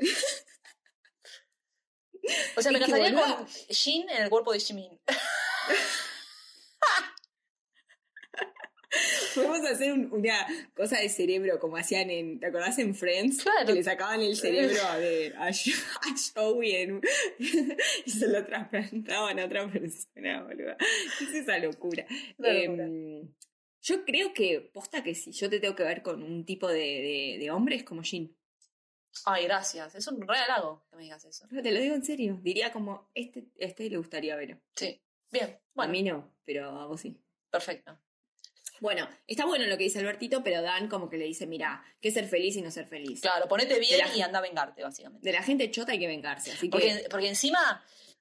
O 2.56 2.62
sea, 2.62 2.70
me 2.70 2.78
que, 2.78 2.85
casaría 2.85 3.12
con 3.12 3.46
Jean 3.68 4.08
en 4.08 4.22
el 4.22 4.30
cuerpo 4.30 4.52
de 4.52 4.61
Jimin. 4.61 5.00
Podemos 9.35 9.61
hacer 9.70 9.92
un- 9.92 10.12
una 10.12 10.46
cosa 10.74 10.98
de 10.98 11.09
cerebro 11.09 11.59
como 11.59 11.76
hacían 11.76 12.11
en. 12.11 12.38
¿Te 12.40 12.46
acordás 12.46 12.78
en 12.78 12.94
Friends? 12.94 13.42
Claro. 13.42 13.66
Que 13.66 13.72
le 13.74 13.83
sacaban 13.85 14.20
el 14.20 14.37
cerebro 14.37 14.83
a, 14.87 14.98
de, 14.98 15.33
a, 15.37 15.50
Jo- 15.52 15.83
a 16.02 16.14
Joey 16.42 16.72
en 16.76 17.00
y 18.07 18.11
se 18.11 18.28
lo 18.28 18.44
trasplantaban 18.44 19.38
a 19.38 19.44
otra 19.46 19.66
persona, 19.70 20.42
boludo. 20.42 20.76
Es 21.20 21.35
esa 21.35 21.59
locura. 21.59 22.05
Em, 22.42 23.28
yo 23.83 24.05
creo 24.05 24.33
que, 24.35 24.61
posta 24.72 25.02
que 25.02 25.14
si 25.14 25.33
yo 25.33 25.48
te 25.50 25.59
tengo 25.59 25.74
que 25.74 25.83
ver 25.85 26.02
con 26.02 26.22
un 26.22 26.44
tipo 26.44 26.68
de, 26.68 26.74
de, 26.78 27.37
de 27.40 27.50
hombre, 27.50 27.76
es 27.76 27.85
como 27.85 28.02
Jean. 28.02 28.31
Ay, 29.26 29.44
gracias. 29.44 29.94
Es 29.94 30.07
un 30.09 30.26
re 30.26 30.38
halago 30.38 30.87
que 30.90 30.96
me 30.96 31.02
digas 31.02 31.24
eso. 31.24 31.46
No, 31.50 31.62
te 31.62 31.70
lo 31.72 31.81
digo 31.81 31.94
en 31.94 32.05
serio. 32.05 32.38
Diría 32.42 32.72
como, 32.72 33.11
este, 33.14 33.44
este 33.59 33.90
le 33.90 33.96
gustaría 33.98 34.37
ver. 34.37 34.59
Sí. 34.76 35.00
Bien. 35.31 35.50
A 35.50 35.61
Bueno, 35.74 35.92
mí 35.92 36.02
no, 36.02 36.35
pero 36.44 36.66
a 36.70 36.87
vos 36.87 37.00
sí. 37.00 37.16
perfecto. 37.50 37.98
Bueno, 38.82 39.08
está 39.28 39.46
bueno 39.46 39.64
lo 39.66 39.78
que 39.78 39.84
dice 39.84 40.00
Albertito, 40.00 40.42
pero 40.42 40.60
Dan 40.60 40.88
como 40.88 41.08
que 41.08 41.16
le 41.16 41.24
dice, 41.24 41.46
mira, 41.46 41.84
que 42.00 42.10
ser 42.10 42.26
feliz 42.26 42.56
y 42.56 42.62
no 42.62 42.70
ser 42.72 42.88
feliz. 42.88 43.20
Claro, 43.20 43.46
ponete 43.46 43.78
bien 43.78 43.96
la- 43.98 44.12
y 44.16 44.20
anda 44.22 44.40
a 44.40 44.42
vengarte, 44.42 44.82
básicamente. 44.82 45.24
De 45.24 45.32
la 45.32 45.40
gente 45.44 45.70
chota 45.70 45.92
hay 45.92 46.00
que 46.00 46.08
vengarse, 46.08 46.50
así 46.50 46.68
que... 46.68 46.70
Porque, 46.72 47.06
porque 47.08 47.28
encima 47.28 47.80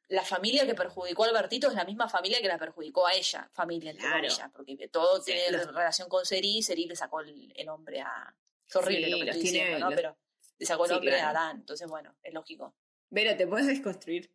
la 0.09 0.21
familia 0.23 0.67
que 0.67 0.75
perjudicó 0.75 1.23
a 1.23 1.29
Albertito 1.29 1.67
es 1.67 1.73
la 1.73 1.83
misma 1.83 2.07
familia 2.07 2.39
que 2.41 2.47
la 2.47 2.59
perjudicó 2.59 3.07
a 3.07 3.13
ella. 3.13 3.49
Familia, 3.53 3.89
entre 3.89 4.05
Claro. 4.05 4.21
comillas, 4.21 4.51
porque 4.55 4.87
todo 4.89 5.17
Sí, 5.23 5.31
tiene 5.31 5.49
los- 5.57 5.65
relación 5.73 6.07
con 6.07 6.25
Seri. 6.27 6.61
Seri 6.61 6.85
le 6.85 6.95
sacó 6.95 7.21
el, 7.21 7.51
el 7.55 7.67
hombre 7.69 8.01
a... 8.01 8.31
Es 8.69 8.75
horrible 8.75 9.05
Sí, 9.07 9.11
lo 9.11 9.17
que 9.25 9.31
estoy 9.31 9.41
tiene- 9.41 9.57
diciendo, 9.59 9.79
¿no? 9.79 9.89
los- 9.89 9.95
Pero 9.95 10.17
le 10.59 10.65
sacó 10.67 10.83
el 10.85 10.89
Sí, 10.91 10.95
hombre 10.95 11.11
claro. 11.17 11.27
a 11.27 11.29
Adán. 11.31 11.57
Entonces, 11.61 11.87
bueno, 11.89 12.15
es 12.21 12.33
lógico. 12.35 12.75
Pero 13.11 13.35
te 13.35 13.47
puedes 13.47 13.65
desconstruir. 13.65 14.29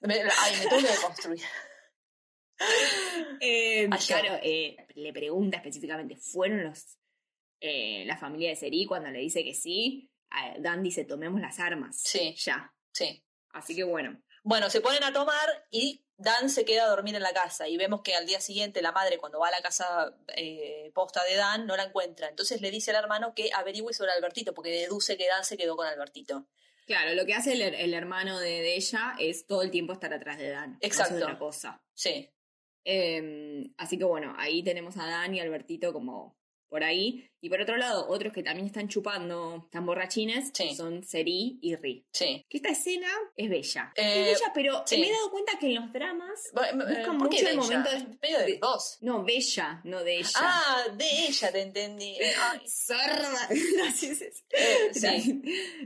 Me- 0.00 0.14
ay, 0.22 0.56
me 0.58 0.66
tengo 0.66 0.82
que 0.82 0.92
deconstruir. 0.92 1.40
Eh, 3.40 3.86
Ayer. 3.90 4.20
claro, 4.20 4.40
eh, 4.42 4.76
le 4.94 5.12
pregunta 5.12 5.58
específicamente, 5.58 6.16
¿fueron 6.16 6.64
los 6.64 6.98
eh, 7.60 8.04
la 8.06 8.16
familia 8.16 8.48
de 8.48 8.56
Seri 8.56 8.86
cuando 8.86 9.10
le 9.10 9.18
dice 9.18 9.44
que 9.44 9.54
sí? 9.54 10.10
Dan 10.58 10.82
dice, 10.82 11.04
tomemos 11.04 11.40
las 11.40 11.58
armas. 11.58 12.00
Sí. 12.02 12.34
Ya. 12.38 12.72
Sí. 12.92 13.22
Así 13.50 13.74
que 13.76 13.84
bueno. 13.84 14.22
Bueno, 14.42 14.70
se 14.70 14.80
ponen 14.80 15.02
a 15.04 15.12
tomar 15.12 15.48
y 15.70 16.02
Dan 16.16 16.48
se 16.48 16.64
queda 16.64 16.84
a 16.84 16.88
dormir 16.88 17.14
en 17.14 17.22
la 17.22 17.32
casa 17.32 17.68
y 17.68 17.76
vemos 17.76 18.00
que 18.02 18.14
al 18.14 18.26
día 18.26 18.40
siguiente 18.40 18.80
la 18.80 18.92
madre 18.92 19.18
cuando 19.18 19.38
va 19.38 19.48
a 19.48 19.50
la 19.50 19.60
casa 19.60 20.16
eh, 20.34 20.90
posta 20.94 21.22
de 21.24 21.36
Dan 21.36 21.66
no 21.66 21.76
la 21.76 21.84
encuentra. 21.84 22.28
Entonces 22.28 22.60
le 22.62 22.70
dice 22.70 22.90
al 22.90 22.96
hermano 23.02 23.34
que 23.34 23.50
averigüe 23.54 23.92
sobre 23.92 24.12
Albertito 24.12 24.54
porque 24.54 24.70
deduce 24.70 25.16
que 25.18 25.26
Dan 25.28 25.44
se 25.44 25.56
quedó 25.56 25.76
con 25.76 25.86
Albertito. 25.86 26.46
Claro, 26.86 27.14
lo 27.14 27.26
que 27.26 27.34
hace 27.34 27.52
el, 27.52 27.62
el 27.62 27.94
hermano 27.94 28.38
de, 28.38 28.62
de 28.62 28.76
ella 28.76 29.14
es 29.18 29.46
todo 29.46 29.62
el 29.62 29.70
tiempo 29.70 29.92
estar 29.92 30.14
atrás 30.14 30.38
de 30.38 30.50
Dan. 30.50 30.70
No 30.72 30.76
hace 30.76 30.86
Exacto. 30.86 31.16
otra 31.16 31.38
cosa. 31.38 31.82
Sí, 31.92 32.30
Eh, 32.88 33.68
así 33.78 33.98
que 33.98 34.04
bueno, 34.04 34.34
ahí 34.38 34.62
tenemos 34.62 34.96
a 34.96 35.06
Dan 35.06 35.34
y 35.34 35.40
Albertito 35.40 35.92
como 35.92 36.35
por 36.68 36.82
ahí. 36.84 37.28
Y 37.40 37.48
por 37.48 37.60
otro 37.60 37.76
lado, 37.76 38.08
otros 38.08 38.32
que 38.32 38.42
también 38.42 38.66
están 38.66 38.88
chupando, 38.88 39.62
están 39.66 39.86
borrachines, 39.86 40.50
Sí. 40.52 40.74
son 40.74 41.04
Seri 41.04 41.58
y 41.62 41.76
Ri. 41.76 42.04
sí. 42.12 42.44
Que 42.48 42.56
esta 42.56 42.70
escena 42.70 43.08
es 43.36 43.48
bella. 43.48 43.92
Eh, 43.94 44.30
es 44.32 44.40
bella, 44.40 44.52
pero 44.54 44.82
sí. 44.86 44.98
me 44.98 45.08
he 45.08 45.12
dado 45.12 45.30
cuenta 45.30 45.52
que 45.58 45.66
en 45.66 45.74
los 45.76 45.92
dramas 45.92 46.40
Bueno, 46.54 46.88
eh, 46.88 46.96
Buscan 46.96 47.18
¿por 47.18 47.28
qué 47.28 47.36
mucho 47.36 47.48
el 47.50 47.56
momento 47.56 47.90
de- 47.90 48.18
medio 48.20 48.38
de 48.38 48.58
dos. 48.60 48.98
No, 49.02 49.22
bella, 49.24 49.80
no 49.84 50.02
de 50.02 50.16
ella. 50.16 50.30
Ah, 50.36 50.84
de 50.96 51.04
ella 51.28 51.52
te 51.52 51.60
entendí. 51.62 52.16
Ay, 52.40 52.60
Sorda. 52.66 53.48
Es. 53.50 54.02
es. 54.02 54.44
eh, 54.50 54.90
sí, 54.92 55.42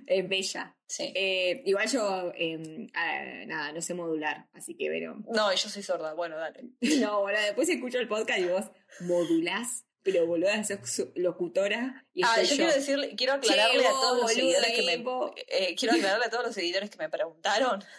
Es 0.07 0.29
bella. 0.29 0.77
sí. 0.87 1.13
Eh, 1.15 1.63
igual 1.67 1.89
yo, 1.91 2.33
eh, 2.37 2.87
ah, 2.95 3.45
nada, 3.47 3.73
no 3.73 3.83
sé 3.83 3.93
modular, 3.93 4.49
así 4.55 4.75
que 4.77 4.89
pero. 4.89 5.17
No, 5.31 5.53
yo 5.53 5.69
soy 5.69 5.83
sorda. 5.83 6.15
Bueno, 6.15 6.37
dale. 6.37 6.63
No, 7.11 7.21
boludo, 7.21 7.41
después 7.43 7.69
escucho 7.69 7.99
el 7.99 8.09
podcast 8.09 8.39
y 8.41 8.45
vos 8.45 8.65
modulás, 9.01 9.85
pero 10.03 10.27
boluda, 10.27 10.63
sos 10.65 10.79
locutora 11.15 12.07
y 12.13 12.23
Ah, 12.25 12.37
yo, 12.43 12.43
yo. 12.51 12.57
quiero 12.57 12.73
decirle, 12.73 13.15
quiero 13.17 13.35
aclararle 13.35 13.87
a 13.87 13.91
todos 13.91 14.23
los 14.23 14.33
seguidores 14.33 14.73
que 14.73 14.83
me 14.83 14.93
Evo. 14.95 15.35
eh, 15.49 15.75
quiero 15.77 15.95
aclararle 15.95 16.27
a 16.27 16.31
todos 16.31 16.47
los 16.47 16.55
seguidores 16.55 16.91
que 16.91 16.99
me 16.99 17.09
preguntaron. 17.09 17.83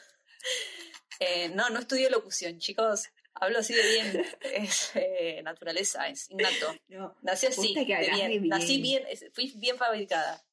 Eh, 1.24 1.50
no, 1.50 1.70
no 1.70 1.80
estudié 1.80 2.10
locución, 2.10 2.58
chicos. 2.58 3.04
Hablo 3.36 3.60
así 3.60 3.76
de 3.76 3.84
bien. 3.84 4.26
Es 4.42 4.92
eh, 4.96 5.42
naturaleza, 5.44 6.08
es 6.08 6.28
innato. 6.32 6.76
No, 6.88 7.16
Nací 7.22 7.46
así, 7.46 7.76
de 7.76 7.86
bien. 7.86 8.02
bien. 8.42 8.48
Nací 8.48 8.82
bien, 8.82 9.04
fui 9.32 9.54
bien 9.56 9.78
fabricada. 9.78 10.44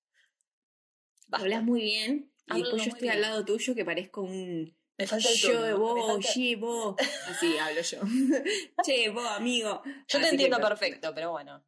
Basta. 1.27 1.45
hablas 1.45 1.63
muy 1.63 1.81
bien 1.81 2.31
y 2.47 2.53
Hablo 2.53 2.65
después 2.65 2.85
yo 2.85 2.91
estoy 2.91 3.09
al 3.09 3.17
bien. 3.17 3.31
lado 3.31 3.45
tuyo 3.47 3.75
que 3.75 3.85
parezco 3.87 4.21
un 4.21 4.78
Me 4.99 5.07
falta 5.07 5.29
el 5.31 5.37
yo, 5.37 5.53
tono. 5.53 5.79
vos, 5.79 6.07
falta- 6.23 6.33
ye, 6.35 6.57
vos. 6.57 6.97
Así 7.29 7.57
hablo 7.59 7.81
yo. 7.83 8.01
che, 8.85 9.09
vos, 9.11 9.27
amigo. 9.29 9.83
Yo 9.85 10.19
te 10.19 10.19
Así 10.19 10.29
entiendo 10.31 10.57
per- 10.59 10.69
perfecto, 10.69 11.15
pero 11.15 11.31
bueno. 11.31 11.65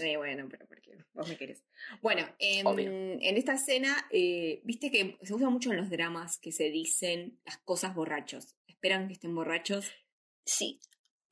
Eh, 0.00 0.16
bueno, 0.16 0.48
pero 0.50 0.66
porque 0.66 0.96
vos 1.12 1.28
me 1.28 1.36
querés. 1.36 1.62
Bueno, 2.00 2.26
en, 2.38 2.66
Obvio. 2.66 2.88
en 2.90 3.36
esta 3.36 3.52
escena, 3.54 4.08
eh, 4.10 4.60
viste 4.64 4.90
que 4.90 5.18
se 5.22 5.34
usa 5.34 5.50
mucho 5.50 5.70
en 5.70 5.76
los 5.76 5.90
dramas 5.90 6.38
que 6.38 6.52
se 6.52 6.70
dicen 6.70 7.38
las 7.44 7.58
cosas 7.58 7.94
borrachos. 7.94 8.56
Esperan 8.66 9.06
que 9.08 9.12
estén 9.14 9.34
borrachos 9.34 9.90
Sí. 10.46 10.80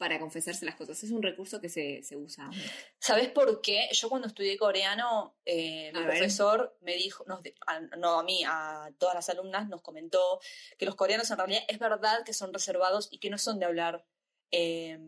Para 0.02 0.18
confesarse 0.18 0.64
las 0.66 0.74
cosas. 0.74 1.00
Es 1.04 1.12
un 1.12 1.22
recurso 1.22 1.60
que 1.60 1.68
se, 1.68 2.02
se 2.02 2.16
usa. 2.16 2.50
¿Sabes 2.98 3.28
por 3.28 3.60
qué? 3.60 3.88
Yo 3.92 4.08
cuando 4.08 4.26
estudié 4.26 4.58
coreano, 4.58 5.36
eh, 5.44 5.92
mi 5.92 5.98
A 6.00 6.02
ver. 6.02 6.10
profesor 6.16 6.76
me 6.80 6.96
dijo, 6.96 7.24
a- 7.68 7.80
no 7.96 8.18
a 8.18 8.24
mí, 8.24 8.42
a 8.44 8.90
todas 8.98 9.14
las 9.14 9.28
alumnas, 9.28 9.68
nos 9.68 9.80
comentó 9.80 10.40
que 10.76 10.86
los 10.86 10.96
coreanos 10.96 11.30
en 11.30 11.36
realidad 11.38 11.62
es 11.68 11.78
verdad 11.78 12.24
que 12.24 12.32
son 12.34 12.52
reservados 12.52 13.06
y 13.12 13.18
que 13.20 13.30
no 13.30 13.38
son 13.38 13.60
de 13.60 13.66
hablar 13.66 14.04
eh, 14.50 14.98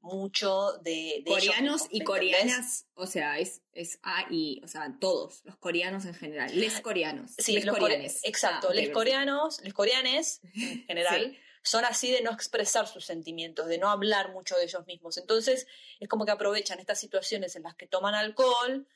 mucho 0.00 0.72
de, 0.82 0.90
de 0.90 1.18
ellos 1.26 1.46
Coreanos 1.46 1.72
mismos, 1.82 1.88
y 1.92 1.98
¿me 2.00 2.04
coreanas, 2.04 2.86
o 2.94 3.06
sea, 3.06 3.38
es, 3.38 3.62
es 3.72 4.00
A 4.02 4.26
y, 4.30 4.60
o 4.64 4.66
sea, 4.68 4.96
todos, 5.00 5.42
los 5.44 5.56
coreanos 5.58 6.06
en 6.06 6.14
general. 6.14 6.58
Les 6.58 6.80
coreanos. 6.80 7.32
Sí, 7.38 7.52
les 7.52 7.64
los 7.66 7.74
core- 7.76 7.80
coreanes. 7.82 8.20
exacto. 8.24 8.66
Ah, 8.66 8.70
ok, 8.70 8.74
los 8.74 8.74
perfecto. 8.76 8.98
coreanos, 8.98 9.60
los 9.62 9.74
coreanes 9.74 10.40
en 10.42 10.52
general, 10.88 11.30
Sí. 11.30 11.38
Son 11.62 11.84
así 11.84 12.10
de 12.10 12.22
no 12.22 12.30
expresar 12.30 12.86
sus 12.86 13.04
sentimientos, 13.04 13.66
de 13.66 13.78
no 13.78 13.90
hablar 13.90 14.32
mucho 14.32 14.56
de 14.56 14.64
ellos 14.64 14.86
mismos. 14.86 15.16
Entonces, 15.18 15.66
es 15.98 16.08
como 16.08 16.24
que 16.24 16.32
aprovechan 16.32 16.80
estas 16.80 16.98
situaciones 16.98 17.56
en 17.56 17.64
las 17.64 17.74
que 17.74 17.86
toman 17.86 18.14
alcohol 18.14 18.86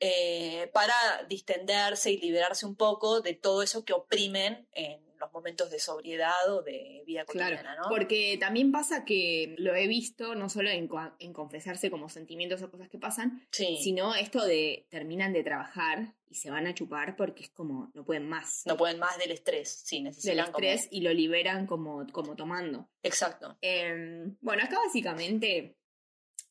eh, 0.00 0.70
para 0.74 0.94
distenderse 1.28 2.10
y 2.10 2.18
liberarse 2.18 2.66
un 2.66 2.76
poco 2.76 3.20
de 3.20 3.34
todo 3.34 3.62
eso 3.62 3.84
que 3.84 3.92
oprimen 3.92 4.68
en 4.72 5.02
los 5.24 5.32
momentos 5.32 5.70
de 5.70 5.78
sobriedad 5.78 6.32
o 6.52 6.62
de 6.62 7.02
vida 7.06 7.24
Claro, 7.24 7.56
cotidiana, 7.56 7.76
¿no? 7.82 7.88
porque 7.88 8.36
también 8.38 8.70
pasa 8.72 9.04
que 9.04 9.54
lo 9.58 9.74
he 9.74 9.86
visto 9.86 10.34
no 10.34 10.48
solo 10.48 10.70
en, 10.70 10.88
en 11.18 11.32
confesarse 11.32 11.90
como 11.90 12.08
sentimientos 12.08 12.62
o 12.62 12.70
cosas 12.70 12.88
que 12.88 12.98
pasan, 12.98 13.46
sí, 13.50 13.78
sino 13.82 14.14
esto 14.14 14.44
de 14.44 14.86
terminan 14.90 15.32
de 15.32 15.42
trabajar 15.44 16.14
y 16.28 16.36
se 16.36 16.50
van 16.50 16.66
a 16.66 16.74
chupar 16.74 17.16
porque 17.16 17.44
es 17.44 17.50
como 17.50 17.90
no 17.94 18.04
pueden 18.04 18.28
más 18.28 18.62
no 18.66 18.76
pueden 18.76 18.98
más 18.98 19.16
del 19.18 19.30
estrés, 19.30 19.82
sí, 19.84 19.96
del 19.96 20.04
necesitan 20.04 20.52
como- 20.52 20.64
estrés 20.66 20.88
y 20.90 21.00
lo 21.02 21.12
liberan 21.12 21.66
como, 21.66 22.06
como 22.12 22.34
tomando. 22.36 22.88
Exacto. 23.02 23.56
Em, 23.60 24.36
bueno, 24.40 24.64
acá 24.64 24.78
básicamente 24.84 25.76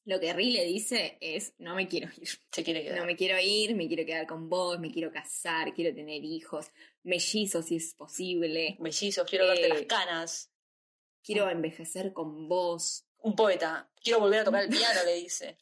lo 0.06 0.20
que 0.20 0.34
Ri 0.34 0.52
le 0.52 0.66
dice 0.66 1.18
es 1.22 1.54
no 1.60 1.76
me 1.76 1.88
quiero 1.88 2.10
ir. 2.20 2.28
Se 2.52 2.64
quiere 2.64 2.84
quedar. 2.84 3.00
No 3.00 3.06
me 3.06 3.16
quiero 3.16 3.38
ir, 3.40 3.76
me 3.76 3.88
quiero 3.88 4.06
quedar 4.06 4.28
con 4.28 4.50
vos, 4.50 4.80
me 4.80 4.92
quiero 4.92 5.12
casar, 5.12 5.74
quiero 5.74 5.96
tener 5.96 6.24
hijos, 6.24 6.68
mellizos 7.04 7.66
si 7.68 7.78
es 7.78 7.94
posible, 7.96 8.76
Mellizos, 8.80 9.30
quiero 9.30 9.48
verte 9.48 9.66
Eh, 9.66 9.70
las 9.70 9.82
canas. 9.84 10.52
quiero 11.24 11.50
envejecer 11.50 12.12
con 12.14 12.48
vos, 12.50 13.06
Un 13.20 13.36
poeta, 13.36 13.90
quiero 14.04 14.20
volver 14.20 14.40
a 14.42 14.44
tocar 14.44 14.64
el 14.64 14.70
piano, 14.78 15.00
le 15.06 15.16
dice. 15.16 15.58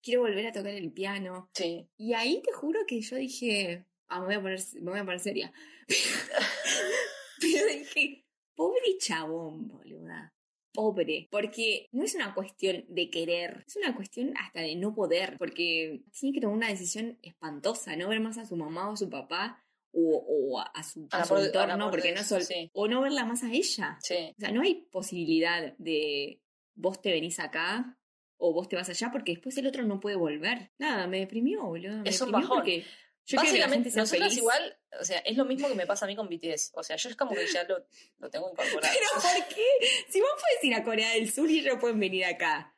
quiero 0.00 0.20
volver 0.20 0.46
a 0.46 0.52
tocar 0.52 0.72
el 0.74 0.92
piano. 0.92 1.50
Sí. 1.54 1.88
Y 1.96 2.12
ahí 2.14 2.40
te 2.42 2.52
juro 2.52 2.80
que 2.86 3.00
yo 3.00 3.16
dije, 3.16 3.86
ah, 4.08 4.20
me 4.20 4.26
voy 4.26 4.34
a 4.36 4.42
poner, 4.42 4.60
me 4.82 4.90
voy 4.92 5.00
a 5.00 5.04
poner 5.04 5.18
seria. 5.20 5.52
Pero 7.40 7.66
dije, 7.66 8.24
pobre 8.54 8.96
chabón, 8.98 9.66
boluda. 9.68 10.33
Pobre. 10.74 11.28
Porque 11.30 11.88
no 11.92 12.02
es 12.02 12.14
una 12.16 12.34
cuestión 12.34 12.84
de 12.88 13.08
querer, 13.08 13.64
es 13.66 13.76
una 13.76 13.94
cuestión 13.94 14.34
hasta 14.36 14.60
de 14.60 14.74
no 14.76 14.94
poder. 14.94 15.36
Porque 15.38 16.02
tiene 16.18 16.34
que 16.34 16.40
tomar 16.40 16.56
una 16.56 16.68
decisión 16.68 17.16
espantosa, 17.22 17.94
no 17.96 18.08
ver 18.08 18.20
más 18.20 18.36
a 18.38 18.44
su 18.44 18.56
mamá 18.56 18.90
o 18.90 18.92
a 18.94 18.96
su 18.96 19.08
papá 19.08 19.64
o, 19.92 20.16
o 20.52 20.58
a, 20.58 20.64
a 20.64 20.82
su, 20.82 21.06
Al 21.12 21.22
a 21.22 21.24
su 21.24 21.34
al 21.36 21.46
entorno, 21.46 21.90
porque 21.90 22.12
no 22.12 22.24
sol- 22.24 22.42
sí. 22.42 22.68
o 22.74 22.88
no 22.88 23.00
verla 23.02 23.24
más 23.24 23.44
a 23.44 23.52
ella. 23.52 23.96
Sí. 24.02 24.16
O 24.36 24.40
sea, 24.40 24.50
no 24.50 24.60
hay 24.62 24.86
posibilidad 24.90 25.74
de 25.78 26.40
vos 26.74 27.00
te 27.00 27.12
venís 27.12 27.38
acá 27.38 27.96
o 28.36 28.52
vos 28.52 28.68
te 28.68 28.74
vas 28.74 28.88
allá 28.88 29.10
porque 29.12 29.32
después 29.32 29.56
el 29.58 29.68
otro 29.68 29.84
no 29.84 30.00
puede 30.00 30.16
volver. 30.16 30.72
Nada, 30.78 31.06
me 31.06 31.20
deprimió, 31.20 31.62
boludo. 31.64 31.98
Me 32.02 32.08
Es 32.10 32.20
un 32.20 32.26
deprimió 32.32 32.48
bajón. 32.48 32.56
porque 32.58 32.84
yo 33.26 33.38
que 33.40 33.46
Básicamente, 33.46 33.90
sea 33.90 34.02
nosotras 34.02 34.28
feliz. 34.28 34.38
igual, 34.38 34.78
o 35.00 35.04
sea, 35.04 35.18
es 35.20 35.36
lo 35.36 35.44
mismo 35.44 35.68
que 35.68 35.74
me 35.74 35.86
pasa 35.86 36.04
a 36.04 36.08
mí 36.08 36.14
con 36.16 36.28
BTS. 36.28 36.72
O 36.74 36.82
sea, 36.82 36.96
yo 36.96 37.08
es 37.08 37.16
como 37.16 37.34
que 37.34 37.46
ya 37.46 37.64
lo, 37.64 37.86
lo 38.18 38.30
tengo 38.30 38.50
incorporado. 38.50 38.94
Pero 38.98 39.06
¿por 39.14 39.48
qué? 39.54 39.64
Si 40.10 40.20
vos 40.20 40.30
podés 40.32 40.62
ir 40.64 40.74
a 40.74 40.84
Corea 40.84 41.10
del 41.10 41.32
Sur 41.32 41.50
y 41.50 41.60
ellos 41.60 41.78
pueden 41.80 41.98
venir 42.00 42.24
acá. 42.26 42.70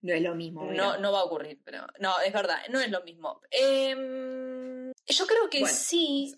No 0.00 0.12
es 0.14 0.22
lo 0.22 0.34
mismo, 0.36 0.62
No, 0.62 0.68
¿verdad? 0.68 0.98
no 1.00 1.10
va 1.12 1.20
a 1.20 1.24
ocurrir, 1.24 1.60
pero 1.64 1.84
no, 1.98 2.20
es 2.20 2.32
verdad, 2.32 2.58
no 2.70 2.78
es 2.80 2.88
lo 2.90 3.02
mismo. 3.02 3.40
Em, 3.50 4.92
yo 5.06 5.26
creo 5.26 5.50
que 5.50 5.60
Bueno. 5.60 5.74
sí, 5.76 6.36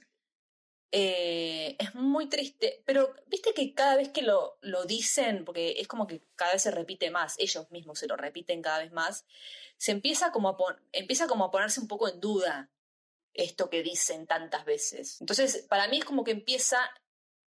eh, 0.93 1.77
es 1.79 1.95
muy 1.95 2.29
triste, 2.29 2.83
pero 2.85 3.15
viste 3.27 3.53
que 3.55 3.75
cada 3.75 3.97
vez 3.97 4.09
que 4.09 4.23
lo, 4.23 4.59
lo 4.63 4.85
dicen, 4.87 5.45
porque 5.45 5.77
es 5.79 5.87
como 5.89 6.07
que 6.07 6.23
cada 6.37 6.53
vez 6.53 6.63
se 6.63 6.71
repite 6.71 7.11
más, 7.11 7.35
ellos 7.39 7.71
mismos 7.71 7.99
se 7.99 8.07
lo 8.09 8.17
repiten 8.17 8.63
cada 8.63 8.79
vez 8.79 8.93
más, 8.93 9.25
se 9.77 9.93
empieza 9.93 10.33
como 10.33 10.49
a, 10.49 10.57
pon- 10.57 10.81
empieza 10.93 11.27
como 11.29 11.45
a 11.45 11.51
ponerse 11.51 11.81
un 11.81 11.87
poco 11.89 12.09
en 12.09 12.19
duda 12.21 12.71
esto 13.35 13.71
que 13.71 13.83
dicen 13.83 14.27
tantas 14.27 14.65
veces. 14.65 15.21
Entonces, 15.21 15.67
para 15.69 15.89
mí 15.89 15.99
es 15.99 16.05
como 16.05 16.25
que 16.25 16.33
empieza 16.33 16.79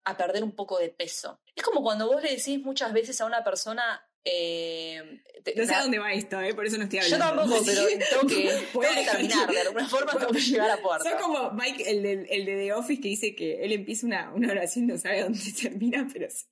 a 0.06 0.18
perder 0.18 0.44
un 0.44 0.56
poco 0.56 0.78
de 0.80 0.90
peso. 0.90 1.42
Es 1.56 1.64
como 1.64 1.82
cuando 1.84 2.08
vos 2.08 2.22
le 2.24 2.32
decís 2.36 2.60
muchas 2.62 2.94
veces 2.94 3.20
a 3.22 3.26
una 3.26 3.44
persona... 3.44 4.02
eh, 4.24 5.22
te- 5.44 5.56
No 5.56 5.66
sé 5.66 5.74
a 5.76 5.82
dónde 5.82 6.00
va 6.00 6.12
esto, 6.14 6.40
¿eh? 6.42 6.54
por 6.54 6.66
eso 6.66 6.78
no 6.78 6.84
estoy 6.86 7.00
yo 7.02 7.16
hablando. 7.16 7.44
tampoco, 7.44 7.64
pero 7.66 7.82
tengo 7.88 8.28
que, 8.28 8.44
tengo 8.72 8.96
que 8.96 9.06
terminar, 9.12 9.52
de 9.52 9.62
alguna 9.62 9.88
forma 9.90 10.12
tengo 10.18 10.32
que 10.34 10.40
llegar 10.42 10.72
a 10.72 10.82
puerta. 10.82 11.10
Son 11.10 11.20
como 11.20 11.52
Mike, 11.52 11.90
el 11.90 12.02
de, 12.04 12.12
el 12.30 12.46
de 12.46 12.56
The 12.58 12.74
Office, 12.74 13.02
que 13.02 13.08
dice 13.10 13.36
que 13.36 13.64
él 13.64 13.72
empieza 13.74 14.06
una, 14.06 14.32
una 14.34 14.52
oración 14.52 14.86
y 14.86 14.88
no 14.88 14.98
sabe 14.98 15.24
dónde 15.24 15.40
termina, 15.62 16.08
pero 16.12 16.30
sí. 16.30 16.46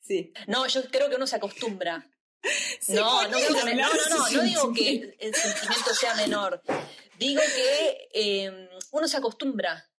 Sí. 0.00 0.32
No, 0.48 0.66
yo 0.66 0.82
creo 0.90 1.08
que 1.08 1.16
uno 1.16 1.26
se 1.26 1.36
acostumbra. 1.36 2.10
Sí, 2.80 2.94
no, 2.94 3.20
¿por 3.20 3.30
no, 3.30 3.38
no, 3.74 4.32
no, 4.32 4.42
digo 4.42 4.72
que 4.72 5.14
el 5.20 5.34
sentimiento 5.34 5.94
sea 5.94 6.14
menor. 6.14 6.62
Digo 7.18 7.42
que 7.54 8.08
eh, 8.14 8.68
uno 8.92 9.06
se 9.08 9.16
acostumbra 9.18 9.90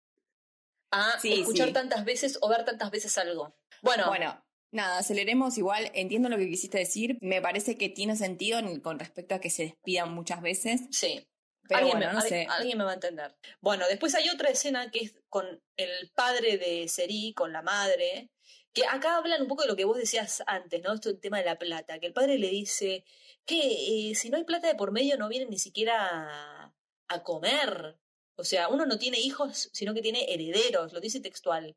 a 0.91 1.19
Sí, 1.19 1.41
escuchar 1.41 1.67
sí. 1.67 1.73
tantas 1.73 2.03
veces 2.03 2.37
o 2.41 2.49
ver 2.49 2.65
tantas 2.65 2.89
veces 2.91 3.17
algo. 3.17 3.55
Bueno, 3.81 4.07
Bueno, 4.07 4.43
nada, 4.71 4.97
aceleremos 4.97 5.57
igual. 5.57 5.91
Entiendo 5.93 6.29
lo 6.29 6.37
que 6.37 6.49
quisiste 6.49 6.79
decir. 6.79 7.17
Me 7.21 7.41
parece 7.41 7.77
que 7.77 7.89
tiene 7.89 8.15
sentido 8.15 8.59
en- 8.59 8.79
con 8.81 8.99
respecto 8.99 9.35
a 9.35 9.39
que 9.39 9.49
se 9.49 9.63
despidan 9.63 10.11
muchas 10.13 10.41
veces. 10.41 10.81
sí. 10.91 11.27
Pero 11.67 11.81
alguien, 11.85 11.99
bueno, 11.99 12.07
me, 12.07 12.13
no 12.17 12.19
al- 12.23 12.27
sé. 12.27 12.47
alguien 12.49 12.77
me 12.79 12.83
va 12.83 12.91
a 12.91 12.95
entender. 12.95 13.37
Bueno, 13.61 13.85
después 13.87 14.13
hay 14.15 14.27
otra 14.29 14.49
escena 14.49 14.91
que 14.91 14.99
es 15.05 15.13
con 15.29 15.45
el 15.77 16.11
padre 16.13 16.57
de 16.57 16.87
Seri, 16.89 17.33
con 17.33 17.53
la 17.53 17.61
madre, 17.61 18.29
que 18.74 18.86
acá 18.86 19.17
hablan 19.17 19.41
un 19.41 19.47
poco 19.47 19.63
de 19.63 19.67
lo 19.67 19.76
que 19.76 19.86
vos 19.86 19.97
decías 19.97 20.43
antes, 20.47 20.82
¿no? 20.82 20.93
Esto 20.93 21.09
el 21.09 21.19
tema 21.19 21.39
de 21.39 21.45
la 21.45 21.59
plata, 21.59 21.99
que 21.99 22.07
el 22.07 22.13
padre 22.13 22.38
le 22.38 22.49
dice 22.49 23.03
que 23.45 24.11
eh, 24.11 24.15
si 24.15 24.30
no 24.30 24.38
hay 24.38 24.43
plata 24.45 24.67
de 24.67 24.76
por 24.76 24.91
medio 24.91 25.17
no 25.17 25.28
vienen 25.30 25.49
ni 25.49 25.59
siquiera 25.59 26.74
a, 27.07 27.24
comer. 27.24 27.97
O 28.36 28.43
sea, 28.43 28.69
uno 28.69 28.86
no 28.86 28.97
tiene 28.97 29.19
hijos, 29.19 29.69
sino 29.74 29.93
que 29.93 30.01
tiene 30.01 30.34
herederos, 30.34 30.93
lo 30.93 31.01
dice 31.01 31.19
textual. 31.19 31.76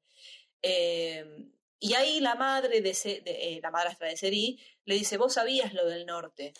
Eh, 0.63 1.51
y 1.81 1.95
ahí 1.95 2.21
la 2.21 2.37
madre 2.37 2.81
de, 2.81 2.93
de- 2.93 3.23
eh, 3.27 3.61
la 3.63 3.71
madrastra 3.71 4.09
de 4.09 4.17
Seri 4.17 4.61
le 4.85 4.95
dice, 4.95 5.19
vos 5.19 5.35
sabías 5.35 5.75
lo 5.75 5.87
del 5.87 6.07
norte. 6.07 6.55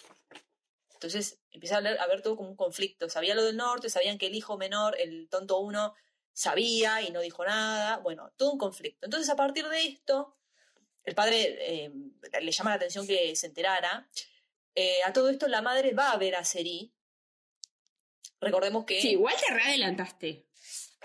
Entonces 0.95 1.39
empieza 1.53 1.77
a 1.77 1.79
haber, 1.79 1.99
a 1.99 2.05
haber 2.05 2.23
todo 2.23 2.37
como 2.37 2.49
un 2.51 2.57
conflicto. 2.57 3.09
Sabía 3.09 3.35
lo 3.35 3.45
del 3.45 3.57
norte, 3.57 3.89
sabían 3.89 4.19
que 4.19 4.27
el 4.27 4.35
hijo 4.35 4.59
menor, 4.59 4.97
el 4.99 5.29
tonto 5.29 5.59
uno, 5.61 5.95
sabía 6.35 7.01
y 7.01 7.11
no 7.11 7.21
dijo 7.23 7.45
nada. 7.47 7.97
Bueno, 7.99 8.31
todo 8.37 8.53
un 8.53 8.59
conflicto. 8.59 9.07
Entonces 9.07 9.31
a 9.31 9.37
partir 9.37 9.67
de 9.69 9.87
esto, 9.87 10.37
el 11.05 11.15
padre 11.15 11.57
eh, 11.61 11.91
le 12.43 12.53
llama 12.53 12.71
la 12.71 12.77
atención 12.77 13.07
que 13.07 13.35
se 13.37 13.47
enterara. 13.47 14.07
Eh, 14.75 14.99
a 15.07 15.13
todo 15.13 15.31
esto 15.31 15.49
la 15.49 15.63
madre 15.63 15.93
va 15.95 16.11
a 16.11 16.19
ver 16.19 16.35
a 16.35 16.45
Seri. 16.45 16.93
Recordemos 18.41 18.85
que... 18.85 19.01
Sí, 19.01 19.13
igual 19.13 19.35
te 19.47 19.55
readelantaste. 19.55 20.47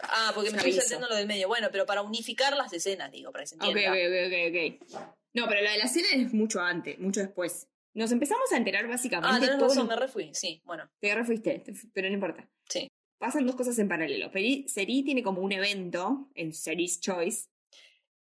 Ah, 0.01 0.31
porque 0.33 0.49
me 0.51 0.57
estoy 0.57 0.73
saltando 0.73 1.07
lo 1.07 1.15
del 1.15 1.27
medio. 1.27 1.47
Bueno, 1.47 1.69
pero 1.71 1.85
para 1.85 2.01
unificar 2.01 2.55
las 2.55 2.71
escenas, 2.73 3.11
digo, 3.11 3.31
para 3.31 3.43
que 3.43 3.47
se 3.47 3.55
Ok, 3.55 3.63
entienda. 3.65 3.91
ok, 3.91 3.97
ok, 4.07 4.87
ok, 4.87 4.95
ok. 4.95 5.09
No, 5.33 5.47
pero 5.47 5.61
lo 5.61 5.69
de 5.69 5.77
la 5.77 5.87
cena 5.87 6.07
es 6.13 6.33
mucho 6.33 6.59
antes, 6.59 6.97
mucho 6.99 7.19
después. 7.19 7.67
Nos 7.93 8.11
empezamos 8.11 8.51
a 8.51 8.57
enterar 8.57 8.87
básicamente. 8.87 9.35
Ah, 9.35 9.39
tenés 9.39 9.57
todo 9.57 9.67
razón, 9.69 9.87
lo- 9.87 9.89
me 9.89 9.95
refui. 9.95 10.33
Sí, 10.33 10.61
bueno. 10.65 10.89
Te 10.99 11.13
refuiste, 11.13 11.59
te 11.59 11.73
fu- 11.73 11.89
pero 11.93 12.07
no 12.07 12.13
importa. 12.13 12.49
Sí. 12.67 12.88
Pasan 13.19 13.45
dos 13.45 13.55
cosas 13.55 13.77
en 13.77 13.87
paralelo. 13.87 14.31
Seri 14.31 15.03
tiene 15.03 15.21
como 15.21 15.41
un 15.41 15.51
evento 15.51 16.29
en 16.35 16.53
Seri's 16.53 16.99
Choice. 16.99 17.49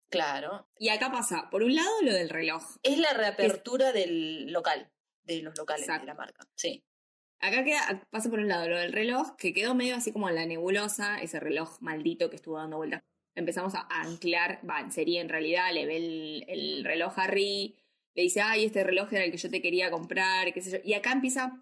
Claro. 0.09 0.67
Y 0.79 0.89
acá 0.89 1.11
pasa, 1.11 1.49
por 1.49 1.63
un 1.63 1.75
lado, 1.75 2.01
lo 2.01 2.13
del 2.13 2.29
reloj. 2.29 2.63
Es 2.83 2.97
la 2.97 3.13
reapertura 3.13 3.91
del 3.91 4.51
local, 4.51 4.91
de 5.23 5.41
los 5.43 5.57
locales 5.57 5.83
Exacto. 5.83 6.01
de 6.01 6.07
la 6.07 6.13
marca. 6.15 6.47
Sí. 6.55 6.83
Acá 7.39 7.63
queda, 7.63 8.07
pasa 8.09 8.29
por 8.29 8.39
un 8.39 8.47
lado 8.47 8.67
lo 8.67 8.79
del 8.79 8.91
reloj, 8.91 9.35
que 9.37 9.53
quedó 9.53 9.75
medio 9.75 9.95
así 9.95 10.11
como 10.11 10.27
en 10.27 10.35
la 10.35 10.45
nebulosa, 10.45 11.21
ese 11.21 11.39
reloj 11.39 11.79
maldito 11.81 12.29
que 12.29 12.35
estuvo 12.35 12.57
dando 12.57 12.77
vueltas. 12.77 13.03
Empezamos 13.35 13.75
a 13.75 13.87
anclar, 13.89 14.59
va, 14.67 14.79
en 14.79 14.91
serie 14.91 15.21
en 15.21 15.29
realidad, 15.29 15.71
le 15.71 15.85
ve 15.85 15.97
el, 15.97 16.45
el 16.47 16.83
reloj 16.83 17.19
a 17.19 17.27
Ri, 17.27 17.75
le 18.15 18.23
dice, 18.23 18.41
ay, 18.41 18.65
este 18.65 18.83
reloj 18.83 19.13
era 19.13 19.25
el 19.25 19.31
que 19.31 19.37
yo 19.37 19.51
te 19.51 19.61
quería 19.61 19.91
comprar, 19.91 20.51
qué 20.51 20.59
sé 20.59 20.71
yo. 20.71 20.77
Y 20.83 20.95
acá 20.95 21.11
empieza, 21.11 21.61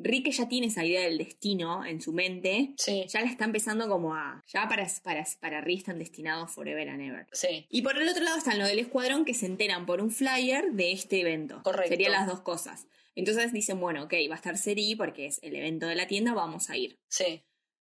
Ri 0.00 0.22
que 0.22 0.30
ya 0.30 0.48
tiene 0.48 0.68
esa 0.68 0.84
idea 0.84 1.02
del 1.02 1.18
destino 1.18 1.84
en 1.84 2.00
su 2.00 2.12
mente, 2.12 2.72
Sí. 2.76 3.04
ya 3.08 3.20
la 3.20 3.26
está 3.30 3.44
empezando 3.44 3.88
como 3.88 4.14
a, 4.14 4.44
ya 4.46 4.68
para, 4.68 4.86
para, 5.02 5.26
para 5.40 5.60
Ri 5.60 5.74
están 5.74 5.98
destinados 5.98 6.52
forever 6.52 6.88
and 6.88 7.02
ever. 7.02 7.26
Sí. 7.32 7.66
Y 7.68 7.82
por 7.82 8.00
el 8.00 8.08
otro 8.08 8.22
lado 8.22 8.38
están 8.38 8.58
lo 8.58 8.66
del 8.66 8.78
escuadrón 8.78 9.24
que 9.24 9.34
se 9.34 9.46
enteran 9.46 9.86
por 9.86 10.00
un 10.00 10.10
flyer 10.10 10.72
de 10.72 10.92
este 10.92 11.20
evento. 11.20 11.60
Correcto. 11.64 11.88
Serían 11.90 12.12
las 12.12 12.26
dos 12.26 12.40
cosas. 12.42 12.86
Entonces 13.14 13.52
dicen, 13.52 13.80
bueno, 13.80 14.04
ok, 14.04 14.14
va 14.30 14.34
a 14.34 14.36
estar 14.36 14.56
Seri 14.56 14.94
porque 14.94 15.26
es 15.26 15.40
el 15.42 15.56
evento 15.56 15.86
de 15.86 15.96
la 15.96 16.06
tienda, 16.06 16.34
vamos 16.34 16.70
a 16.70 16.76
ir. 16.76 17.00
Sí. 17.08 17.42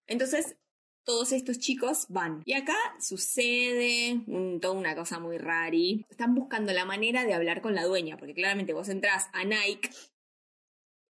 Entonces, 0.07 0.55
todos 1.03 1.31
estos 1.33 1.59
chicos 1.59 2.05
van. 2.07 2.41
Y 2.45 2.53
acá 2.53 2.75
sucede 3.01 4.21
un- 4.27 4.59
toda 4.61 4.73
una 4.75 4.95
cosa 4.95 5.19
muy 5.19 5.37
rari. 5.37 6.05
Están 6.09 6.35
buscando 6.35 6.71
la 6.71 6.85
manera 6.85 7.25
de 7.25 7.33
hablar 7.33 7.61
con 7.61 7.75
la 7.75 7.83
dueña, 7.83 8.17
porque 8.17 8.33
claramente 8.33 8.73
vos 8.73 8.89
entrás 8.89 9.27
a 9.33 9.43
Nike 9.43 9.89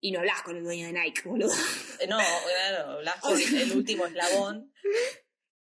y 0.01 0.11
no 0.11 0.19
hablas 0.19 0.41
con 0.43 0.55
el 0.57 0.63
dueño 0.63 0.87
de 0.87 0.93
Nike, 0.93 1.21
boludo. 1.25 1.53
Eh, 1.99 2.07
No, 2.07 2.17
claro, 2.17 2.91
hablas 2.93 3.19
con 3.21 3.39
el 3.39 3.71
último 3.73 4.05
eslabón. 4.05 4.71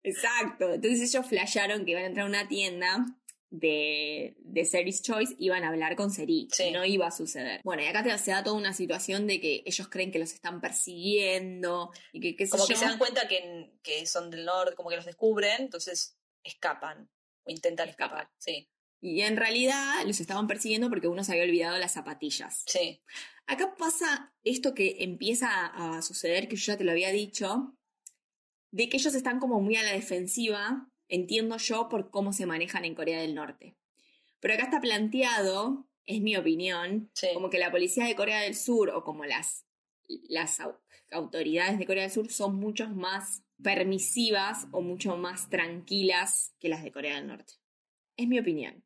Exacto. 0.03 0.73
Entonces 0.73 1.13
ellos 1.13 1.25
flasharon 1.27 1.86
que 1.86 1.91
iban 1.91 2.03
a 2.03 2.07
entrar 2.07 2.25
a 2.25 2.29
una 2.29 2.47
tienda 2.47 3.05
de, 3.49 4.36
de 4.39 4.65
Series 4.65 5.01
Choice, 5.01 5.36
iban 5.39 5.63
a 5.63 5.69
hablar 5.69 5.95
con 5.95 6.11
Seri. 6.11 6.47
Sí. 6.51 6.71
No 6.71 6.83
iba 6.86 7.07
a 7.07 7.11
suceder. 7.11 7.61
Bueno, 7.63 7.81
y 7.83 7.86
acá 7.86 8.03
te- 8.03 8.17
se 8.17 8.31
da 8.31 8.43
toda 8.43 8.55
una 8.57 8.73
situación 8.73 9.27
de 9.27 9.39
que 9.39 9.63
ellos 9.65 9.88
creen 9.88 10.11
que 10.11 10.19
los 10.19 10.33
están 10.33 10.59
persiguiendo 10.61 11.91
y 12.11 12.36
que 12.36 12.45
sé 12.45 12.51
Como 12.51 12.67
que 12.67 12.75
se 12.75 12.86
dan 12.86 12.97
cuenta 12.99 13.27
que, 13.27 13.71
que 13.81 14.05
son 14.05 14.29
del 14.29 14.45
norte, 14.45 14.75
como 14.75 14.89
que 14.89 14.97
los 14.97 15.05
descubren, 15.05 15.61
entonces 15.63 16.17
escapan. 16.43 17.09
O 17.47 17.51
intentan 17.51 17.88
escapar. 17.89 18.29
Sí, 18.39 18.67
Y 19.01 19.21
en 19.21 19.37
realidad 19.37 20.03
los 20.05 20.19
estaban 20.19 20.47
persiguiendo 20.47 20.89
porque 20.89 21.07
uno 21.07 21.23
se 21.23 21.31
había 21.33 21.43
olvidado 21.43 21.77
las 21.77 21.93
zapatillas. 21.93 22.63
sí. 22.67 23.01
Acá 23.47 23.75
pasa 23.77 24.33
esto 24.43 24.73
que 24.73 25.03
empieza 25.03 25.67
a 25.67 26.01
suceder, 26.01 26.47
que 26.47 26.55
yo 26.55 26.71
ya 26.73 26.77
te 26.77 26.83
lo 26.83 26.89
había 26.91 27.11
dicho, 27.11 27.77
de 28.71 28.89
que 28.89 28.97
ellos 28.97 29.13
están 29.13 29.39
como 29.39 29.61
muy 29.61 29.75
a 29.75 29.83
la 29.83 29.91
defensiva, 29.91 30.89
entiendo 31.09 31.57
yo, 31.57 31.87
por 31.87 32.09
cómo 32.09 32.33
se 32.33 32.47
manejan 32.47 32.85
en 32.85 32.95
Corea 32.95 33.21
del 33.21 33.35
Norte. 33.35 33.77
Pero 34.39 34.55
acá 34.55 34.63
está 34.63 34.81
planteado, 34.81 35.87
es 36.07 36.21
mi 36.21 36.35
opinión, 36.35 37.11
Sí. 37.13 37.27
como 37.35 37.51
que 37.51 37.59
la 37.59 37.69
policía 37.69 38.05
de 38.05 38.15
Corea 38.15 38.41
del 38.41 38.55
Sur 38.55 38.89
o 38.89 39.03
como 39.03 39.25
las, 39.25 39.67
las 40.27 40.59
au- 40.59 40.79
autoridades 41.11 41.77
de 41.77 41.85
Corea 41.85 42.01
del 42.03 42.11
Sur 42.11 42.31
son 42.31 42.55
mucho 42.55 42.89
más 42.89 43.43
permisivas 43.61 44.65
o 44.71 44.81
mucho 44.81 45.17
más 45.17 45.49
tranquilas 45.51 46.55
que 46.59 46.69
las 46.69 46.83
de 46.83 46.91
Corea 46.91 47.17
del 47.17 47.27
Norte. 47.27 47.53
Es 48.17 48.27
mi 48.27 48.39
opinión. 48.39 48.83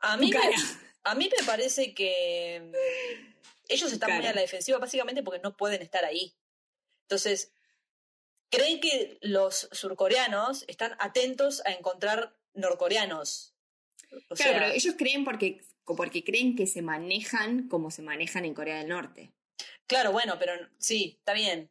A 0.00 0.16
mí, 0.16 0.30
me, 0.30 0.38
a 1.04 1.14
mí 1.14 1.30
me 1.38 1.46
parece 1.46 1.94
que 1.94 2.62
mm, 2.62 3.30
ellos 3.68 3.92
están 3.92 4.16
muy 4.16 4.26
a 4.26 4.34
la 4.34 4.40
defensiva 4.40 4.78
básicamente 4.78 5.22
porque 5.22 5.40
no 5.40 5.56
pueden 5.56 5.82
estar 5.82 6.04
ahí. 6.04 6.34
Entonces, 7.02 7.52
creen 8.50 8.80
que 8.80 9.18
los 9.20 9.68
surcoreanos 9.72 10.64
están 10.68 10.96
atentos 10.98 11.62
a 11.64 11.72
encontrar 11.72 12.36
norcoreanos. 12.54 13.54
O 14.28 14.34
Claro, 14.34 14.52
sea, 14.52 14.52
pero 14.52 14.72
ellos 14.72 14.94
creen 14.98 15.24
porque, 15.24 15.60
porque 15.84 16.24
creen 16.24 16.56
que 16.56 16.66
se 16.66 16.82
manejan 16.82 17.68
como 17.68 17.90
se 17.90 18.02
manejan 18.02 18.44
en 18.44 18.54
Corea 18.54 18.78
del 18.78 18.88
Norte. 18.88 19.32
Claro, 19.86 20.12
bueno, 20.12 20.36
pero 20.38 20.52
sí, 20.78 21.16
está 21.18 21.32
bien. 21.32 21.70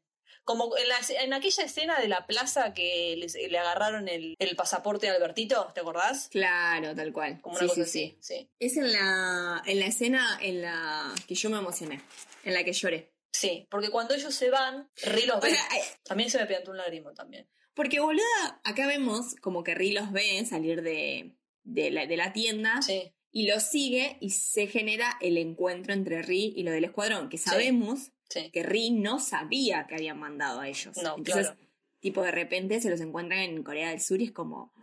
Como 0.49 0.75
en, 0.77 0.87
la- 0.87 0.99
en 1.23 1.33
aquella 1.33 1.63
escena 1.63 1.99
de 1.99 2.07
la 2.07 2.25
plaza 2.25 2.73
que 2.73 3.15
les- 3.17 3.35
le 3.35 3.57
agarraron 3.59 4.07
el, 4.07 4.35
el 4.39 4.55
pasaporte 4.55 5.07
a 5.07 5.13
Albertito, 5.13 5.71
¿te 5.75 5.81
acordás? 5.81 6.27
Claro, 6.29 6.95
tal 6.95 7.13
cual. 7.13 7.39
Como 7.41 7.55
una 7.57 7.65
Sí, 7.65 7.67
cosa 7.69 7.85
sí, 7.85 8.15
así, 8.19 8.35
sí. 8.35 8.49
Es 8.59 8.75
en 8.77 8.91
la, 8.91 9.61
en 9.67 9.79
la 9.79 9.85
escena 9.85 10.39
en 10.41 10.63
la 10.63 11.13
que 11.27 11.35
yo 11.35 11.51
me 11.51 11.57
emocioné, 11.59 12.01
en 12.43 12.53
la 12.55 12.63
que 12.63 12.73
lloré. 12.73 13.11
Sí, 13.31 13.67
porque 13.69 13.89
cuando 13.91 14.15
ellos 14.15 14.33
se 14.33 14.49
van, 14.49 14.89
Ri 15.03 15.27
los 15.27 15.39
ve. 15.39 15.51
eh, 15.51 15.57
También 16.03 16.31
se 16.31 16.39
me 16.39 16.47
pegó 16.47 16.71
un 16.71 16.77
lágrimo 16.77 17.13
también. 17.13 17.47
porque 17.75 17.99
boluda, 17.99 18.59
acá 18.63 18.87
vemos 18.87 19.35
como 19.41 19.63
que 19.63 19.75
Ri 19.75 19.91
los 19.91 20.11
ve 20.11 20.43
salir 20.47 20.81
de, 20.81 21.35
de, 21.63 21.91
la, 21.91 22.07
de 22.07 22.17
la 22.17 22.33
tienda 22.33 22.81
Sí, 22.81 23.13
y 23.31 23.45
los 23.45 23.61
sigue 23.63 24.17
y 24.19 24.31
se 24.31 24.65
genera 24.65 25.15
el 25.21 25.37
encuentro 25.37 25.93
entre 25.93 26.23
Ri 26.23 26.53
y 26.57 26.63
lo 26.63 26.71
del 26.71 26.85
escuadrón, 26.85 27.29
que 27.29 27.37
sabemos 27.37 28.11
sí. 28.29 28.49
que 28.51 28.63
Ri 28.63 28.91
no 28.91 29.19
sabía 29.19 29.85
que 29.87 29.95
habían 29.95 30.19
mandado 30.19 30.59
a 30.61 30.67
ellos. 30.69 30.95
No, 30.97 31.17
Entonces, 31.17 31.47
claro. 31.47 31.61
tipo, 31.99 32.21
de 32.21 32.31
repente 32.31 32.79
se 32.81 32.89
los 32.89 33.01
encuentran 33.01 33.39
en 33.41 33.63
Corea 33.63 33.89
del 33.89 34.01
Sur 34.01 34.21
y 34.21 34.25
es 34.25 34.31
como, 34.31 34.73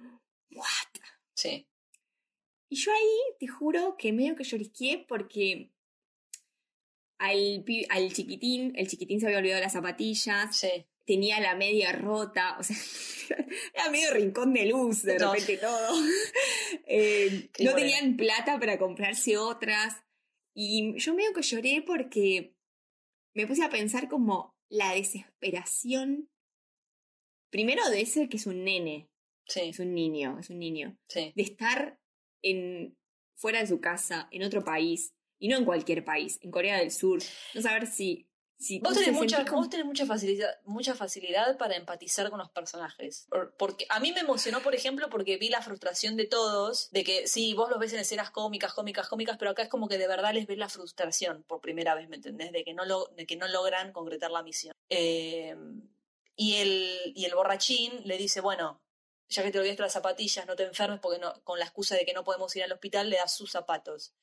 ¿what? 0.53 0.67
Sí. 1.35 1.67
Y 2.69 2.77
yo 2.77 2.93
ahí 2.93 3.37
te 3.39 3.47
juro 3.47 3.97
que 3.97 4.13
medio 4.13 4.35
que 4.37 4.45
llorisqué 4.45 5.05
porque 5.09 5.71
al, 7.19 8.13
chiquitín, 8.13 8.73
el 8.77 8.89
chiquitín 8.89 9.21
se 9.21 9.27
había 9.27 9.39
olvidado 9.39 9.63
las 9.63 9.73
zapatillas, 9.73 10.57
Sí. 10.57 10.69
tenía 11.05 11.41
la 11.41 11.55
media 11.55 11.93
rota, 11.93 12.57
o 12.59 12.63
sea, 12.63 12.77
era 13.75 13.91
medio 13.91 14.13
rincón 14.13 14.53
de 14.53 14.67
luz 14.67 15.03
de 15.03 15.19
No. 15.19 15.33
repente 15.33 15.59
todo. 15.59 15.95
Eh, 16.89 17.49
no 17.61 17.75
tenían 17.75 18.17
plata 18.17 18.59
para 18.61 18.79
comprarse 18.79 19.37
otras. 19.37 19.95
Y 20.55 20.97
yo 20.99 21.15
medio 21.15 21.33
que 21.33 21.43
lloré 21.43 21.83
porque 21.87 22.55
me 23.37 23.47
puse 23.47 23.63
a 23.63 23.71
pensar 23.71 24.09
como 24.09 24.55
la 24.69 24.95
desesperación. 24.95 26.29
Primero 27.51 27.89
de 27.91 28.01
ese 28.01 28.29
que 28.29 28.39
es 28.39 28.47
un 28.47 28.65
nene, 28.65 29.09
Sí, 29.49 29.61
es 29.61 29.79
un 29.79 29.95
niño, 29.95 30.39
es 30.41 30.51
un 30.51 30.59
niño 30.59 30.97
sí. 31.09 31.33
de 31.37 31.43
estar 31.43 32.01
en, 32.43 32.97
fuera 33.37 33.61
de 33.61 33.67
su 33.67 33.81
casa, 33.81 34.29
en 34.33 34.43
otro 34.43 34.65
país, 34.65 35.15
y 35.39 35.49
no 35.49 35.57
en 35.57 35.65
cualquier 35.65 36.05
país, 36.05 36.39
en 36.43 36.51
Corea 36.51 36.79
del 36.79 36.91
Sur, 36.91 37.21
no 37.55 37.63
saber 37.63 37.87
si... 37.87 38.29
Vos 38.81 38.95
tenés, 38.95 39.13
mucha, 39.13 39.45
vos 39.53 39.69
tenés 39.69 39.85
mucha, 39.87 40.07
facilidad, 40.07 40.51
mucha 40.65 40.95
facilidad 40.95 41.59
para 41.59 41.77
empatizar 41.77 42.31
con 42.31 42.39
los 42.39 42.51
personajes. 42.51 43.27
Por- 43.29 43.55
Porque 43.57 43.87
a 43.91 44.01
mí 44.01 44.13
me 44.13 44.21
emocionó, 44.21 44.61
por 44.63 44.75
ejemplo, 44.75 45.11
porque 45.11 45.37
vi 45.37 45.49
la 45.51 45.61
frustración 45.61 46.17
de 46.17 46.25
todos, 46.27 46.91
de 46.91 47.05
que 47.05 47.29
sí, 47.29 47.53
vos 47.55 47.69
los 47.69 47.79
ves 47.79 47.93
en 47.93 47.99
escenas 48.01 48.31
cómicas, 48.31 48.73
cómicas, 48.73 49.09
cómicas, 49.09 49.37
pero 49.39 49.51
acá 49.51 49.63
es 49.63 49.69
como 49.69 49.89
que 49.89 49.99
de 49.99 50.09
verdad 50.09 50.33
les 50.33 50.47
ves 50.47 50.57
la 50.59 50.69
frustración 50.71 51.43
por 51.45 51.61
primera 51.61 51.95
vez, 51.95 52.09
¿me 52.09 52.17
entendés? 52.17 52.51
De 52.51 52.65
que 52.65 52.73
no, 52.73 52.85
lo, 52.87 53.07
de 53.17 53.27
que 53.27 53.37
no 53.37 53.47
logran 53.47 53.93
concretar 53.93 54.31
la 54.31 54.43
misión. 54.43 54.75
Eh, 54.89 55.55
y, 56.35 56.57
el, 56.57 57.13
y 57.15 57.25
el 57.27 57.35
borrachín 57.35 57.93
le 58.05 58.17
dice, 58.19 58.41
bueno, 58.41 58.81
ya 59.29 59.43
que 59.43 59.51
te 59.51 59.59
olvidaste 59.59 59.83
las 59.83 59.93
zapatillas, 59.93 60.47
no 60.47 60.57
te 60.57 60.63
enfermes 60.65 61.01
porque 61.01 61.19
no, 61.19 61.43
con 61.45 61.59
la 61.59 61.65
excusa 61.67 61.95
de 61.97 62.05
que 62.07 62.13
no 62.15 62.25
podemos 62.25 62.55
ir 62.57 62.63
al 62.63 62.73
hospital, 62.73 63.11
le 63.11 63.17
das 63.17 63.37
sus 63.37 63.51
zapatos. 63.51 64.15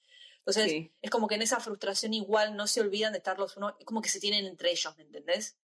Entonces, 0.45 0.71
Sí. 0.71 0.91
es 1.01 1.09
como 1.09 1.27
que 1.27 1.35
en 1.35 1.41
esa 1.41 1.59
frustración 1.61 2.13
igual 2.13 2.55
no 2.57 2.67
se 2.67 2.81
olvidan 2.81 3.13
de 3.13 3.19
estar 3.19 3.39
los 3.39 3.55
unos, 3.55 3.73
es 3.79 3.85
como 3.85 4.01
que 4.01 4.09
se 4.09 4.19
tienen 4.19 4.45
entre 4.45 4.71
ellos, 4.71 4.95
¿me 4.97 5.03
entendés? 5.03 5.57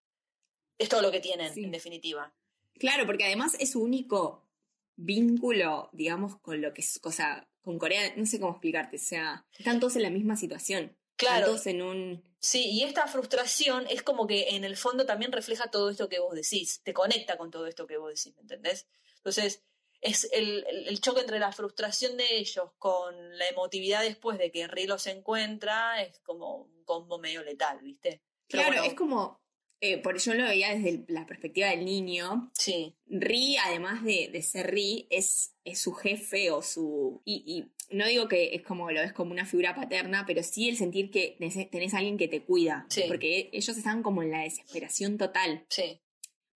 Es 0.77 0.87
todo 0.87 1.01
lo 1.01 1.11
que 1.11 1.19
tienen, 1.19 1.53
Sí. 1.53 1.63
en 1.65 1.71
definitiva. 1.71 2.33
Claro, 2.75 3.05
porque 3.05 3.25
además 3.25 3.55
es 3.59 3.71
su 3.71 3.81
único 3.83 4.47
vínculo, 4.95 5.89
digamos, 5.93 6.37
con 6.39 6.61
lo 6.61 6.73
que 6.73 6.81
es, 6.81 6.99
cosa, 6.99 7.49
con 7.61 7.77
Corea, 7.77 8.13
no 8.15 8.25
sé 8.25 8.39
cómo 8.39 8.51
explicarte, 8.51 8.95
o 8.97 8.99
sea, 8.99 9.45
están 9.57 9.79
todos 9.79 9.95
en 9.97 10.03
la 10.03 10.09
misma 10.09 10.35
situación. 10.37 10.83
Están 10.85 10.95
Claro, 11.17 11.45
todos 11.47 11.67
en 11.67 11.81
un... 11.81 12.23
sí, 12.39 12.69
y 12.69 12.83
esta 12.83 13.05
frustración 13.07 13.85
es 13.89 14.01
como 14.03 14.27
que 14.27 14.49
en 14.55 14.63
el 14.63 14.77
fondo 14.77 15.05
también 15.05 15.33
refleja 15.33 15.69
todo 15.69 15.89
esto 15.89 16.07
que 16.07 16.19
vos 16.19 16.33
decís, 16.33 16.81
te 16.83 16.93
conecta 16.93 17.37
con 17.37 17.51
todo 17.51 17.67
esto 17.67 17.85
que 17.87 17.97
vos 17.97 18.09
decís, 18.09 18.33
¿me 18.37 18.41
entendés? 18.43 18.87
Entonces, 19.17 19.61
es 20.01 20.29
el, 20.31 20.65
el- 20.87 20.99
choque 21.01 21.21
entre 21.21 21.39
la 21.39 21.51
frustración 21.51 22.15
de 22.17 22.37
ellos 22.37 22.71
con 22.77 23.37
la 23.37 23.47
emotividad 23.47 24.01
después 24.03 24.37
de 24.37 24.51
que 24.51 24.67
Ri 24.67 24.87
los 24.87 25.07
encuentra, 25.07 26.01
es 26.01 26.19
como 26.19 26.55
un 26.63 26.83
combo 26.85 27.19
medio 27.19 27.43
letal, 27.43 27.79
¿viste? 27.81 28.21
Pero 28.47 28.63
Claro, 28.63 28.67
bueno, 28.77 28.83
es 28.83 28.93
como... 28.95 29.39
Eh, 29.81 29.97
por 29.97 30.17
yo 30.19 30.33
lo 30.33 30.43
veía 30.43 30.75
desde 30.75 30.89
el- 30.89 31.05
la 31.07 31.25
perspectiva 31.25 31.69
del 31.69 31.85
niño, 31.85 32.51
Sí, 32.53 32.95
Ri, 33.05 33.55
además 33.57 34.03
de, 34.03 34.27
de 34.31 34.41
ser 34.41 34.71
Ri, 34.71 35.07
es, 35.09 35.55
es 35.63 35.79
su 35.79 35.93
jefe 35.93 36.51
o 36.51 36.61
su... 36.61 37.21
Y, 37.23 37.43
y 37.45 37.95
no 37.95 38.05
digo 38.05 38.27
que 38.27 38.53
es 38.55 38.61
como 38.61 38.91
lo 38.91 38.99
ves 39.01 39.13
como 39.13 39.31
una 39.31 39.45
figura 39.45 39.75
paterna, 39.75 40.25
pero 40.27 40.43
sí 40.43 40.67
el 40.69 40.75
sentir 40.77 41.09
que 41.11 41.37
tenés 41.71 41.93
a 41.93 41.97
alguien 41.97 42.17
que 42.17 42.27
te 42.27 42.43
cuida. 42.43 42.85
Sí. 42.89 43.03
Porque 43.07 43.49
ellos 43.53 43.77
están 43.77 44.03
como 44.03 44.21
en 44.21 44.31
la 44.31 44.41
desesperación 44.43 45.17
total 45.17 45.65
sí, 45.69 46.01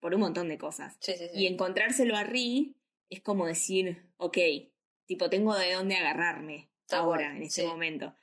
por 0.02 0.14
un 0.14 0.20
montón 0.22 0.50
de 0.50 0.58
cosas. 0.58 0.98
sí, 1.00 1.14
sí. 1.18 1.26
sí. 1.34 1.40
Y 1.40 1.48
encontrárselo 1.48 2.18
a 2.18 2.24
Ri 2.26 2.76
es 3.10 3.22
como 3.22 3.46
decir, 3.48 4.04
ok, 4.18 4.38
tipo, 5.06 5.30
tengo 5.30 5.56
de 5.56 5.74
dónde 5.74 5.96
agarrarme 5.96 6.70
ahora, 6.92 7.36
en 7.36 7.44
este 7.44 7.62
sí. 7.62 7.68
momento. 7.68 8.16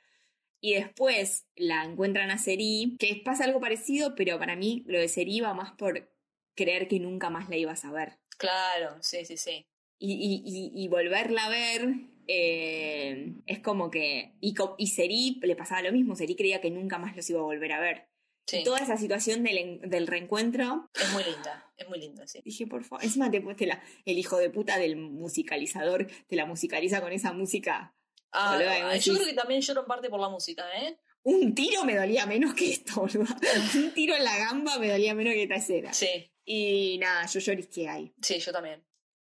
Y 0.61 0.73
después 0.75 1.47
la 1.55 1.83
encuentran 1.85 2.31
a 2.31 2.37
Seri, 2.37 2.95
que 2.99 3.21
pasa 3.25 3.45
algo 3.45 3.59
parecido, 3.59 4.15
pero 4.15 4.37
para 4.39 4.55
mí 4.55 4.83
lo 4.87 4.99
de 4.99 5.07
Seri 5.07 5.41
va 5.41 5.53
más 5.53 5.71
por 5.73 6.09
creer 6.55 6.87
que 6.87 6.99
nunca 6.99 7.29
más 7.29 7.49
la 7.49 7.57
ibas 7.57 7.83
a 7.85 7.91
ver. 7.91 8.19
Claro, 8.37 8.97
sí, 9.01 9.25
sí, 9.25 9.37
sí. 9.37 9.65
Y, 9.99 10.13
y- 10.13 10.43
y- 10.45 10.83
y 10.83 10.87
volverla 10.87 11.45
a 11.45 11.49
ver 11.49 11.95
eh, 12.27 13.35
es 13.45 13.59
como 13.59 13.91
que... 13.91 14.35
Y, 14.41 14.55
y 14.77 14.87
Seri 14.87 15.39
le 15.41 15.55
pasaba 15.55 15.81
lo 15.81 15.91
mismo, 15.91 16.15
Seri 16.15 16.35
creía 16.35 16.61
que 16.61 16.71
nunca 16.71 16.97
más 16.97 17.15
los 17.15 17.29
iba 17.29 17.39
a 17.39 17.43
volver 17.43 17.71
a 17.73 17.79
ver. 17.79 18.10
Sí. 18.45 18.63
Toda 18.63 18.79
esa 18.79 18.97
situación 18.97 19.43
del, 19.43 19.79
del 19.83 20.07
reencuentro 20.07 20.89
Es 20.93 21.11
muy 21.11 21.23
linda, 21.23 21.71
es 21.77 21.87
muy 21.89 21.99
linda, 21.99 22.27
sí. 22.27 22.41
Dije, 22.43 22.67
por 22.67 22.83
favor, 22.83 23.03
encima 23.03 23.29
te 23.31 23.39
te 23.39 23.65
la, 23.65 23.81
el 24.05 24.17
hijo 24.17 24.37
de 24.37 24.49
puta 24.49 24.77
del 24.77 24.95
musicalizador 24.95 26.07
te 26.27 26.35
la 26.35 26.45
musicaliza 26.45 27.01
con 27.01 27.11
esa 27.11 27.33
música. 27.33 27.95
Ah, 28.31 28.57
vos 28.93 29.03
yo 29.05 29.13
creo 29.15 29.25
que 29.25 29.33
también 29.33 29.61
lloro 29.61 29.81
en 29.81 29.87
parte 29.87 30.09
por 30.09 30.19
la 30.19 30.29
música, 30.29 30.63
¿eh? 30.81 30.97
Un 31.23 31.53
tiro 31.53 31.83
me 31.83 31.95
dolía 31.95 32.25
menos 32.25 32.53
que 32.55 32.71
esto, 32.71 33.01
boludo. 33.01 33.25
Un 33.75 33.93
tiro 33.93 34.15
en 34.15 34.23
la 34.23 34.37
gamba 34.37 34.79
me 34.79 34.89
dolía 34.89 35.13
menos 35.13 35.33
que 35.33 35.43
esta 35.43 35.55
escena. 35.55 35.93
Sí, 35.93 36.31
Y 36.45 36.97
nada, 36.99 37.25
yo 37.27 37.39
llorisqué 37.39 37.89
ahí. 37.89 38.13
sí, 38.21 38.39
yo 38.39 38.51
también. 38.51 38.83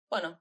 Bueno, 0.09 0.39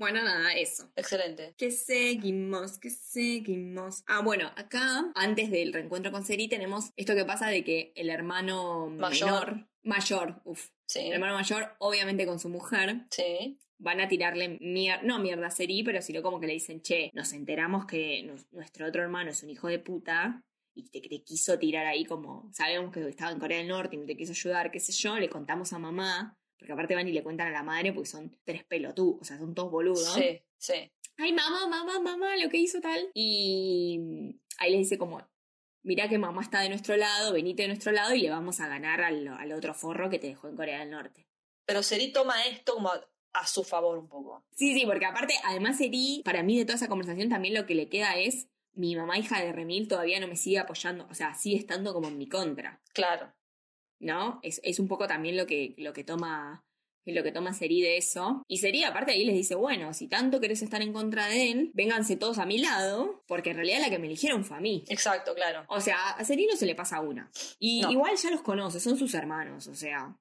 Bueno, 0.00 0.22
nada, 0.24 0.54
eso. 0.54 0.90
Excelente. 0.96 1.54
Que 1.58 1.70
seguimos, 1.70 2.78
que 2.78 2.88
seguimos. 2.88 4.02
Ah, 4.06 4.22
bueno, 4.22 4.50
acá, 4.56 5.12
antes 5.14 5.50
del 5.50 5.74
reencuentro 5.74 6.10
con 6.10 6.24
Seri, 6.24 6.48
tenemos 6.48 6.90
esto 6.96 7.14
que 7.14 7.26
pasa 7.26 7.48
de 7.48 7.62
que 7.62 7.92
el 7.94 8.08
hermano 8.08 8.88
Mayor. 8.88 9.26
menor, 9.52 9.68
mayor, 9.82 10.40
uff, 10.46 10.70
Sí. 10.86 11.00
el 11.00 11.12
hermano 11.12 11.34
mayor, 11.34 11.76
obviamente 11.80 12.24
con 12.24 12.38
su 12.38 12.48
mujer, 12.48 13.02
Sí. 13.10 13.60
van 13.78 14.00
a 14.00 14.08
tirarle 14.08 14.56
mierda, 14.62 15.02
no 15.02 15.18
mierda 15.18 15.48
a 15.48 15.50
Seri, 15.50 15.82
pero 15.82 16.00
sino 16.00 16.22
como 16.22 16.40
que 16.40 16.46
le 16.46 16.54
dicen, 16.54 16.80
che, 16.80 17.10
nos 17.12 17.34
enteramos 17.34 17.84
que 17.84 18.22
nuestro 18.52 18.86
otro 18.88 19.02
hermano 19.02 19.30
es 19.30 19.42
un 19.42 19.50
hijo 19.50 19.68
de 19.68 19.80
puta 19.80 20.42
y 20.74 20.88
te, 20.88 21.02
te 21.02 21.22
quiso 21.22 21.58
tirar 21.58 21.84
ahí 21.86 22.06
como, 22.06 22.48
sabemos 22.54 22.90
que 22.90 23.06
estaba 23.06 23.32
en 23.32 23.38
Corea 23.38 23.58
del 23.58 23.68
Norte 23.68 23.96
y 23.96 23.98
no 23.98 24.06
te 24.06 24.16
quiso 24.16 24.32
ayudar, 24.32 24.70
qué 24.70 24.80
sé 24.80 24.92
yo, 24.92 25.18
le 25.18 25.28
contamos 25.28 25.74
a 25.74 25.78
mamá, 25.78 26.38
porque 26.60 26.72
aparte 26.72 26.94
van 26.94 27.08
y 27.08 27.12
le 27.12 27.22
cuentan 27.22 27.48
a 27.48 27.52
la 27.52 27.62
madre 27.62 27.92
porque 27.92 28.08
son 28.08 28.36
tres 28.44 28.64
pelotudos, 28.64 29.22
o 29.22 29.24
sea, 29.24 29.38
son 29.38 29.54
todos 29.54 29.70
boludos. 29.70 30.12
Sí, 30.12 30.42
sí. 30.58 30.92
Ay, 31.16 31.32
mamá, 31.32 31.66
mamá, 31.66 31.98
mamá, 31.98 32.36
lo 32.36 32.50
que 32.50 32.58
hizo 32.58 32.80
tal. 32.80 33.10
Y 33.14 34.36
ahí 34.58 34.72
les 34.72 34.80
dice 34.80 34.98
como, 34.98 35.26
mirá 35.82 36.06
que 36.08 36.18
mamá 36.18 36.42
está 36.42 36.60
de 36.60 36.68
nuestro 36.68 36.96
lado, 36.98 37.32
venite 37.32 37.62
de 37.62 37.68
nuestro 37.68 37.92
lado 37.92 38.14
y 38.14 38.20
le 38.20 38.28
vamos 38.28 38.60
a 38.60 38.68
ganar 38.68 39.00
al, 39.00 39.26
al 39.26 39.52
otro 39.52 39.72
forro 39.72 40.10
que 40.10 40.18
te 40.18 40.26
dejó 40.26 40.48
en 40.48 40.56
Corea 40.56 40.80
del 40.80 40.90
Norte. 40.90 41.26
Pero 41.64 41.82
Seri 41.82 42.12
toma 42.12 42.44
esto 42.44 42.74
como 42.74 42.90
a, 43.32 43.46
su 43.46 43.64
favor 43.64 43.96
un 43.96 44.08
poco. 44.08 44.44
Sí, 44.54 44.78
sí, 44.78 44.84
porque 44.84 45.06
aparte, 45.06 45.34
además 45.44 45.80
Eri, 45.80 46.20
para 46.26 46.42
mí 46.42 46.58
de 46.58 46.66
toda 46.66 46.76
esa 46.76 46.88
conversación 46.88 47.30
también 47.30 47.54
lo 47.54 47.64
que 47.64 47.74
le 47.74 47.88
queda 47.88 48.18
es, 48.18 48.48
mi 48.74 48.96
mamá 48.96 49.18
hija 49.18 49.40
de 49.40 49.52
Remil 49.52 49.88
todavía 49.88 50.20
no 50.20 50.28
me 50.28 50.36
sigue 50.36 50.58
apoyando, 50.58 51.06
o 51.10 51.14
sea, 51.14 51.34
sigue 51.34 51.56
estando 51.56 51.94
como 51.94 52.08
en 52.08 52.18
mi 52.18 52.28
contra, 52.28 52.82
Claro. 52.92 53.32
¿No? 54.00 54.40
Es, 54.42 54.60
es 54.64 54.80
un 54.80 54.88
poco 54.88 55.06
también 55.06 55.36
lo 55.36 55.46
que, 55.46 55.74
lo 55.78 55.92
que 55.92 56.04
toma... 56.04 56.64
Lo 57.06 57.24
que 57.24 57.32
toma 57.32 57.54
Seri 57.54 57.80
de 57.80 57.96
eso. 57.96 58.44
Y 58.46 58.58
Seri, 58.58 58.84
aparte, 58.84 59.10
ahí 59.12 59.24
les 59.24 59.34
dice: 59.34 59.54
Bueno, 59.56 59.94
si 59.94 60.06
tanto 60.06 60.38
querés 60.38 60.62
estar 60.62 60.80
en 60.82 60.92
contra 60.92 61.26
de 61.26 61.50
él, 61.50 61.70
vénganse 61.74 62.14
todos 62.14 62.38
a 62.38 62.44
mi 62.46 62.58
lado, 62.58 63.24
porque 63.26 63.50
en 63.50 63.56
realidad 63.56 63.80
la 63.80 63.90
que 63.90 63.98
me 63.98 64.06
eligieron 64.06 64.44
fue 64.44 64.58
a 64.58 64.60
mí. 64.60 64.84
Exacto, 64.86 65.34
claro. 65.34 65.64
O 65.68 65.80
sea, 65.80 66.10
a 66.10 66.24
Seri 66.24 66.46
no 66.46 66.56
se 66.56 66.66
le 66.66 66.74
pasa 66.76 67.00
una. 67.00 67.28
Y 67.58 67.80
No. 67.80 67.90
igual 67.90 68.16
ya 68.16 68.30
los 68.30 68.42
conoce, 68.42 68.78
son 68.80 68.96
sus 68.98 69.14
hermanos, 69.14 69.66
o 69.66 69.74
sea, 69.74 70.14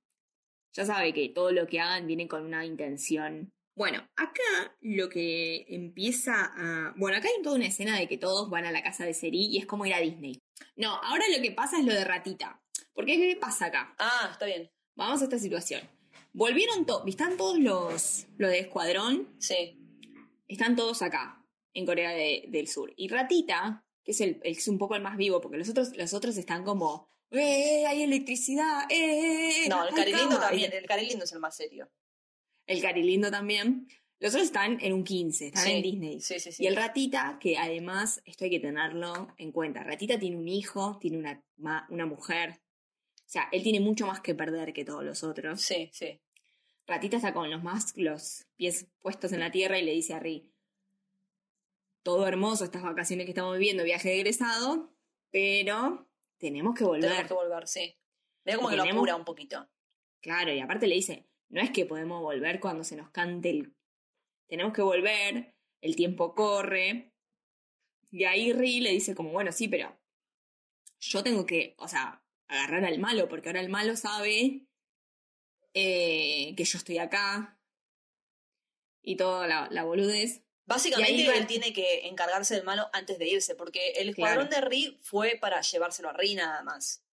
ya 0.74 0.86
sabe 0.86 1.14
que 1.14 1.30
todo 1.30 1.52
lo 1.52 1.68
que 1.68 1.80
hagan 1.82 2.08
viene 2.08 2.28
con 2.30 2.44
una 2.46 2.66
intención. 2.66 3.52
Bueno, 3.76 4.00
acá 4.16 4.76
lo 4.82 5.10
que 5.10 5.66
empieza 5.68 6.34
a... 6.56 6.94
Bueno, 6.98 7.18
acá 7.18 7.28
hay 7.28 7.44
toda 7.44 7.58
una 7.58 7.68
escena 7.68 8.00
de 8.00 8.08
que 8.08 8.18
todos 8.18 8.50
van 8.50 8.66
a 8.66 8.72
la 8.72 8.82
casa 8.82 9.06
de 9.06 9.14
Seri 9.14 9.48
y 9.48 9.58
es 9.58 9.66
como 9.66 9.86
ir 9.86 9.94
a 9.94 10.00
Disney. 10.00 10.40
No, 10.76 10.96
ahora 10.96 11.26
lo 11.36 11.42
que 11.42 11.52
pasa 11.52 11.78
es 11.78 11.86
lo 11.86 11.94
de 11.94 12.06
Ratita. 12.06 12.62
Porque 12.94 13.18
¿qué 13.18 13.36
pasa 13.40 13.68
acá? 13.68 13.96
Ah, 13.98 14.30
está 14.32 14.46
bien. 14.46 14.70
Vamos 14.96 15.22
a 15.22 15.26
esta 15.26 15.40
situación. 15.40 15.82
Volvieron 16.34 16.86
todos, 16.86 17.08
están 17.08 17.38
todos 17.38 17.58
los, 17.60 18.28
los 18.38 18.52
de 18.52 18.60
Escuadrón, 18.60 19.28
Sí. 19.40 19.78
están 20.48 20.76
todos 20.76 21.02
acá, 21.02 21.44
en 21.74 21.86
Corea 21.86 22.12
de- 22.12 22.46
del 22.50 22.68
Sur. 22.68 22.94
Y 22.98 23.08
Ratita, 23.08 23.84
que 24.04 24.12
es, 24.12 24.22
el, 24.22 24.40
es 24.44 24.68
un 24.68 24.78
poco 24.78 24.96
el 24.96 25.02
más 25.02 25.18
vivo, 25.18 25.42
porque 25.42 25.58
los 25.58 25.70
otros, 25.70 25.96
los 25.96 26.14
otros 26.14 26.38
están 26.38 26.64
como, 26.64 27.10
¡eh, 27.32 27.86
hay 27.88 28.04
electricidad! 28.04 28.84
¡eh! 28.90 29.66
No, 29.70 29.88
el 29.88 29.94
Carilindo 29.96 30.30
cama". 30.36 30.48
también. 30.50 30.72
El 30.74 30.86
Carilindo 30.86 31.24
es 31.26 31.32
el 31.32 31.40
más 31.40 31.56
serio. 31.56 31.90
El 32.68 32.82
Carilindo 32.82 33.32
también. 33.32 33.88
Los 34.20 34.34
otros 34.34 34.48
están 34.48 34.78
en 34.82 34.94
un 34.94 35.04
15, 35.04 35.48
están 35.48 35.64
Sí, 35.64 35.72
en 35.72 35.82
Disney. 35.82 36.20
Sí, 36.22 36.40
sí, 36.40 36.52
sí. 36.52 36.64
Y 36.64 36.68
el 36.68 36.76
Ratita, 36.76 37.38
que 37.40 37.58
además 37.58 38.22
esto 38.26 38.44
hay 38.44 38.52
que 38.52 38.60
tenerlo 38.60 39.30
en 39.38 39.52
cuenta. 39.52 39.82
Ratita 39.84 40.20
tiene 40.20 40.36
un 40.38 40.48
hijo, 40.48 40.98
tiene 41.00 41.18
una, 41.18 41.88
una 41.90 42.06
mujer. 42.06 42.60
O 43.30 43.32
sea, 43.32 43.48
él 43.52 43.62
tiene 43.62 43.80
mucho 43.80 44.08
más 44.08 44.22
que 44.22 44.34
perder 44.34 44.74
que 44.74 44.84
todos 44.84 45.04
los 45.04 45.24
otros. 45.24 45.62
Sí, 45.62 45.88
sí. 45.94 46.20
Ratita 46.88 47.18
está 47.18 47.32
con 47.32 47.52
los 47.52 47.64
más 47.64 47.96
los 47.96 48.48
pies 48.56 48.88
puestos 49.02 49.34
en 49.34 49.40
la 49.40 49.52
tierra 49.52 49.78
y 49.78 49.84
le 49.86 49.92
dice 49.92 50.16
a 50.16 50.20
Ri, 50.20 50.52
todo 52.02 52.28
hermoso 52.28 52.64
estas 52.64 52.82
vacaciones 52.82 53.28
que 53.28 53.32
estamos 53.34 53.56
viviendo, 53.56 53.84
viaje 53.84 54.10
de 54.10 54.16
egresado, 54.16 54.92
pero 55.30 56.10
tenemos 56.40 56.74
que 56.74 56.84
volver. 56.84 57.02
Tenemos 57.08 57.28
que 57.28 57.34
volver, 57.36 57.68
sí. 57.68 57.96
Veo 58.46 58.58
como 58.58 58.70
que 58.70 58.78
lo 58.78 58.84
apura 58.84 59.16
un 59.16 59.26
poquito. 59.26 59.70
Claro, 60.22 60.52
y 60.52 60.60
aparte 60.60 60.88
le 60.88 60.96
dice, 60.96 61.28
no 61.50 61.62
es 61.62 61.70
que 61.70 61.86
podemos 61.86 62.24
volver 62.24 62.60
cuando 62.60 62.84
se 62.84 62.96
nos 62.96 63.12
cante 63.12 63.52
el... 63.52 63.76
Tenemos 64.48 64.74
que 64.74 64.82
volver, 64.82 65.54
el 65.82 65.96
tiempo 65.96 66.34
corre. 66.34 67.14
Y 68.10 68.24
ahí 68.24 68.54
Ri 68.54 68.80
le 68.80 68.90
dice 68.90 69.14
como, 69.14 69.30
bueno, 69.30 69.52
sí, 69.52 69.68
pero 69.68 69.96
yo 71.00 71.22
tengo 71.22 71.46
que, 71.46 71.76
o 71.78 71.88
sea, 71.88 72.24
agarrar 72.50 72.84
al 72.86 73.00
malo, 73.00 73.30
porque 73.30 73.48
ahora 73.50 73.62
el 73.62 73.70
malo 73.70 73.96
sabe 73.96 74.66
eh, 75.74 76.54
que 76.58 76.64
yo 76.66 76.78
estoy 76.78 76.98
acá 76.98 77.58
y 79.02 79.16
toda 79.16 79.48
la, 79.48 79.68
la 79.72 79.84
boludez. 79.84 80.42
Básicamente 80.66 81.28
va- 81.28 81.36
él 81.36 81.48
tiene 81.48 81.74
que 81.74 82.08
encargarse 82.08 82.56
del 82.56 82.64
malo 82.64 82.90
antes 82.94 83.18
de 83.18 83.28
irse, 83.28 83.56
porque 83.56 83.92
el 83.92 84.14
Claro. 84.14 84.42
escuadrón 84.44 84.50
de 84.50 84.70
Ri 84.70 85.00
fue 85.02 85.38
para 85.42 85.62
llevárselo 85.62 86.10
a 86.10 86.14
Ri 86.14 86.36
nada 86.36 86.62
más. 86.64 87.04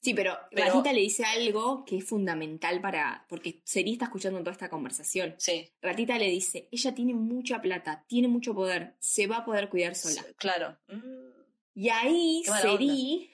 Sí, 0.00 0.14
pero, 0.14 0.36
Pero- 0.50 0.66
Ratita 0.66 0.92
le 0.92 1.00
dice 1.00 1.24
algo 1.24 1.84
que 1.84 1.98
es 1.98 2.04
fundamental 2.04 2.80
para. 2.80 3.24
Porque 3.28 3.62
Seri 3.64 3.92
está 3.92 4.06
escuchando 4.06 4.40
toda 4.40 4.50
esta 4.50 4.68
conversación. 4.68 5.36
Sí, 5.38 5.72
Ratita 5.80 6.18
le 6.18 6.28
dice: 6.28 6.68
ella 6.72 6.92
tiene 6.92 7.14
mucha 7.14 7.60
plata, 7.62 8.04
tiene 8.08 8.26
mucho 8.26 8.52
poder, 8.52 8.96
se 8.98 9.28
va 9.28 9.38
a 9.38 9.44
poder 9.44 9.68
cuidar 9.68 9.94
sola. 9.94 10.24
claro. 10.36 10.76
Mm, 10.88 11.30
Y 11.74 11.88
ahí 11.88 12.42
Seri 12.44 13.30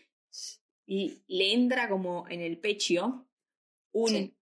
y 0.91 1.23
le 1.29 1.53
entra 1.53 1.89
como 1.89 2.27
en 2.29 2.41
el 2.41 2.59
pecho 2.59 3.29
un. 3.93 4.09
Sí. 4.09 4.35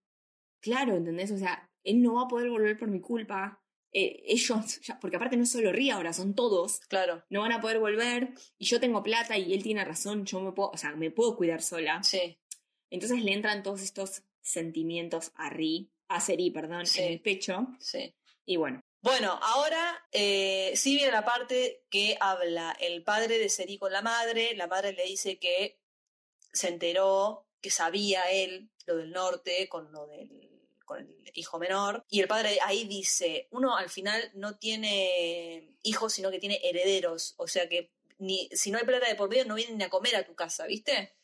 Claro, 0.60 0.94
¿entendés? 0.96 1.30
O 1.32 1.38
sea, 1.38 1.68
él 1.82 2.00
no 2.02 2.14
va 2.14 2.22
a 2.22 2.28
poder 2.28 2.48
volver 2.50 2.78
por 2.78 2.88
mi 2.88 3.00
culpa. 3.00 3.62
Eh, 3.92 4.22
ellos, 4.26 4.80
ya- 4.82 4.98
porque 5.00 5.16
aparte 5.16 5.36
no 5.36 5.42
es 5.44 5.50
solo 5.50 5.72
Ri 5.72 5.90
ahora, 5.90 6.12
son 6.12 6.34
todos. 6.34 6.80
claro, 6.88 7.24
No 7.30 7.40
van 7.42 7.52
a 7.52 7.60
poder 7.60 7.78
volver 7.78 8.32
y 8.58 8.66
yo 8.66 8.78
tengo 8.80 9.02
plata 9.02 9.36
y 9.38 9.54
él 9.54 9.62
tiene 9.62 9.84
razón, 9.84 10.24
yo 10.26 10.40
me 10.40 10.52
puedo, 10.52 10.70
o 10.70 10.76
sea, 10.76 10.94
me 10.96 11.10
puedo 11.10 11.36
cuidar 11.36 11.62
sola. 11.62 12.02
sí, 12.02 12.38
Entonces 12.90 13.22
le 13.24 13.32
entran 13.32 13.62
todos 13.62 13.82
estos 13.82 14.22
sentimientos 14.42 15.32
a 15.34 15.50
Ri, 15.50 15.90
a 16.08 16.20
Seri, 16.20 16.50
perdón, 16.50 16.86
Sí. 16.86 17.00
en 17.02 17.12
el 17.12 17.20
pecho. 17.20 17.66
sí. 17.80 18.14
Y 18.44 18.56
bueno, 18.56 18.80
Bueno, 19.02 19.38
ahora 19.42 20.04
eh, 20.12 20.72
sí 20.76 20.96
viene 20.96 21.12
la 21.12 21.24
parte 21.24 21.84
que 21.90 22.16
habla 22.20 22.76
el 22.80 23.02
padre 23.04 23.38
de 23.38 23.48
Seri 23.48 23.78
con 23.78 23.92
la 23.92 24.02
madre. 24.02 24.54
La 24.56 24.66
madre 24.66 24.92
le 24.92 25.04
dice 25.04 25.38
que 25.38 25.78
se 26.56 26.68
enteró, 26.68 27.46
que 27.60 27.70
sabía 27.70 28.30
él 28.30 28.70
lo 28.86 28.96
del 28.96 29.10
norte 29.10 29.68
con 29.68 29.90
lo 29.92 30.06
del 30.06 30.46
con 30.86 31.00
el 31.00 31.32
hijo 31.34 31.58
menor. 31.58 32.06
Y 32.08 32.20
el 32.20 32.28
padre 32.28 32.58
ahí 32.64 32.84
dice, 32.84 33.48
uno 33.50 33.76
al 33.76 33.90
final 33.90 34.30
no 34.34 34.56
tiene 34.56 35.74
hijos, 35.82 36.14
sino 36.14 36.30
que 36.30 36.38
tiene 36.38 36.60
herederos. 36.62 37.34
O 37.36 37.46
sea 37.46 37.68
que 37.68 37.90
ni, 38.18 38.48
si 38.52 38.70
no 38.70 38.78
hay 38.78 38.84
plata 38.84 39.06
de 39.08 39.16
por 39.16 39.28
medio, 39.28 39.44
no 39.44 39.56
vienen 39.56 39.82
a 39.82 39.90
comer 39.90 40.16
a 40.16 40.24
tu 40.24 40.34
casa, 40.34 40.66
¿viste? 40.66 41.15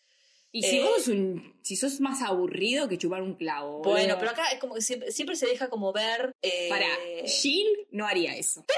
Y 0.52 0.62
si 0.62 0.78
Eh, 0.78 0.82
vos 0.82 1.08
un, 1.08 1.54
si 1.62 1.76
sos 1.76 1.98
más 2.00 2.20
aburrido 2.22 2.88
que 2.88 2.98
chupar 2.98 3.22
un 3.22 3.34
clavo. 3.34 3.82
Bueno, 3.82 4.16
pero 4.18 4.30
acá 4.32 4.48
es 4.50 4.58
como 4.60 4.74
que 4.74 4.82
siempre, 4.82 5.10
siempre 5.10 5.34
se 5.34 5.46
deja 5.46 5.68
como 5.70 5.92
ver... 5.92 6.34
eh, 6.42 6.68
Para, 6.68 6.86
Jin 7.26 7.66
no 7.90 8.06
haría 8.06 8.36
eso. 8.36 8.64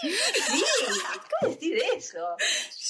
Sí, 0.00 0.62
¿cómo 1.40 1.52
decir 1.52 1.76
eso? 1.96 2.24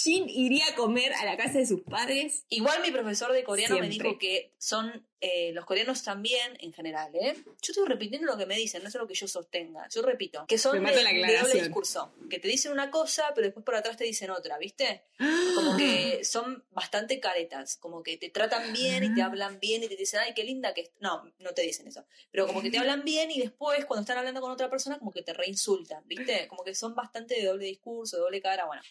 Jin 0.03 0.29
iría 0.29 0.67
a 0.67 0.75
comer 0.75 1.15
a 1.15 1.25
la 1.25 1.39
casa 1.39 1.59
de 1.59 1.67
sus 1.67 1.81
padres. 1.83 2.45
Igual 2.51 2.83
mi 2.83 2.91
profesor 2.91 3.33
de 3.33 3.45
coreano 3.45 3.79
me 3.79 3.89
dijo 3.89 4.19
que 4.19 4.53
son 4.59 5.08
eh, 5.21 5.53
los 5.53 5.65
coreanos 5.65 6.05
también, 6.05 6.57
en 6.61 6.73
general, 6.73 7.11
¿eh? 7.15 7.35
Yo 7.45 7.73
estoy 7.73 7.87
repitiendo 7.89 8.27
lo 8.27 8.39
que 8.39 8.47
me 8.47 8.57
dicen, 8.57 8.83
no 8.83 8.89
es 8.89 8.95
lo 8.95 9.07
que 9.07 9.15
yo 9.15 9.27
sostenga. 9.27 9.89
Yo 9.89 10.03
repito, 10.03 10.47
que 10.47 10.59
son 10.59 10.83
de, 10.85 10.93
doble 10.93 11.55
discurso. 11.61 12.15
Que 12.31 12.39
te 12.39 12.47
dicen 12.47 12.71
una 12.71 12.91
cosa, 12.91 13.33
pero 13.35 13.47
después 13.47 13.65
por 13.65 13.75
atrás 13.75 13.97
te 13.97 14.05
dicen 14.05 14.31
otra, 14.31 14.59
¿viste? 14.59 15.07
Como 15.55 15.77
que 15.77 16.25
son 16.25 16.65
bastante 16.71 17.19
caretas, 17.19 17.77
como 17.77 18.03
que 18.03 18.17
te 18.17 18.31
tratan 18.31 18.73
bien 18.73 19.03
y 19.05 19.15
te 19.15 19.23
Ah. 19.23 19.27
hablan 19.27 19.59
bien 19.59 19.83
y 19.83 19.89
te 19.89 19.97
dicen, 19.97 20.21
ay, 20.21 20.35
qué 20.35 20.45
linda 20.45 20.73
que... 20.73 20.83
es-". 20.83 20.93
No, 21.01 21.25
no 21.39 21.51
te 21.53 21.63
dicen 21.63 21.89
eso. 21.89 22.07
Pero 22.31 22.47
como 22.47 22.63
que 22.63 22.71
te 22.71 22.79
hablan 22.79 23.03
bien 23.05 23.31
y 23.31 23.41
después, 23.41 23.85
cuando 23.87 24.03
están 24.03 24.19
hablando 24.19 24.41
con 24.41 24.53
otra 24.53 24.71
persona, 24.71 24.99
como 24.99 25.11
que 25.11 25.23
te 25.23 25.33
reinsultan, 25.33 26.07
¿viste? 26.07 26.47
Como 26.49 26.63
que 26.63 26.75
son 26.75 26.95
bastante 26.95 27.35
de 27.35 27.45
doble 27.47 27.67
discurso, 27.67 28.17
de 28.17 28.23
doble 28.23 28.41
cara, 28.41 28.67
bueno. 28.67 28.83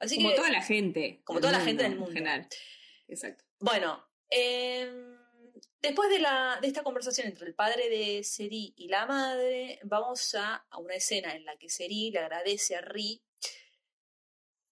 Así 0.00 0.16
como 0.16 0.30
que... 0.30 0.36
toda 0.36 0.50
la 0.50 0.62
gente. 0.62 1.20
Como 1.24 1.40
toda 1.40 1.52
la 1.52 1.60
gente 1.60 1.82
del 1.84 1.92
mundo. 1.96 2.10
En 2.10 2.16
general. 2.16 2.48
Exacto. 3.08 3.44
Bueno, 3.60 4.04
em, 4.30 5.17
después 5.80 6.10
de, 6.10 6.18
la, 6.18 6.58
de 6.60 6.68
esta 6.68 6.82
conversación 6.82 7.26
entre 7.26 7.46
el 7.46 7.54
padre 7.54 7.88
de 7.88 8.22
Seri 8.24 8.74
y 8.76 8.88
la 8.88 9.06
madre, 9.06 9.80
vamos 9.84 10.34
a, 10.34 10.66
a 10.70 10.78
una 10.78 10.94
escena 10.94 11.34
en 11.34 11.44
la 11.44 11.56
que 11.56 11.68
Seri 11.68 12.10
le 12.10 12.18
agradece 12.20 12.76
a 12.76 12.80
Ri. 12.80 13.22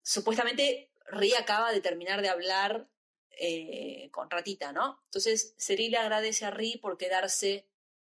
Supuestamente 0.02 0.90
Ri 1.06 1.34
acaba 1.34 1.72
de 1.72 1.80
terminar 1.80 2.22
de 2.22 2.28
hablar 2.28 2.88
eh, 3.38 4.08
con 4.12 4.30
Ratita, 4.30 4.72
¿no? 4.72 5.02
Entonces 5.04 5.54
Seri 5.58 5.88
le 5.88 5.98
agradece 5.98 6.44
a 6.44 6.50
Ri 6.50 6.78
por 6.78 6.96
quedarse 6.96 7.68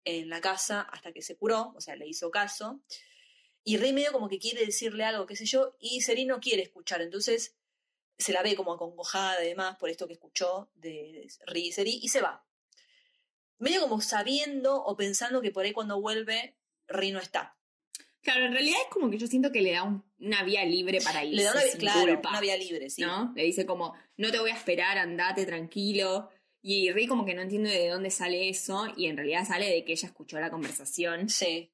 en 0.05 0.29
la 0.29 0.41
casa 0.41 0.83
hasta 0.83 1.13
que 1.13 1.23
se 1.23 1.37
curó, 1.37 1.73
o 1.75 1.81
sea, 1.81 1.97
le 1.97 2.07
hizo 2.07 2.31
caso. 2.31 2.81
Y 3.65 3.79
Ri 3.79 3.93
medio 3.93 4.13
como 4.13 4.29
que 4.29 4.39
quiere 4.39 4.65
decirle 4.65 5.05
algo, 5.05 5.27
qué 5.27 5.35
sé 5.35 5.47
yo, 5.47 5.77
y 5.81 6.03
Seri 6.03 6.25
no 6.25 6.39
quiere 6.39 6.63
escuchar, 6.63 7.03
entonces 7.03 7.57
se 8.19 8.33
la 8.33 8.43
ve 8.43 8.55
como 8.55 8.75
acongojada 8.75 9.45
y 9.45 9.49
demás 9.49 9.77
por 9.77 9.91
esto 9.91 10.07
que 10.07 10.15
escuchó 10.15 10.71
de 10.75 11.27
Ri 11.47 11.69
y 11.69 11.73
Seri 11.73 11.99
y 12.03 12.09
se 12.09 12.21
va. 12.21 12.47
Medio 13.59 13.81
como 13.83 14.01
sabiendo 14.01 14.77
o 14.83 14.97
pensando 14.97 15.41
que 15.41 15.51
por 15.51 15.65
ahí 15.65 15.73
cuando 15.73 16.01
vuelve 16.01 16.57
Ri 16.89 17.11
no 17.13 17.19
está. 17.21 17.57
Claro, 18.23 18.45
en 18.47 18.53
realidad 18.53 18.79
es 18.85 18.91
como 18.93 19.09
que 19.11 19.19
yo 19.19 19.27
siento 19.29 19.53
que 19.53 19.63
le 19.63 19.73
da 19.73 19.85
un- 19.85 20.05
una 20.19 20.43
vía 20.43 20.65
libre 20.65 21.01
para 21.01 21.25
irse 21.25 21.37
Le 21.37 21.43
da 21.45 21.53
una, 21.53 21.61
sin 21.63 21.79
claro, 21.79 22.13
culpa, 22.15 22.31
una 22.31 22.41
vía 22.41 22.57
libre, 22.57 22.91
sí. 22.91 23.03
¿no? 23.03 23.33
Le 23.37 23.45
dice 23.45 23.65
como, 23.67 23.95
no 24.17 24.31
te 24.33 24.39
voy 24.41 24.51
a 24.51 24.55
esperar, 24.57 24.99
andate 24.99 25.47
tranquilo. 25.47 26.29
Y 26.61 26.91
Rick 26.91 27.09
como 27.09 27.25
que 27.25 27.35
no 27.35 27.43
entiende 27.43 27.71
de 27.71 27.89
dónde 27.89 28.11
sale 28.11 28.49
eso 28.49 28.89
y 28.97 29.07
en 29.07 29.17
realidad 29.17 29.47
sale 29.47 29.67
de 29.71 29.85
que 29.85 29.93
ella 29.93 30.09
escuchó 30.09 30.41
la 30.41 30.51
conversación 30.51 31.29
Sí, 31.29 31.73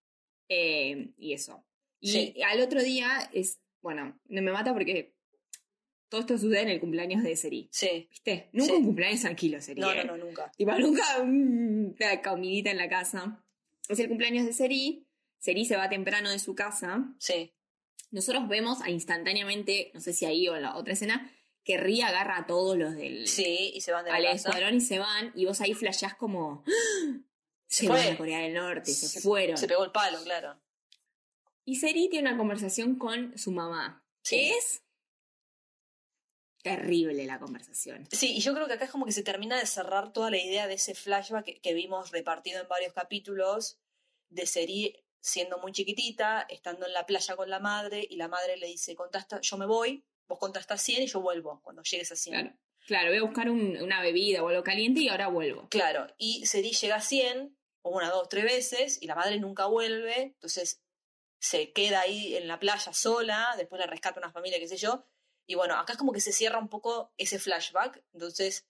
eh, 0.48 1.12
y 1.16 1.32
eso. 1.32 1.64
Y 2.00 2.10
Sí. 2.12 2.34
al 2.46 2.60
otro 2.60 2.82
día 2.82 3.30
es, 3.32 3.58
bueno, 3.80 4.20
no 4.26 4.42
me 4.42 4.52
mata 4.52 4.74
porque 4.74 5.11
todo 6.12 6.20
esto 6.20 6.36
sucede 6.36 6.60
en 6.60 6.68
el 6.68 6.78
cumpleaños 6.78 7.22
de 7.22 7.34
Seri. 7.36 7.68
sí. 7.72 8.06
¿Viste? 8.10 8.50
Nunca 8.52 8.72
Sí. 8.74 8.78
un 8.78 8.84
cumpleaños 8.84 9.20
tranquilo, 9.22 9.60
Seri. 9.62 9.80
No, 9.80 9.90
¿eh? 9.92 10.04
no, 10.04 10.16
no, 10.18 10.24
nunca. 10.26 10.52
Tipo, 10.58 10.72
nunca 10.78 11.02
una 11.22 12.20
comidita 12.22 12.70
en 12.70 12.76
la 12.76 12.88
casa. 12.90 13.42
Es 13.88 13.98
el 13.98 14.08
cumpleaños 14.08 14.44
de 14.44 14.52
Seri. 14.52 15.06
Seri 15.38 15.64
se 15.64 15.76
va 15.76 15.88
temprano 15.88 16.30
de 16.30 16.38
su 16.38 16.54
casa. 16.54 17.02
Sí, 17.18 17.52
Nosotros 18.10 18.46
vemos 18.46 18.82
a 18.82 18.90
instantáneamente, 18.90 19.90
no 19.94 20.00
sé 20.00 20.12
si 20.12 20.26
ahí 20.26 20.46
o 20.48 20.54
en 20.54 20.62
la 20.62 20.76
otra 20.76 20.92
escena, 20.92 21.32
que 21.64 21.78
Ri 21.78 22.02
agarra 22.02 22.36
a 22.38 22.46
todos 22.46 22.76
los 22.76 22.94
del 22.94 23.26
sí, 23.26 23.72
y 23.74 23.80
se 23.80 23.90
van 23.92 24.04
de 24.04 24.10
la 24.10 24.18
al 24.18 24.22
casa. 24.24 24.50
escuadrón 24.50 24.74
y 24.76 24.80
se 24.82 24.98
van. 24.98 25.32
Y 25.34 25.46
vos 25.46 25.62
ahí 25.62 25.72
flashás 25.72 26.14
como. 26.14 26.62
¡Ah! 26.66 27.18
Se, 27.68 27.84
Se 27.84 27.88
van 27.88 28.02
fue. 28.02 28.10
a 28.12 28.16
Corea 28.18 28.38
del 28.40 28.52
Norte, 28.52 28.92
se, 28.92 29.08
Se- 29.08 29.20
fueron. 29.22 29.56
Se 29.56 29.66
pegó 29.66 29.82
el 29.84 29.92
palo, 29.92 30.18
claro. 30.24 30.60
Y 31.64 31.76
Seri 31.76 32.08
tiene 32.10 32.28
una 32.28 32.36
conversación 32.36 32.96
con 32.96 33.36
su 33.38 33.50
mamá. 33.50 34.04
Sí. 34.22 34.36
Que 34.36 34.50
es. 34.58 34.82
Terrible 36.62 37.24
la 37.26 37.38
conversación. 37.38 38.06
Sí, 38.12 38.36
y 38.36 38.40
yo 38.40 38.54
creo 38.54 38.66
que 38.66 38.74
acá 38.74 38.84
es 38.84 38.90
como 38.90 39.04
que 39.04 39.12
se 39.12 39.22
termina 39.22 39.58
de 39.58 39.66
cerrar 39.66 40.12
toda 40.12 40.30
la 40.30 40.38
idea 40.38 40.66
de 40.68 40.74
ese 40.74 40.94
flashback 40.94 41.44
que, 41.44 41.60
que 41.60 41.74
vimos 41.74 42.10
repartido 42.12 42.60
en 42.60 42.68
varios 42.68 42.92
capítulos 42.92 43.78
de 44.30 44.46
Seri 44.46 45.04
siendo 45.20 45.58
muy 45.58 45.72
chiquitita, 45.72 46.46
estando 46.48 46.86
en 46.86 46.92
la 46.92 47.06
playa 47.06 47.36
con 47.36 47.48
la 47.50 47.60
madre, 47.60 48.04
y 48.08 48.16
la 48.16 48.26
madre 48.28 48.56
le 48.56 48.66
dice, 48.66 48.94
contasta, 48.96 49.40
yo 49.40 49.56
me 49.56 49.66
voy, 49.66 50.04
vos 50.28 50.38
contás 50.38 50.62
hasta 50.62 50.78
100 50.78 51.02
y 51.02 51.06
yo 51.06 51.20
vuelvo 51.20 51.60
cuando 51.62 51.82
llegues 51.82 52.10
a 52.12 52.16
100. 52.16 52.34
Claro. 52.40 52.58
Claro, 52.84 53.08
voy 53.10 53.18
a 53.18 53.22
buscar 53.22 53.48
un- 53.48 53.80
una 53.80 54.02
bebida 54.02 54.42
o 54.42 54.48
algo 54.48 54.64
caliente 54.64 55.00
y 55.02 55.08
ahora 55.08 55.28
vuelvo. 55.28 55.68
Claro, 55.68 56.08
y 56.18 56.44
Seri 56.46 56.72
llega 56.72 56.96
a 56.96 57.00
100, 57.00 57.56
o 57.82 57.90
una, 57.90 58.10
dos, 58.10 58.28
tres 58.28 58.42
veces, 58.44 58.98
y 59.00 59.06
la 59.06 59.14
madre 59.14 59.38
nunca 59.38 59.66
vuelve, 59.66 60.22
entonces 60.22 60.82
se 61.38 61.72
queda 61.72 62.00
ahí 62.00 62.34
en 62.36 62.48
la 62.48 62.58
playa 62.58 62.92
sola, 62.92 63.54
después 63.56 63.78
la 63.80 63.86
rescata 63.86 64.18
una 64.18 64.32
familia, 64.32 64.58
qué 64.58 64.66
sé 64.66 64.76
yo, 64.76 65.04
y 65.47 65.55
bueno, 65.55 65.76
acá 65.76 65.93
es 65.93 65.99
como 65.99 66.12
que 66.12 66.20
se 66.20 66.32
cierra 66.32 66.59
un 66.59 66.68
poco 66.68 67.12
ese 67.16 67.38
flashback, 67.38 68.03
entonces 68.12 68.66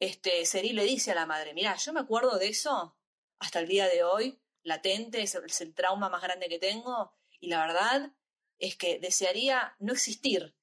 este, 0.00 0.44
Seri 0.44 0.72
le 0.72 0.84
dice 0.84 1.12
a 1.12 1.14
la 1.14 1.26
madre, 1.26 1.54
mira, 1.54 1.76
yo 1.76 1.92
me 1.92 2.00
acuerdo 2.00 2.38
de 2.38 2.48
eso 2.48 2.96
hasta 3.38 3.60
el 3.60 3.68
día 3.68 3.88
de 3.88 4.04
hoy, 4.04 4.38
latente, 4.62 5.22
es 5.22 5.34
el, 5.34 5.44
es 5.44 5.60
el 5.60 5.74
trauma 5.74 6.08
más 6.08 6.22
grande 6.22 6.48
que 6.48 6.58
tengo, 6.58 7.12
y 7.40 7.48
la 7.48 7.66
verdad 7.66 8.12
es 8.58 8.76
que 8.76 8.98
desearía 8.98 9.76
no 9.78 9.92
existir, 9.92 10.54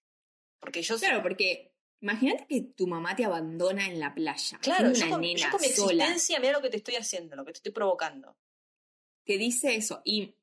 porque 0.60 0.82
yo 0.84 0.98
Claro, 0.98 1.22
porque 1.22 1.74
imagínate 2.02 2.46
que 2.48 2.62
tu 2.62 2.88
mamá 2.88 3.16
te 3.16 3.26
abandona 3.26 3.88
en 3.88 4.00
la 4.00 4.14
playa. 4.14 4.60
Claro, 4.60 4.94
siendo 4.94 5.00
yo 5.00 5.06
una 5.06 5.12
con, 5.12 5.24
yo 5.24 5.34
nena 5.34 5.52
con 5.52 5.62
mi 5.62 5.68
existencia, 5.68 6.40
mira 6.40 6.54
lo 6.54 6.62
que 6.62 6.70
te 6.70 6.78
estoy 6.78 6.96
haciendo, 6.96 7.36
lo 7.36 7.44
que 7.44 7.52
te 7.52 7.58
estoy 7.58 7.72
provocando. 7.72 8.38
Te 9.26 9.38
dice 9.38 9.76
eso. 9.76 10.02
Y 10.04 10.36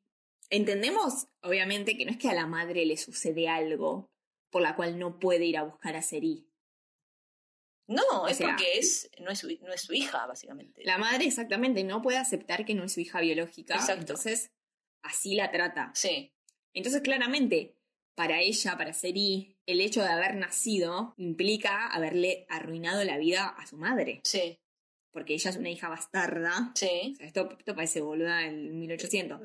entendemos, 0.51 1.29
obviamente, 1.43 1.97
que 1.97 2.05
no 2.05 2.11
es 2.11 2.19
que 2.19 2.29
a 2.29 2.35
la 2.35 2.47
madre 2.47 2.85
le 2.85 2.97
sucede 2.97 3.49
algo 3.49 4.11
por 4.51 4.63
la 4.63 4.77
cual 4.77 4.99
no 4.99 5.19
puede 5.19 5.45
ir 5.45 5.59
a 5.59 5.63
buscar 5.63 5.97
a 5.97 6.03
Seri. 6.03 6.47
No, 7.87 8.29
es 8.29 8.37
sea, 8.37 8.49
porque 8.49 8.79
es, 8.79 9.11
no, 9.19 9.31
es 9.31 9.39
su, 9.39 9.49
no 9.63 9.73
es 9.73 9.81
su 9.81 9.95
hija, 9.95 10.27
básicamente. 10.27 10.83
La 10.85 10.99
madre 10.99 11.25
exactamente 11.25 11.83
no 11.85 12.03
puede 12.03 12.19
aceptar 12.19 12.67
que 12.67 12.75
no 12.75 12.85
es 12.85 12.93
su 12.93 13.01
hija 13.01 13.21
biológica. 13.21 13.75
Exacto. 13.75 14.01
Entonces, 14.01 14.53
así 15.03 15.35
la 15.35 15.51
trata. 15.51 15.91
Sí, 15.95 16.35
Entonces, 16.75 17.01
claramente, 17.01 17.79
para 18.15 18.41
ella, 18.41 18.77
para 18.77 18.93
Seri, 18.93 19.57
el 19.65 19.81
hecho 19.81 20.03
de 20.03 20.09
haber 20.09 20.35
nacido 20.35 21.15
implica 21.17 21.87
haberle 21.87 22.47
arruinado 22.51 23.03
la 23.05 23.17
vida 23.17 23.49
a 23.49 23.67
su 23.67 23.79
madre. 23.79 24.21
sí, 24.25 24.59
Porque 25.11 25.35
ella 25.35 25.51
es 25.51 25.57
una 25.57 25.71
hija 25.71 25.89
bastarda. 25.89 26.73
sí. 26.75 27.13
O 27.15 27.17
sea, 27.17 27.27
esto, 27.27 27.49
esto 27.59 27.75
parece 27.75 28.01
boluda 28.01 28.45
en 28.45 28.79
1800. 28.79 29.41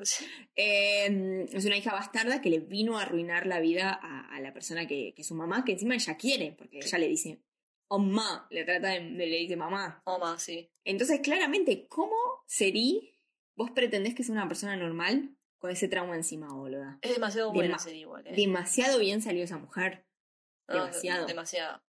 Eh, 0.56 1.46
es 1.52 1.64
una 1.64 1.76
hija 1.76 1.92
bastarda 1.92 2.40
que 2.40 2.50
le 2.50 2.60
vino 2.60 2.98
a 2.98 3.02
arruinar 3.02 3.46
la 3.46 3.60
vida 3.60 3.98
a, 4.00 4.28
a 4.34 4.40
la 4.40 4.52
persona 4.52 4.86
que, 4.86 5.12
que 5.14 5.22
es 5.22 5.28
su 5.28 5.34
mamá, 5.34 5.64
que 5.64 5.72
encima 5.72 5.94
ella 5.94 6.16
quiere, 6.16 6.52
porque 6.52 6.78
ella 6.78 6.98
le 6.98 7.08
dice, 7.08 7.40
mamá, 7.90 8.46
le 8.50 8.64
trata 8.64 8.88
de, 8.88 9.00
de- 9.00 9.26
le 9.26 9.38
dice 9.38 9.56
mamá. 9.56 10.02
Oma, 10.04 10.38
sí. 10.38 10.70
Entonces, 10.84 11.20
claramente, 11.20 11.86
¿cómo 11.88 12.14
Seri 12.46 13.14
vos 13.56 13.70
pretendés 13.70 14.14
que 14.14 14.22
sea 14.24 14.34
una 14.34 14.48
persona 14.48 14.76
normal 14.76 15.36
con 15.58 15.70
ese 15.70 15.88
trauma 15.88 16.14
encima, 16.14 16.52
boluda? 16.52 16.98
Es 17.02 17.14
demasiado 17.14 17.52
buena 17.52 17.76
Dema- 17.76 17.82
serie 17.82 18.00
igual. 18.00 18.26
¿eh? 18.26 18.32
Demasiado 18.36 18.98
bien 18.98 19.22
salió 19.22 19.44
esa 19.44 19.58
mujer. 19.58 20.04
No, 20.68 20.74
demasiado. 20.86 21.26
Demasiado. 21.26 21.82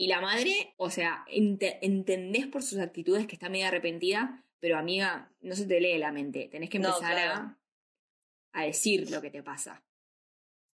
Y 0.00 0.06
la 0.06 0.20
madre, 0.20 0.74
o 0.76 0.90
sea, 0.90 1.24
ente- 1.28 1.78
entendés 1.82 2.46
por 2.46 2.62
sus 2.62 2.78
actitudes 2.78 3.26
que 3.26 3.34
está 3.34 3.48
medio 3.48 3.66
arrepentida, 3.66 4.44
pero 4.60 4.78
amiga, 4.78 5.30
no 5.40 5.54
se 5.56 5.66
te 5.66 5.80
lee 5.80 5.98
la 5.98 6.12
mente. 6.12 6.48
Tenés 6.50 6.70
que 6.70 6.78
No, 6.78 6.88
empezar 6.90 7.12
claro. 7.14 7.34
a, 8.52 8.60
a 8.60 8.64
decir 8.64 9.10
lo 9.10 9.20
que 9.20 9.30
te 9.30 9.42
pasa. 9.42 9.82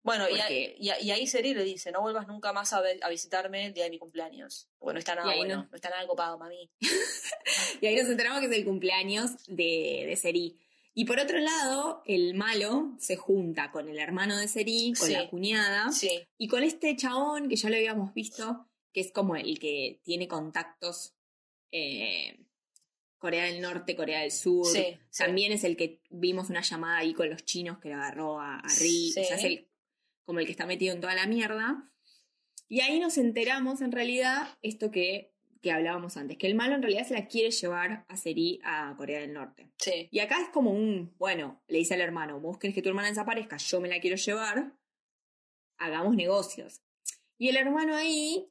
Bueno, 0.05 0.27
y, 0.29 0.39
Porque- 0.39 0.77
a- 0.79 0.83
y, 0.83 0.89
a- 0.91 1.01
y 1.03 1.11
ahí 1.11 1.27
Seri 1.27 1.53
le 1.53 1.65
dice, 1.65 1.91
no 1.91 2.01
vuelvas 2.01 2.29
nunca 2.29 2.53
más 2.53 2.73
a, 2.73 2.81
visitarme 3.11 3.67
el 3.67 3.75
día 3.75 3.85
de 3.85 3.91
mi 3.91 3.99
cumpleaños. 3.99 4.69
Bueno, 4.79 4.95
no 4.95 4.99
está 5.01 5.17
nada 5.17 5.35
bueno, 5.35 5.57
no. 5.57 5.69
no. 5.69 5.77
está 5.77 5.91
nada 5.91 6.07
copado, 6.07 6.39
mami. 6.39 6.71
Y 7.81 7.87
ahí 7.87 7.97
nos 7.97 8.09
enteramos 8.09 8.41
que 8.41 8.47
es 8.47 8.53
el 8.53 8.65
cumpleaños 8.65 9.33
de, 9.49 10.05
de 10.07 10.17
Seri. 10.17 10.57
Y 10.95 11.05
por 11.05 11.19
otro 11.21 11.39
lado, 11.39 12.03
el 12.07 12.35
malo 12.35 12.93
se 12.99 13.17
junta 13.17 13.71
con 13.71 13.89
el 13.89 13.99
hermano 13.99 14.37
de 14.37 14.49
Seri, 14.49 14.93
con 14.99 15.09
Sí. 15.09 15.13
la 15.15 15.29
cuñada, 15.29 15.91
Sí, 15.93 16.27
y 16.39 16.49
con 16.49 16.63
este 16.63 16.97
chabón 16.97 17.49
que 17.49 17.57
ya 17.57 17.69
lo 17.69 17.77
habíamos 17.77 18.15
visto, 18.15 18.68
que 18.99 19.05
es 19.05 19.13
como 19.13 19.37
el 19.37 19.61
que 19.61 20.01
tiene 20.03 20.27
contactos 20.27 21.15
eh, 21.71 22.37
Corea 23.17 23.45
del 23.45 23.61
Norte, 23.61 23.95
Corea 23.95 24.23
del 24.23 24.33
Sur. 24.33 24.67
sí, 24.67 24.99
sí. 25.09 25.23
También 25.25 25.53
es 25.53 25.63
el 25.63 25.77
que 25.77 26.01
vimos 26.11 26.51
una 26.51 26.63
llamada 26.63 26.99
ahí 26.99 27.15
con 27.15 27.31
los 27.31 27.45
chinos 27.45 27.79
que 27.79 27.91
lo 27.91 27.95
agarró 27.95 28.41
a, 28.41 28.59
a 28.59 28.69
Ri. 28.81 29.13
Sí. 29.13 29.21
O 29.21 29.25
sea, 29.25 29.37
es 29.37 29.45
el, 29.45 29.69
como 30.25 30.41
el 30.41 30.47
que 30.47 30.51
está 30.51 30.67
metido 30.67 30.93
en 30.93 31.01
toda 31.01 31.15
la 31.15 31.29
mierda. 31.29 31.89
Y 32.69 32.81
ahí 32.81 32.99
nos 32.99 33.19
enteramos, 33.19 33.83
en 33.83 33.93
realidad, 33.93 34.59
esto 34.63 34.91
que, 34.91 35.33
que 35.63 35.71
hablábamos 35.71 36.17
antes, 36.17 36.37
que 36.37 36.49
el 36.49 36.57
malo 36.57 36.75
en 36.75 36.83
realidad 36.83 37.07
se 37.07 37.15
la 37.15 37.29
quiere 37.29 37.53
llevar 37.53 38.05
a 38.09 38.17
Seri 38.17 38.61
a 38.65 38.95
Corea 38.97 39.21
del 39.21 39.33
Norte. 39.33 39.71
sí. 39.77 40.09
Y 40.11 40.19
acá 40.19 40.43
es 40.43 40.49
como 40.49 40.73
un, 40.73 41.15
bueno, 41.19 41.63
le 41.69 41.79
dice 41.79 41.95
al 41.95 42.01
hermano, 42.01 42.41
vos 42.41 42.59
querés 42.59 42.75
que 42.75 42.83
tu 42.83 42.89
hermana 42.89 43.11
desaparezca, 43.11 43.59
yo 43.59 43.81
me 43.81 43.89
la 43.89 44.01
quiero 44.01 44.17
llevar, 44.17 44.73
hagamos 45.77 46.17
negocios. 46.17 46.83
Y 47.39 47.49
el 47.51 47.57
hermano 47.57 47.95
ahí, 47.95 48.51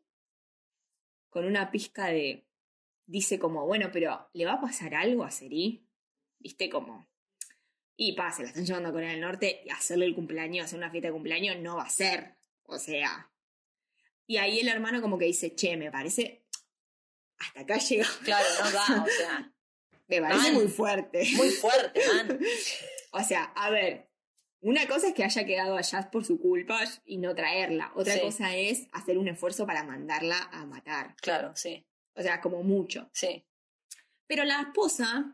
con 1.30 1.46
una 1.46 1.72
pizca 1.72 2.08
de, 2.08 2.48
dice 3.06 3.40
como, 3.40 3.66
bueno, 3.66 3.90
pero 3.92 4.30
¿le 4.34 4.46
va 4.46 4.54
a 4.54 4.62
pasar 4.62 4.96
algo 4.96 5.24
a 5.24 5.32
Seri? 5.32 5.86
¿Viste 6.40 6.70
como? 6.70 7.08
Y 7.96 8.14
pa, 8.14 8.32
se 8.32 8.44
la 8.44 8.50
están 8.50 8.66
llevando 8.66 8.90
a 8.90 8.92
Corea 8.92 9.12
del 9.12 9.22
Norte 9.22 9.62
y 9.66 9.70
hacerle 9.70 10.06
el 10.06 10.14
cumpleaños, 10.16 10.66
hacer 10.66 10.78
una 10.78 10.92
fiesta 10.92 11.08
de 11.08 11.14
cumpleaños 11.14 11.58
no 11.58 11.78
va 11.78 11.84
a 11.84 11.90
ser. 11.90 12.38
O 12.64 12.78
sea. 12.78 13.32
Y 14.28 14.38
ahí 14.38 14.60
el 14.60 14.68
hermano 14.68 15.02
como 15.02 15.18
que 15.18 15.26
dice, 15.26 15.56
che, 15.56 15.78
me 15.78 15.90
parece, 15.90 16.46
hasta 17.40 17.62
acá 17.62 17.78
llega. 17.90 18.06
Claro, 18.24 18.46
no 18.64 18.72
da, 18.72 19.04
o 19.04 19.08
sea, 19.08 19.54
Me 20.08 20.22
parece 20.22 20.44
Man. 20.44 20.54
muy 20.54 20.68
fuerte. 20.68 21.28
muy 21.36 21.50
fuerte, 21.50 22.02
man. 22.14 22.40
O 23.12 23.24
sea, 23.24 23.46
a 23.56 23.70
ver, 23.72 24.10
una 24.62 24.88
cosa 24.88 25.08
es 25.10 25.14
que 25.14 25.24
haya 25.24 25.46
quedado 25.46 25.78
allá 25.78 26.10
por 26.12 26.26
su 26.26 26.40
culpa 26.40 26.80
y 27.06 27.18
no 27.18 27.36
traerla. 27.36 27.92
Otra 27.96 28.14
Sí. 28.16 28.20
cosa 28.22 28.56
es 28.56 28.88
hacer 28.92 29.18
un 29.18 29.28
esfuerzo 29.28 29.66
para 29.68 29.84
mandarla 29.84 30.50
a 30.52 30.66
matar. 30.66 31.16
Claro, 31.22 31.56
sí, 31.56 31.86
O 32.16 32.22
sea, 32.22 32.42
como 32.42 32.64
mucho. 32.64 33.10
sí. 33.14 33.44
Pero 34.28 34.44
la 34.44 34.62
esposa 34.62 35.34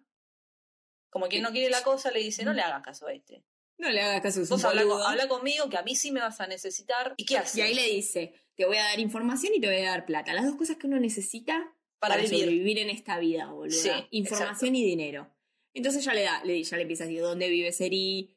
Como 1.09 1.27
quien 1.27 1.43
no 1.43 1.51
quiere 1.51 1.69
la 1.69 1.83
cosa, 1.83 2.09
le 2.11 2.19
dice, 2.19 2.43
no 2.43 2.53
le 2.53 2.61
hagas 2.63 2.81
caso 2.83 3.05
a 3.07 3.13
este. 3.13 3.43
no 3.77 3.89
le 3.91 4.01
haga 4.01 4.19
caso 4.21 4.41
a 4.41 4.45
su 4.45 4.53
Vos 4.53 4.63
habla, 4.65 4.83
boludo. 4.83 5.05
habla 5.07 5.27
conmigo, 5.27 5.69
que 5.69 5.77
a 5.77 5.83
mí 5.83 5.95
sí 5.95 6.11
me 6.11 6.19
vas 6.19 6.39
a 6.41 6.47
necesitar. 6.47 7.13
¿Y 7.17 7.25
qué 7.25 7.37
haces? 7.37 7.55
Y 7.57 7.61
ahí 7.61 7.73
le 7.75 7.83
dice, 7.87 8.33
te 8.55 8.65
voy 8.65 8.77
a 8.77 8.83
dar 8.83 8.99
información 8.99 9.53
y 9.55 9.59
te 9.61 9.67
voy 9.67 9.77
a 9.77 9.89
dar 9.91 10.05
plata. 10.05 10.33
Las 10.33 10.45
dos 10.45 10.55
cosas 10.55 10.77
que 10.77 10.87
uno 10.87 10.99
necesita 10.99 11.71
para, 11.99 12.15
vivir. 12.17 12.39
sobrevivir 12.39 12.79
en 12.79 12.89
esta 12.89 13.19
vida, 13.19 13.51
boluda. 13.51 13.75
Sí, 13.75 13.91
información 14.11 14.75
y 14.75 14.83
dinero. 14.83 15.31
Entonces 15.75 16.03
ya 16.03 16.13
le 16.15 16.23
da, 16.23 16.43
le, 16.43 16.63
ya 16.63 16.77
le 16.77 16.81
empieza 16.83 17.03
a 17.03 17.07
decir 17.07 17.21
dónde 17.21 17.47
vive 17.49 17.71
Seri, 17.71 18.35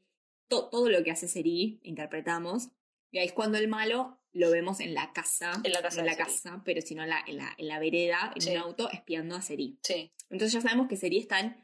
to- 0.49 0.69
todo 0.71 0.89
lo 0.89 1.03
que 1.05 1.11
hace 1.11 1.29
Seri, 1.29 1.81
interpretamos. 1.83 2.69
Y 3.11 3.19
ahí 3.19 3.27
es 3.27 3.33
cuando 3.33 3.59
el 3.59 3.69
malo 3.69 4.19
lo 4.33 4.51
vemos 4.51 4.81
en 4.81 4.93
la 4.95 5.13
casa, 5.13 5.53
En 5.65 5.73
la 5.73 5.81
casa 5.81 5.97
no 5.97 6.01
en 6.03 6.07
la 6.07 6.17
casa, 6.17 6.63
pero 6.65 6.83
sino 6.83 7.03
en 7.03 7.09
la, 7.09 7.21
en 7.27 7.39
la, 7.39 7.55
en 7.57 7.69
la 7.69 7.79
vereda, 7.79 8.33
en 8.35 8.43
Sí. 8.43 8.51
un 8.51 8.57
auto, 8.59 8.91
espiando 8.91 9.35
a 9.37 9.41
Seri. 9.43 9.79
Sí, 9.83 10.13
Entonces 10.29 10.53
ya 10.53 10.61
sabemos 10.61 10.89
que 10.89 10.97
Seri 10.97 11.19
está 11.19 11.41
en 11.41 11.57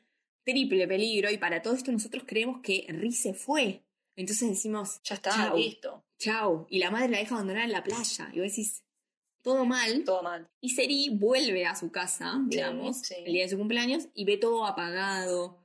triple 0.44 0.88
peligro 0.88 1.30
y 1.30 1.36
para 1.38 1.60
todo 1.62 1.74
esto 1.74 1.92
nosotros 1.92 2.24
creemos 2.26 2.60
que 2.62 2.86
Ri 2.88 3.12
se 3.12 3.34
fue. 3.34 3.84
Entonces 4.16 4.48
decimos, 4.48 5.00
ya 5.04 5.14
está, 5.16 5.30
Chau. 5.30 5.56
listo. 5.56 6.04
chau, 6.18 6.66
y 6.70 6.78
la 6.78 6.90
madre 6.90 7.08
la 7.08 7.18
deja 7.18 7.34
abandonar 7.34 7.64
en 7.64 7.72
la 7.72 7.82
playa. 7.82 8.30
Y 8.32 8.40
vos 8.40 8.48
decís, 8.48 8.84
todo 9.42 9.64
mal. 9.64 10.04
Todo 10.04 10.22
mal. 10.22 10.48
Y 10.60 10.70
Seri 10.70 11.08
vuelve 11.10 11.66
a 11.66 11.74
su 11.74 11.90
casa, 11.90 12.40
digamos, 12.46 12.98
sí. 12.98 13.14
el 13.26 13.32
día 13.32 13.42
de 13.44 13.48
su 13.50 13.58
cumpleaños, 13.58 14.08
y 14.14 14.24
ve 14.24 14.36
todo 14.38 14.64
apagado. 14.66 15.61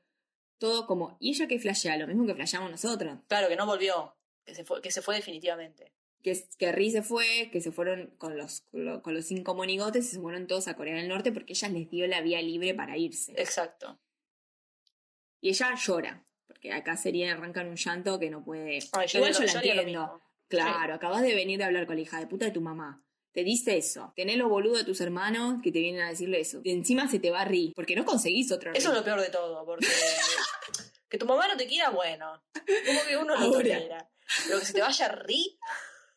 Todo 0.58 0.86
como, 0.88 1.18
y 1.20 1.30
ella 1.32 1.47
que 1.47 1.60
flashea, 1.60 1.97
lo 1.97 2.08
mismo 2.08 2.26
que 2.26 2.36
flasheamos 2.36 2.72
nosotros. 2.72 3.20
Claro, 3.28 3.47
que 3.47 3.55
no 3.55 3.66
volvió, 3.66 4.16
que 4.45 4.55
se 4.55 4.64
fue, 4.64 4.82
que 4.82 4.91
se 4.91 5.01
fue 5.01 5.16
definitivamente. 5.16 5.91
Que, 6.24 6.43
que 6.58 6.72
Ri 6.72 6.91
se 6.91 7.03
fue, 7.03 7.49
que 7.51 7.62
se 7.62 7.72
fueron 7.72 8.08
con 8.18 8.38
los, 8.38 8.62
con 8.62 8.86
lo- 8.86 9.01
con 9.03 9.14
los 9.14 9.26
cinco 9.26 9.53
monigotes 9.55 10.05
y 10.05 10.10
se 10.16 10.20
fueron 10.20 10.47
todos 10.47 10.68
a 10.68 10.76
Corea 10.76 10.95
del 10.95 11.08
Norte 11.08 11.32
porque 11.32 11.53
ella 11.53 11.70
les 11.70 11.89
dio 11.89 12.08
la 12.08 12.22
vía 12.22 12.41
libre 12.41 12.74
para 12.74 12.97
irse. 12.97 13.34
Exacto. 13.38 13.99
Y 15.41 15.49
ella 15.49 15.76
llora, 15.76 16.26
porque 16.47 16.74
acá 16.74 16.97
sería 16.97 17.32
arrancan 17.34 17.68
un 17.68 17.76
llanto 17.76 18.20
que 18.20 18.30
no 18.30 18.43
puede. 18.43 18.80
Ay, 18.93 19.08
yo 19.08 19.20
Igual 19.20 19.34
yo 19.34 19.43
la 19.43 19.51
entiendo. 19.51 20.22
Claro, 20.47 20.93
acabas 20.95 21.22
de 21.22 21.36
venir 21.36 21.60
de 21.60 21.66
hablar 21.66 21.86
con 21.86 21.95
la 21.97 22.01
hija 22.01 22.20
de 22.20 22.28
puta 22.28 22.45
de 22.45 22.51
tu 22.51 22.62
mamá. 22.62 23.03
Te 23.34 23.44
dice 23.44 23.78
eso. 23.78 24.14
Tenés 24.16 24.38
los 24.38 24.50
boludos 24.50 24.80
de 24.80 24.84
tus 24.86 25.00
hermanos 25.02 25.60
que 25.64 25.72
te 25.72 25.80
vienen 25.80 26.02
a 26.02 26.10
decirle 26.10 26.40
eso. 26.40 26.60
Y 26.64 26.72
encima 26.72 27.08
se 27.08 27.20
te 27.20 27.30
va 27.30 27.42
a 27.42 27.46
rir, 27.46 27.74
porque 27.76 27.96
no 27.96 28.04
conseguís 28.06 28.52
otro 28.52 28.72
Eso 28.74 28.90
es 28.90 28.96
lo 28.96 29.04
peor 29.04 29.22
de 29.22 29.30
todo, 29.30 29.64
porque 29.66 29.86
que 31.10 31.18
tu 31.18 31.26
mamá 31.26 31.48
no 31.48 31.56
te 31.58 31.68
quiera, 31.68 31.90
bueno, 31.92 32.44
como 32.86 33.00
que 33.08 33.18
uno 33.18 33.34
Ahora. 33.36 33.52
tolera. 33.52 34.10
Pero 34.48 34.60
que 34.60 34.66
se 34.66 34.74
te 34.74 34.82
vaya 34.82 35.06
a 35.06 35.10
ri, 35.10 35.58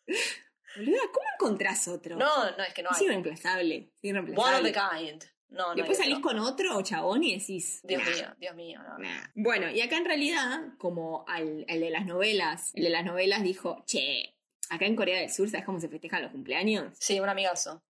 Boluda, 0.76 1.00
¿cómo 1.12 1.26
encontrás 1.34 1.88
otro? 1.88 2.16
no, 2.16 2.50
no, 2.56 2.62
es 2.62 2.72
que 2.74 2.82
no 2.82 2.90
es 2.90 2.98
hay. 2.98 3.04
irreemplazable. 3.06 3.76
es 3.76 3.82
One 3.82 3.88
of 3.88 3.92
the 4.02 4.08
irreemplazable. 4.08 4.72
kind. 4.72 5.24
No, 5.48 5.68
no. 5.70 5.74
Después 5.74 5.98
salís 5.98 6.18
otro. 6.18 6.28
con 6.28 6.38
otro 6.38 6.80
chabón 6.82 7.24
y 7.24 7.36
decís. 7.36 7.80
Dios 7.82 8.02
"Nah, 8.04 8.10
mío, 8.10 8.34
Dios 8.38 8.54
mío, 8.54 8.80
no. 8.84 8.98
nah". 8.98 9.24
Bueno, 9.34 9.68
y 9.68 9.80
acá 9.80 9.96
en 9.96 10.04
realidad, 10.04 10.60
como 10.78 11.24
al, 11.26 11.64
el 11.68 11.80
de 11.80 11.90
las 11.90 12.06
novelas, 12.06 12.70
el 12.74 12.84
de 12.84 12.90
las 12.90 13.04
novelas 13.04 13.42
dijo, 13.42 13.82
che, 13.84 14.36
acá 14.70 14.86
en 14.86 14.96
Corea 14.96 15.20
del 15.20 15.30
Sur, 15.30 15.48
¿sabes 15.50 15.66
cómo 15.66 15.78
se 15.80 15.88
festejan 15.88 16.22
los 16.22 16.32
cumpleaños? 16.32 16.96
Sí, 16.98 17.20
un 17.20 17.28
amigazo. 17.28 17.82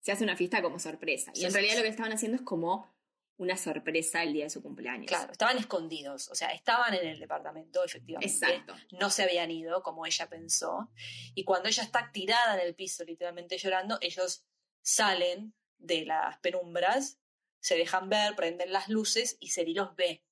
Se 0.00 0.12
hace 0.12 0.24
una 0.24 0.36
fiesta 0.36 0.60
como 0.60 0.78
sorpresa. 0.78 1.30
Y 1.34 1.40
Sí, 1.40 1.44
en 1.46 1.52
realidad 1.52 1.72
sí. 1.74 1.78
lo 1.78 1.84
que 1.84 1.88
estaban 1.90 2.12
haciendo 2.12 2.36
es 2.36 2.42
como 2.42 2.92
una 3.38 3.56
sorpresa 3.56 4.22
el 4.22 4.32
día 4.34 4.44
de 4.44 4.50
su 4.50 4.62
cumpleaños. 4.62 5.06
Claro, 5.06 5.32
estaban 5.32 5.56
escondidos, 5.58 6.28
o 6.28 6.34
sea, 6.34 6.48
estaban 6.50 6.92
en 6.94 7.06
el 7.08 7.18
departamento, 7.18 7.82
efectivamente. 7.84 8.32
Exacto. 8.32 8.74
No 9.00 9.10
se 9.10 9.22
habían 9.22 9.50
ido, 9.50 9.82
como 9.82 10.04
ella 10.06 10.28
pensó. 10.28 10.90
Y 11.34 11.44
cuando 11.44 11.68
ella 11.68 11.82
está 11.82 12.10
tirada 12.12 12.60
en 12.60 12.66
el 12.66 12.74
piso, 12.74 13.04
literalmente 13.04 13.56
llorando, 13.58 13.98
ellos 14.00 14.44
salen 14.82 15.54
de 15.78 16.04
las 16.04 16.38
penumbras, 16.38 17.18
se 17.60 17.76
dejan 17.76 18.08
ver, 18.08 18.36
prenden 18.36 18.72
las 18.72 18.88
luces 18.88 19.36
y 19.40 19.48
Seri 19.48 19.72
los 19.74 19.94
ve 19.96 20.24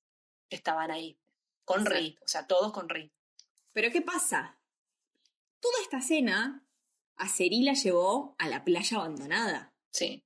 que 0.49 0.55
estaban 0.57 0.91
ahí. 0.91 1.17
Con 1.63 1.85
Ri, 1.85 2.07
Exacto. 2.07 2.25
o 2.25 2.27
sea, 2.27 2.47
todos 2.47 2.71
con 2.73 2.89
Ri. 2.89 3.11
Pero 3.71 3.91
¿qué 3.91 4.01
pasa? 4.01 4.59
Toda 5.61 5.75
esta 5.83 6.01
cena 6.01 6.67
a 7.17 7.27
Seri 7.29 7.61
la 7.63 7.73
llevó 7.73 8.35
a 8.39 8.49
la 8.49 8.63
playa 8.65 8.97
abandonada. 8.97 9.73
Sí, 9.91 10.23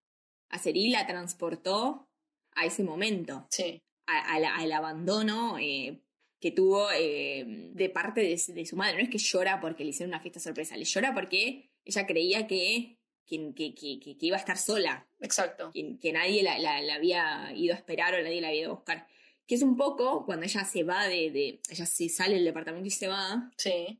A 0.50 0.60
la 0.64 1.06
transportó 1.08 2.08
a 2.54 2.66
ese 2.66 2.84
momento, 2.84 3.48
sí, 3.52 3.82
a- 4.08 4.36
a 4.36 4.40
la- 4.40 4.56
al 4.56 4.72
abandono 4.72 5.58
eh, 5.60 6.02
que 6.40 6.52
tuvo 6.52 6.88
eh, 6.92 7.44
de 7.74 7.90
parte 7.90 8.22
de, 8.22 8.42
de 8.54 8.66
su 8.66 8.76
madre. 8.78 8.98
No 8.98 9.04
es 9.04 9.10
que 9.10 9.18
llora 9.18 9.60
porque 9.60 9.84
le 9.84 9.90
hicieron 9.90 10.12
una 10.14 10.22
fiesta 10.22 10.40
sorpresa, 10.40 10.78
le 10.78 10.86
llora 10.86 11.14
porque 11.14 11.72
ella 11.84 12.06
creía 12.08 12.48
que, 12.48 12.98
que, 13.26 13.54
que- 13.54 14.00
que- 14.00 14.18
iba 14.22 14.38
a 14.38 14.40
estar 14.40 14.58
sola, 14.58 15.08
exacto. 15.20 15.72
que, 15.74 15.98
que 16.00 16.14
nadie 16.14 16.44
la, 16.44 16.58
la- 16.60 16.82
la 16.82 16.96
había 16.96 17.52
ido 17.54 17.74
a 17.74 17.78
esperar 17.78 18.14
o 18.14 18.22
nadie 18.24 18.40
la 18.42 18.50
había 18.50 18.62
ido 18.62 18.72
a 18.72 18.76
buscar. 18.76 19.08
Que 19.48 19.56
es 19.56 19.62
un 19.64 19.76
poco 19.76 20.26
cuando 20.26 20.46
ella 20.46 20.64
se 20.64 20.84
va 20.84 21.06
de, 21.08 21.32
de- 21.32 21.60
ella 21.70 21.86
se 21.86 22.08
sale 22.10 22.36
del 22.36 22.46
departamento 22.46 22.88
y 22.88 22.92
se 22.92 23.08
va, 23.08 23.52
Sí, 23.58 24.00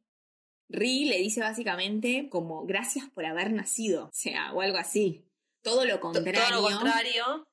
Ri 0.70 1.06
le 1.06 1.20
dice 1.20 1.42
básicamente 1.42 2.28
como 2.30 2.66
gracias 2.66 3.10
por 3.10 3.26
haber 3.26 3.52
nacido, 3.52 4.06
o 4.06 4.14
sea, 4.14 4.54
o 4.54 4.62
algo 4.62 4.78
así. 4.78 5.26
Todo 5.62 5.86
lo 5.86 6.00
contrario, 6.00 6.42
todo 6.50 6.70
lo 6.70 6.78
contrario. 6.78 7.48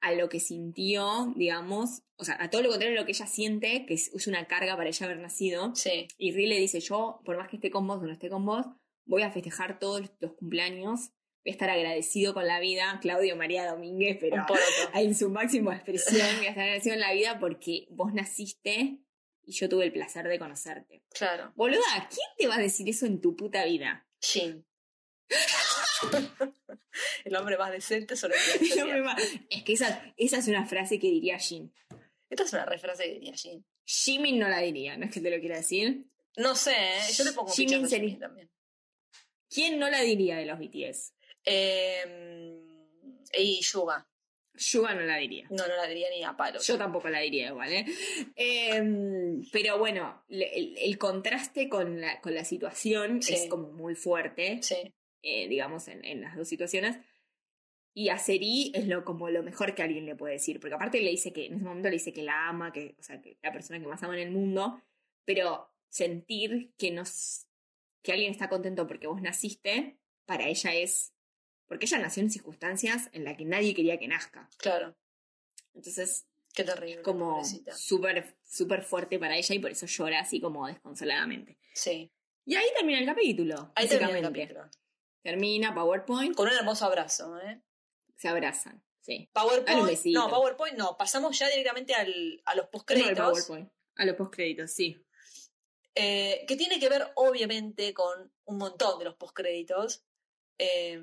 a 0.00 0.12
lo 0.12 0.28
que 0.28 0.40
sintió, 0.40 1.32
digamos, 1.36 2.02
o 2.16 2.24
sea, 2.24 2.36
a 2.40 2.50
todo 2.50 2.62
lo 2.62 2.68
contrario 2.68 2.98
a 2.98 3.00
lo 3.00 3.06
que 3.06 3.12
ella 3.12 3.26
siente, 3.26 3.86
que 3.86 3.94
es, 3.94 4.26
una 4.26 4.46
carga 4.46 4.76
para 4.76 4.88
ella 4.88 5.06
haber 5.06 5.18
nacido. 5.18 5.74
Sí, 5.74 6.08
Y 6.18 6.32
Ri 6.32 6.46
le 6.46 6.58
dice, 6.58 6.80
yo, 6.80 7.20
por 7.24 7.36
más 7.36 7.48
que 7.48 7.56
esté 7.56 7.70
con 7.70 7.86
vos 7.86 7.98
o 7.98 8.06
no 8.06 8.12
esté 8.12 8.28
con 8.28 8.44
vos, 8.44 8.66
voy 9.06 9.22
a 9.22 9.30
festejar 9.30 9.78
todos 9.78 10.02
los 10.20 10.32
cumpleaños, 10.34 11.10
voy 11.44 11.50
a 11.50 11.52
estar 11.52 11.70
agradecido 11.70 12.34
con 12.34 12.46
la 12.46 12.60
vida, 12.60 12.98
Claudio 13.02 13.36
María 13.36 13.70
Domínguez, 13.70 14.18
pero 14.20 14.44
en 14.94 15.14
su 15.14 15.30
máxima 15.30 15.74
expresión, 15.74 16.26
voy 16.36 16.46
a 16.46 16.50
estar 16.50 16.64
agradecido 16.64 16.94
en 16.94 17.00
la 17.00 17.12
vida 17.12 17.38
porque 17.38 17.86
vos 17.90 18.12
naciste 18.14 18.98
y 19.46 19.52
yo 19.52 19.68
tuve 19.68 19.84
el 19.84 19.92
placer 19.92 20.26
de 20.28 20.38
conocerte. 20.38 21.02
Claro. 21.10 21.52
Boluda, 21.54 22.08
¿quién 22.08 22.28
te 22.36 22.46
va 22.46 22.56
a 22.56 22.60
decir 22.60 22.88
eso 22.88 23.06
en 23.06 23.20
tu 23.20 23.36
puta 23.36 23.64
vida? 23.64 24.06
Jin. 24.20 24.64
el 27.24 27.36
hombre 27.36 27.56
más 27.58 27.72
decente 27.72 28.16
sobre 28.16 28.36
me 28.86 29.00
va- 29.00 29.16
Es 29.50 29.62
que 29.64 29.72
esa, 29.72 30.12
esa 30.16 30.38
es 30.38 30.48
una 30.48 30.66
frase 30.66 30.98
que 30.98 31.08
diría 31.08 31.38
Jin. 31.38 31.72
Esta 32.30 32.44
es 32.44 32.52
una 32.52 32.66
refrase 32.66 33.04
que 33.04 33.14
diría 33.14 33.34
Jin. 33.34 33.64
Jimin 33.84 34.38
no 34.38 34.48
la 34.48 34.60
diría, 34.60 34.96
no 34.96 35.04
es 35.06 35.12
que 35.12 35.20
te 35.20 35.30
lo 35.30 35.38
quiera 35.40 35.56
decir. 35.56 36.06
No 36.36 36.54
sé, 36.54 36.72
¿eh? 36.74 37.00
yo 37.16 37.24
le 37.24 37.32
pongo 37.32 37.52
fichas 37.52 37.82
a 37.84 37.88
Jimin 37.96 38.18
también. 38.18 38.50
¿Quién 39.48 39.78
no 39.78 39.88
la 39.88 40.00
diría 40.00 40.36
de 40.36 40.46
los 40.46 40.58
BTS? 40.58 41.14
Eh, 41.44 42.60
y 43.38 43.60
Yuga. 43.62 44.08
Yuga 44.56 44.94
no 44.94 45.00
la 45.02 45.16
diría. 45.16 45.46
No, 45.50 45.66
no 45.66 45.76
la 45.76 45.86
diría 45.86 46.08
ni 46.10 46.22
a 46.22 46.36
palo. 46.36 46.60
Yo 46.60 46.78
tampoco 46.78 47.08
la 47.08 47.20
diría 47.20 47.48
igual, 47.48 47.72
¿eh? 47.72 47.84
Em, 48.36 49.42
pero 49.52 49.78
bueno, 49.78 50.22
el, 50.28 50.76
el 50.78 50.98
contraste 50.98 51.68
con 51.68 52.00
la, 52.00 52.20
con 52.20 52.34
la 52.34 52.44
situación 52.44 53.22
Sí. 53.22 53.34
es 53.34 53.46
como 53.48 53.72
muy 53.72 53.94
fuerte, 53.94 54.60
Sí, 54.62 54.94
eh, 55.22 55.48
digamos, 55.48 55.88
en, 55.88 56.04
en 56.04 56.20
las 56.20 56.36
dos 56.36 56.48
situaciones. 56.48 56.98
Y 57.96 58.08
a 58.08 58.18
Seri 58.18 58.72
es 58.74 58.86
lo, 58.88 59.04
como 59.04 59.30
lo 59.30 59.42
mejor 59.42 59.74
que 59.74 59.82
alguien 59.82 60.04
le 60.06 60.16
puede 60.16 60.34
decir, 60.34 60.58
porque 60.60 60.74
aparte 60.74 61.00
le 61.00 61.10
dice 61.10 61.32
que, 61.32 61.46
en 61.46 61.54
ese 61.54 61.64
momento 61.64 61.88
le 61.88 61.94
dice 61.94 62.12
que 62.12 62.22
la 62.22 62.48
ama, 62.48 62.72
que, 62.72 62.96
o 62.98 63.02
sea, 63.02 63.20
que 63.20 63.38
la 63.42 63.52
persona 63.52 63.78
que 63.78 63.86
más 63.86 64.02
ama 64.02 64.14
en 64.20 64.26
el 64.28 64.32
mundo, 64.32 64.82
pero 65.24 65.70
sentir 65.88 66.72
que, 66.76 66.90
nos, 66.90 67.46
que 68.02 68.10
alguien 68.12 68.32
está 68.32 68.48
contento 68.48 68.86
porque 68.88 69.06
vos 69.06 69.22
naciste, 69.22 69.96
para 70.26 70.48
ella 70.48 70.74
es, 70.74 71.13
porque 71.66 71.86
ella 71.86 71.98
nació 71.98 72.22
en 72.22 72.30
circunstancias 72.30 73.08
en 73.12 73.24
las 73.24 73.36
que 73.36 73.44
nadie 73.44 73.74
quería 73.74 73.98
que 73.98 74.08
nazca. 74.08 74.48
claro. 74.58 74.96
Entonces, 75.74 76.26
Qué 76.54 76.62
terrible. 76.62 77.02
como 77.02 77.30
pobrecita. 77.32 77.74
súper 77.76 78.36
súper 78.44 78.82
fuerte 78.84 79.18
para 79.18 79.36
ella 79.36 79.54
y 79.54 79.58
por 79.58 79.72
eso 79.72 79.86
llora 79.86 80.20
así 80.20 80.40
como 80.40 80.66
desconsoladamente. 80.68 81.58
Sí. 81.74 82.12
Y 82.44 82.54
ahí 82.54 82.66
termina 82.76 83.00
el 83.00 83.06
capítulo. 83.06 83.72
Ahí 83.74 83.88
termina 83.88 84.18
el 84.18 84.22
capítulo. 84.24 84.70
Termina 85.22 85.74
PowerPoint, 85.74 86.36
Con 86.36 86.46
un 86.48 86.54
hermoso 86.54 86.84
abrazo, 86.84 87.40
¿eh? 87.40 87.60
se 88.16 88.28
abrazan. 88.28 88.84
Sí. 89.00 89.28
PowerPoint. 89.32 90.04
No, 90.06 90.28
PowerPoint 90.30 90.76
no. 90.76 90.96
Pasamos 90.96 91.36
ya 91.38 91.48
directamente 91.48 91.92
al, 91.94 92.40
a 92.44 92.54
los 92.54 92.66
No, 92.66 92.70
postcréditos. 92.70 93.16
PowerPoint. 93.16 93.72
A 93.96 94.04
los 94.04 94.14
postcréditos, 94.16 94.70
sí. 94.70 94.96
eh, 95.94 96.44
que 96.46 96.56
tiene 96.56 96.78
que 96.78 96.88
ver, 96.88 97.10
obviamente, 97.16 97.92
con 97.94 98.32
un 98.44 98.58
montón 98.58 98.98
de 98.98 99.06
los 99.06 99.14
postcréditos. 99.16 100.04
eh, 100.58 101.02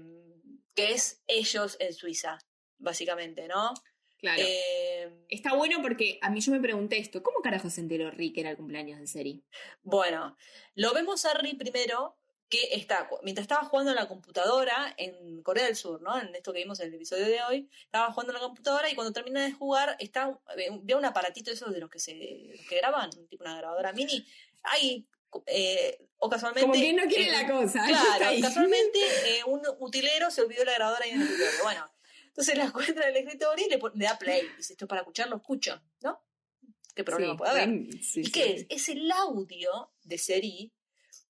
que 0.76 0.94
es 0.94 1.22
ellos 1.28 1.78
en 1.80 1.94
Suiza, 1.94 2.40
básicamente, 2.78 3.48
¿no? 3.48 3.74
Claro. 4.18 4.42
Eh, 4.46 5.26
Está 5.30 5.56
bueno 5.56 5.82
porque 5.82 6.20
a 6.22 6.30
mí 6.30 6.42
yo 6.42 6.52
me 6.52 6.60
pregunté 6.60 7.00
esto, 7.00 7.24
¿cómo 7.24 7.40
carajo 7.42 7.70
se 7.70 7.82
enteró 7.82 8.12
Rick 8.12 8.36
que 8.36 8.42
era 8.42 8.52
el 8.52 8.58
cumpleaños 8.58 9.00
de 9.00 9.08
Seri? 9.08 9.44
Bueno, 9.82 10.38
lo 10.76 10.94
vemos 10.94 11.26
a 11.26 11.34
Ri 11.34 11.56
primero 11.56 12.18
que 12.52 12.70
está, 12.74 13.10
mientras 13.24 13.46
estaba 13.46 13.64
jugando 13.64 13.92
en 13.92 13.96
la 13.96 14.10
computadora 14.10 14.94
en 14.98 15.42
Corea 15.42 15.66
del 15.66 15.78
Sur, 15.78 16.02
¿no? 16.02 16.20
En 16.20 16.36
esto 16.36 16.52
que 16.52 16.60
vimos 16.60 16.82
en 16.82 16.90
el 16.90 16.96
episodio 16.96 17.26
de 17.26 17.42
hoy, 17.42 17.70
estaba 17.86 18.12
jugando 18.12 18.34
en 18.34 18.42
la 18.42 18.46
computadora 18.46 18.90
y 18.90 18.96
cuando 18.96 19.14
termina 19.14 19.42
de 19.42 19.54
jugar, 19.54 19.96
está, 20.00 20.38
ve 20.84 20.96
un 20.96 21.06
aparatito 21.06 21.50
esos 21.50 21.72
de 21.74 21.80
los 21.80 21.90
que 21.90 22.00
se 22.00 22.50
los 22.52 22.60
que 22.68 22.76
graban, 22.76 23.10
tipo 23.30 23.44
una 23.44 23.56
grabadora 23.58 23.94
mini, 23.94 24.26
ahí, 24.64 25.08
eh, 25.46 25.98
o 26.24 26.30
casualmente... 26.30 26.62
Como 26.62 26.74
que 26.74 26.94
no 26.94 27.04
quiere 27.08 27.30
eh, 27.30 27.32
la 27.32 27.48
cosa. 27.48 27.84
Claro, 27.86 28.42
casualmente 28.42 29.00
eh, 29.26 29.44
un 29.46 29.62
utilero 29.80 30.30
se 30.30 30.42
olvidó 30.42 30.64
la 30.64 30.76
grabadora 30.76 31.04
ahí 31.04 31.12
en 31.12 31.22
el 31.22 31.28
escritorio. 31.28 31.64
Bueno, 31.64 31.92
entonces 32.28 32.58
la 32.58 32.66
encuentra 32.66 33.10
en 33.10 33.16
el 33.16 33.24
escritorio 33.24 33.66
y 33.66 33.70
le, 33.70 34.06
da 34.06 34.18
play. 34.18 34.48
Dice, 34.56 34.74
esto 34.74 34.86
es 34.86 34.90
para 34.90 35.02
escuchar, 35.02 35.30
lo 35.30 35.38
escucho, 35.38 35.82
¿no? 36.02 36.24
¿Qué 36.96 37.04
problema 37.04 37.34
Sí, 37.34 37.38
puede 37.38 37.52
haber? 37.52 37.70
sí, 38.04 38.20
¿Y 38.22 38.26
sí, 38.26 38.32
qué 38.32 38.54
es? 38.54 38.66
Es 38.70 38.90
el 38.90 39.12
audio 39.12 39.94
de 40.04 40.18
Seri 40.18 40.74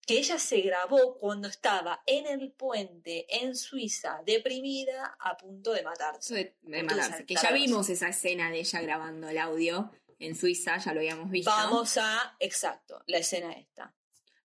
que 0.05 0.17
ella 0.17 0.37
se 0.39 0.59
grabó 0.61 1.17
cuando 1.19 1.47
estaba 1.47 2.01
en 2.05 2.25
el 2.25 2.51
puente 2.51 3.27
en 3.29 3.55
Suiza, 3.55 4.21
deprimida, 4.25 5.15
a 5.19 5.37
punto 5.37 5.71
de 5.71 5.83
matarse. 5.83 6.33
de, 6.33 6.57
de 6.61 6.83
matarse. 6.83 7.25
Que 7.25 7.35
ya 7.35 7.51
vimos 7.51 7.87
esa 7.87 8.09
escena 8.09 8.49
de 8.49 8.59
ella 8.59 8.81
grabando 8.81 9.29
el 9.29 9.37
audio 9.37 9.91
en 10.19 10.35
Suiza, 10.35 10.77
ya 10.79 10.93
lo 10.93 10.99
habíamos 10.99 11.29
visto. 11.29 11.49
Vamos 11.49 11.97
a, 11.97 12.35
exacto, 12.39 13.01
la 13.07 13.19
escena 13.19 13.53
esta. 13.53 13.93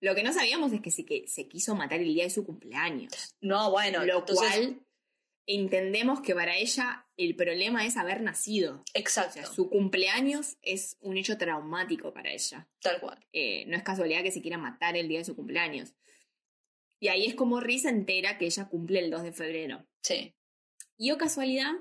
Lo 0.07 0.15
que 0.15 0.23
no 0.23 0.33
sabíamos 0.33 0.73
es 0.73 0.81
que 0.81 0.93
se, 0.93 1.05
que 1.05 1.27
se 1.27 1.49
quiso 1.49 1.75
matar 1.75 1.99
el 1.99 2.15
día 2.15 2.23
de 2.23 2.31
su 2.31 2.47
cumpleaños. 2.47 3.35
No, 3.41 3.73
bueno, 3.73 4.05
lo 4.05 4.21
entonces, 4.21 4.49
cual 4.57 4.87
entendemos 5.47 6.21
que 6.21 6.33
para 6.33 6.57
ella 6.57 7.09
el 7.17 7.35
problema 7.35 7.85
es 7.85 7.97
haber 7.97 8.21
nacido. 8.21 8.77
O 8.77 8.85
exacto, 8.95 9.33
sea, 9.33 9.47
su 9.47 9.69
cumpleaños 9.69 10.59
es 10.63 10.97
un 11.01 11.17
hecho 11.17 11.37
traumático 11.39 12.15
para 12.15 12.31
ella. 12.31 12.69
tal 12.81 13.01
cual. 13.01 13.19
Eh, 13.33 13.65
no 13.67 13.77
es 13.77 13.83
casualidad 13.83 14.23
que 14.23 14.31
se 14.31 14.43
quiera 14.43 14.59
matar 14.59 14.97
el 14.97 15.09
día 15.09 15.19
de 15.19 15.25
su 15.25 15.35
cumpleaños. 15.35 15.93
Y 17.01 17.09
ahí 17.09 17.27
es 17.27 17.35
como 17.35 17.59
Riz 17.59 17.83
se 17.83 17.89
entera 17.89 18.39
que 18.39 18.47
ella 18.47 18.69
cumple 18.69 19.01
el 19.01 19.11
2 19.11 19.25
de 19.25 19.33
febrero. 19.33 19.89
Sí, 20.05 20.37
Y 20.97 21.11
o 21.11 21.19
casualidad, 21.19 21.73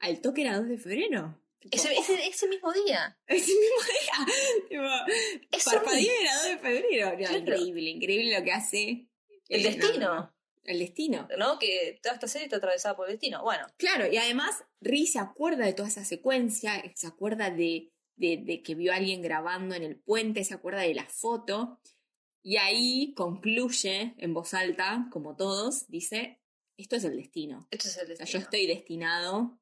al 0.00 0.20
toque 0.20 0.40
era 0.40 0.56
2 0.56 0.68
de 0.68 0.78
febrero. 0.78 1.40
Ese, 1.70 1.92
ese, 1.94 2.26
ese 2.26 2.48
mismo 2.48 2.72
día. 2.72 3.18
Ese 3.26 3.52
mismo 3.52 3.76
día. 3.84 4.34
Tipo, 4.68 5.64
parpadeé 5.70 6.10
era 6.20 6.34
2 6.36 6.44
de 6.44 6.58
febrero. 6.58 7.10
No, 7.10 7.16
Claro. 7.18 7.38
Increíble, 7.38 7.90
increíble 7.90 8.38
lo 8.38 8.44
que 8.44 8.52
hace. 8.52 9.08
El 9.48 9.62
destino. 9.62 9.98
no, 9.98 10.14
no. 10.16 10.34
El 10.64 10.78
destino. 10.78 11.28
¿No? 11.38 11.58
Que 11.58 11.98
toda 12.02 12.14
esta 12.14 12.28
serie 12.28 12.46
está 12.46 12.56
atravesada 12.58 12.96
por 12.96 13.06
el 13.08 13.14
destino. 13.14 13.42
Bueno, 13.42 13.66
Claro, 13.76 14.06
y 14.12 14.16
además 14.16 14.62
Ri 14.80 15.06
se 15.06 15.18
acuerda 15.18 15.66
de 15.66 15.72
toda 15.72 15.88
esa 15.88 16.04
secuencia, 16.04 16.82
se 16.94 17.06
acuerda 17.06 17.50
de, 17.50 17.90
de, 18.16 18.36
de 18.38 18.62
que 18.62 18.74
vio 18.74 18.92
a 18.92 18.96
alguien 18.96 19.22
grabando 19.22 19.74
en 19.74 19.82
el 19.82 19.98
puente, 20.00 20.44
se 20.44 20.54
acuerda 20.54 20.82
de 20.82 20.94
la 20.94 21.06
foto, 21.06 21.80
y 22.44 22.56
ahí 22.56 23.12
concluye 23.14 24.14
en 24.18 24.34
voz 24.34 24.54
alta, 24.54 25.08
como 25.10 25.34
todos, 25.36 25.86
dice, 25.88 26.40
esto 26.76 26.96
es 26.96 27.04
el 27.04 27.16
destino. 27.16 27.66
esto 27.70 27.88
es 27.88 27.96
el 27.96 28.04
O 28.04 28.06
sea, 28.06 28.16
destino. 28.24 28.30
yo 28.30 28.44
estoy 28.44 28.66
destinado 28.66 29.58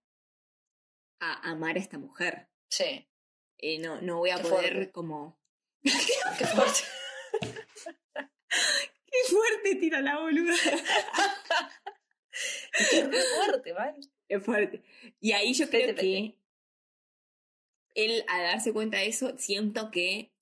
a 1.21 1.51
amar 1.51 1.77
a 1.77 1.81
esta 1.81 1.99
mujer. 1.99 2.49
Sí. 2.69 3.07
Eh, 3.59 3.79
no, 3.79 4.01
no 4.01 4.19
voy 4.19 4.31
a 4.31 4.37
Qué 4.37 4.43
poder 4.43 4.73
fuerte. 4.73 4.93
como... 4.93 5.39
Qué 5.83 6.47
fuerte. 6.47 6.81
¡Qué 9.07 9.19
fuerte 9.29 9.75
tira 9.77 10.01
la 10.01 10.19
boluda! 10.19 10.55
Qué 12.91 13.11
fuerte, 13.11 13.75
man. 13.75 13.97
Es 14.29 14.45
fuerte. 14.45 14.83
Y 15.21 15.33
ahí 15.33 15.53
yo 15.53 15.69
creo 15.69 15.95
que 15.95 16.39
él, 17.95 18.25
al 18.29 18.43
darse 18.43 18.73
cuenta 18.73 18.99
de 18.99 19.09
eso, 19.09 19.37
siento 19.37 19.91
que 19.91 20.33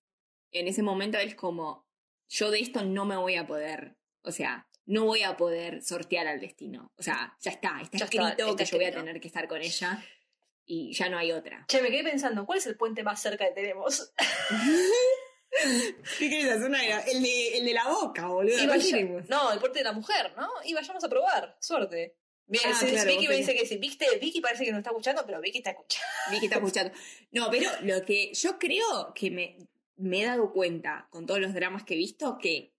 en 0.53 0.69
ese 0.69 0.83
momento 0.83 1.19
él 1.19 1.29
es 1.29 1.35
como, 1.35 1.87
yo 2.29 2.51
de 2.51 2.61
esto 2.61 2.85
no 2.85 3.07
me 3.07 3.17
voy 3.17 3.37
a 3.37 3.47
poder, 3.47 3.97
o 4.23 4.33
sea, 4.33 4.69
no 4.85 5.05
voy 5.05 5.23
a 5.23 5.37
poder 5.37 5.83
sortear 5.83 6.27
al 6.27 6.41
destino. 6.41 6.93
O 6.97 7.03
sea, 7.03 7.37
ya 7.41 7.51
está, 7.51 7.81
está 7.83 7.99
Ya 7.99 8.05
escrito 8.05 8.29
está 8.29 8.57
que 8.57 8.65
yo 8.65 8.77
voy 8.77 8.87
a 8.87 8.93
tener 8.93 9.21
que 9.21 9.29
estar 9.29 9.49
con 9.49 9.61
ella 9.61 10.05
y 10.71 10.93
ya 10.93 11.09
no 11.09 11.19
hay 11.19 11.33
otra. 11.33 11.65
Che, 11.67 11.81
me 11.83 11.91
quedé 11.91 12.05
pensando, 12.05 12.45
¿cuál 12.47 12.59
es 12.59 12.67
el 12.67 12.77
puente 12.77 13.03
más 13.03 13.21
cerca 13.21 13.47
que 13.49 13.55
tenemos? 13.55 14.13
¿Qué 16.19 16.31
querés 16.31 16.51
hacer? 16.51 16.67
Una- 16.67 17.01
el, 17.01 17.23
de, 17.23 17.59
el 17.59 17.65
de 17.65 17.73
la 17.73 17.89
boca, 17.89 18.27
boludo. 18.29 18.57
Y 18.57 18.61
¿qué 18.61 18.67
vaya-? 18.67 19.25
No, 19.29 19.53
el 19.53 19.59
puente 19.59 19.79
de 19.81 19.85
la 19.85 19.93
mujer, 19.93 20.33
¿no? 20.37 20.49
Y 20.65 20.75
vayamos 20.75 21.03
a 21.03 21.09
probar. 21.09 21.57
Suerte. 21.61 22.17
Bien, 22.47 22.63
Ah, 22.67 22.77
claro, 22.79 23.11
Vicky 23.11 23.29
me 23.29 23.37
dice 23.37 23.55
que 23.55 23.67
sí. 23.67 23.77
¿Viste? 23.79 24.07
Vicky 24.21 24.41
parece 24.41 24.65
que 24.65 24.73
no 24.73 24.79
está 24.79 24.91
escuchando, 24.91 25.25
pero 25.27 25.41
Vicky 25.41 25.59
está 25.59 25.71
escuchando. 25.71 26.07
Vicky 26.31 26.47
está 26.47 26.57
escuchando. 26.57 26.93
No, 27.33 27.51
pero 27.51 27.71
lo 27.83 28.03
que 28.05 28.33
yo 28.35 28.59
creo 28.59 29.13
que 29.15 29.31
me, 29.31 29.57
me 29.97 30.23
he 30.23 30.27
dado 30.27 30.53
cuenta 30.53 31.09
con 31.11 31.27
todos 31.27 31.41
los 31.41 31.53
dramas 31.55 31.85
que 31.85 31.95
he 31.95 31.99
visto, 31.99 32.39
que 32.39 32.73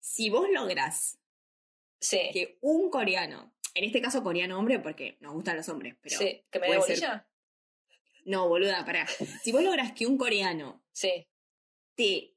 si 0.00 0.30
vos 0.30 0.48
lográs 0.50 1.18
Sí. 2.00 2.18
que 2.32 2.58
un 2.62 2.90
coreano, 2.90 3.52
en 3.74 3.84
este 3.84 4.02
caso 4.02 4.24
coreano 4.24 4.58
hombre, 4.58 4.80
porque 4.80 5.18
nos 5.20 5.34
gustan 5.34 5.56
los 5.56 5.68
hombres, 5.68 5.94
pero 6.00 6.18
sí. 6.18 6.44
¿Que 6.50 6.58
me 6.58 6.66
dé 6.66 6.72
ser- 6.72 6.80
bolilla? 6.80 7.28
No, 8.24 8.48
boluda, 8.48 8.84
pará. 8.84 9.06
Si 9.42 9.52
vos 9.52 9.62
lográs 9.62 9.92
que 9.92 10.06
un 10.06 10.16
coreano 10.18 10.82
Sí. 10.92 11.26
te 11.96 12.28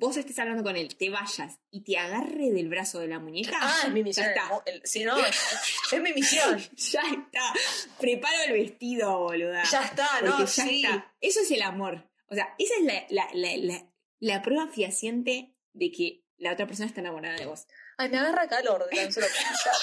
vos 0.00 0.16
estés 0.16 0.38
hablando 0.38 0.62
con 0.62 0.76
él, 0.76 0.94
te 0.96 1.10
vayas 1.10 1.58
y 1.72 1.82
te 1.82 1.98
agarre 1.98 2.50
del 2.52 2.68
brazo 2.68 3.00
de 3.00 3.08
la 3.08 3.18
muñeca, 3.18 3.58
Ah, 3.60 3.80
es 3.86 3.92
mi 3.92 4.04
misión. 4.04 4.26
ya 4.26 4.30
está. 4.32 4.62
El- 4.66 4.82
sí, 4.84 5.02
no, 5.04 5.16
es 5.18 6.00
mi 6.00 6.12
misión. 6.12 6.56
Ya 6.92 7.00
está. 7.00 7.52
Preparo 7.98 8.36
el 8.46 8.52
vestido, 8.52 9.18
boluda. 9.18 9.64
Ya 9.64 9.84
está, 9.84 10.20
no, 10.22 10.38
ya 10.38 10.46
sí. 10.46 10.84
está. 10.84 11.12
Eso 11.20 11.40
es 11.40 11.50
el 11.50 11.62
amor. 11.62 12.08
O 12.30 12.34
sea, 12.36 12.54
esa 12.58 12.74
es 12.78 12.84
la, 12.84 13.06
la, 13.10 13.28
la, 13.34 13.56
la, 13.56 13.90
la 14.20 14.42
prueba 14.42 14.68
fehaciente 14.68 15.54
de 15.72 15.90
que 15.90 16.22
la 16.36 16.52
otra 16.52 16.66
persona 16.68 16.86
está 16.86 17.00
enamorada 17.00 17.36
de 17.36 17.46
vos. 17.46 17.66
Ay, 17.96 18.08
me 18.10 18.18
agarra 18.18 18.46
calor 18.48 18.88
de 18.88 18.96
tan 18.96 19.12
solo 19.12 19.26
pensar. 19.26 19.74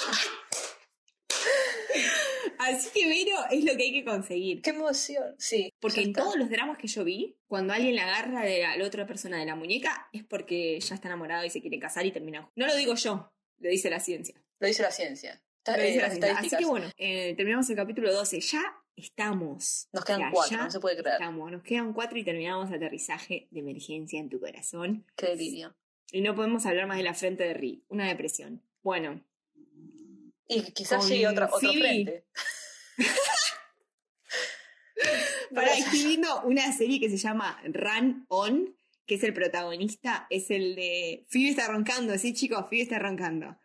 Así 2.59 2.89
que, 2.93 3.07
Vero, 3.07 3.37
es 3.51 3.63
lo 3.63 3.75
que 3.75 3.83
hay 3.83 3.91
que 3.91 4.05
conseguir. 4.05 4.61
Qué 4.61 4.71
emoción. 4.71 5.35
Sí. 5.37 5.71
Porque 5.79 6.01
en 6.01 6.13
todos 6.13 6.35
los 6.35 6.49
dramas 6.49 6.77
que 6.77 6.87
yo 6.87 7.03
vi, 7.03 7.37
cuando 7.47 7.73
alguien 7.73 7.95
le 7.95 8.01
agarra 8.01 8.43
de 8.43 8.61
la, 8.61 8.77
la 8.77 8.85
otra 8.85 9.05
persona 9.05 9.37
de 9.37 9.45
la 9.45 9.55
muñeca, 9.55 10.09
es 10.13 10.23
porque 10.23 10.79
ya 10.79 10.95
está 10.95 11.07
enamorado 11.07 11.45
y 11.45 11.49
se 11.49 11.61
quiere 11.61 11.79
casar 11.79 12.05
y 12.05 12.11
termina. 12.11 12.49
No 12.55 12.67
lo 12.67 12.75
digo 12.75 12.95
yo, 12.95 13.31
lo 13.59 13.69
dice 13.69 13.89
la 13.89 13.99
ciencia. 13.99 14.35
Lo 14.59 14.67
dice 14.67 14.83
la 14.83 14.91
ciencia. 14.91 15.41
Está, 15.57 15.77
Lo 15.77 15.83
eh, 15.83 15.87
dice 15.87 16.01
la 16.01 16.09
ciencia. 16.09 16.37
Así 16.37 16.49
que 16.57 16.65
bueno, 16.65 16.89
eh, 16.97 17.33
terminamos 17.35 17.69
el 17.69 17.75
capítulo 17.75 18.13
12. 18.13 18.39
Ya 18.39 18.63
estamos. 18.95 19.89
Nos 19.91 20.05
quedan 20.05 20.31
cuatro, 20.31 20.57
ya 20.57 20.63
no 20.63 20.71
se 20.71 20.79
puede 20.79 20.97
creer. 20.97 21.15
Estamos, 21.15 21.51
nos 21.51 21.63
quedan 21.63 21.93
cuatro 21.93 22.17
y 22.17 22.23
terminamos 22.23 22.71
aterrizaje 22.71 23.47
de 23.51 23.59
emergencia 23.59 24.19
en 24.19 24.29
tu 24.29 24.39
corazón. 24.39 25.05
Qué 25.15 25.27
delirio. 25.27 25.75
Y 26.11 26.21
no 26.21 26.35
podemos 26.35 26.65
hablar 26.65 26.87
más 26.87 26.97
de 26.97 27.03
la 27.03 27.13
frente 27.13 27.43
de 27.43 27.53
Ri. 27.53 27.83
Una 27.89 28.07
depresión. 28.07 28.61
Bueno, 28.83 29.21
Y 30.47 30.61
quizás 30.71 31.09
llegue 31.09 31.27
otra, 31.27 31.49
otro 31.51 31.71
frente. 31.71 32.25
para 35.53 35.73
estoy 35.73 36.03
viendo 36.03 36.41
una 36.43 36.71
serie 36.73 36.99
que 36.99 37.09
se 37.09 37.17
llama 37.17 37.59
Run 37.65 38.25
On, 38.29 38.75
que 39.05 39.15
es 39.15 39.23
el 39.23 39.33
protagonista, 39.33 40.27
es 40.29 40.49
el 40.51 40.75
de. 40.75 41.25
Phoebe 41.29 41.49
está 41.49 41.67
roncando, 41.67 42.17
sí, 42.17 42.33
chicos, 42.33 42.65
Phoebe 42.69 42.83
está 42.83 42.99
roncando. 42.99 43.57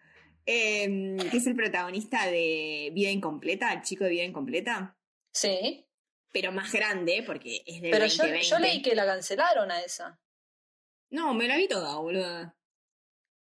Em, 0.46 1.16
que 1.30 1.36
es 1.36 1.46
el 1.46 1.54
protagonista 1.54 2.26
de 2.26 2.90
Vida 2.92 3.10
Incompleta, 3.10 3.72
el 3.72 3.82
chico 3.82 4.04
de 4.04 4.10
Vida 4.10 4.24
Incompleta, 4.24 4.96
Sí. 5.32 5.86
pero 6.32 6.50
más 6.50 6.72
grande, 6.72 7.22
porque 7.24 7.62
es 7.66 7.82
del 7.82 7.90
Pero 7.92 8.06
yo, 8.06 8.16
2020. 8.24 8.48
yo 8.48 8.58
leí 8.58 8.82
que 8.82 8.94
la 8.94 9.06
cancelaron 9.06 9.70
a 9.70 9.80
esa. 9.80 10.18
No, 11.10 11.34
me 11.34 11.46
la 11.46 11.56
vi 11.56 11.68
toda, 11.68 11.96
boluda. 11.98 12.56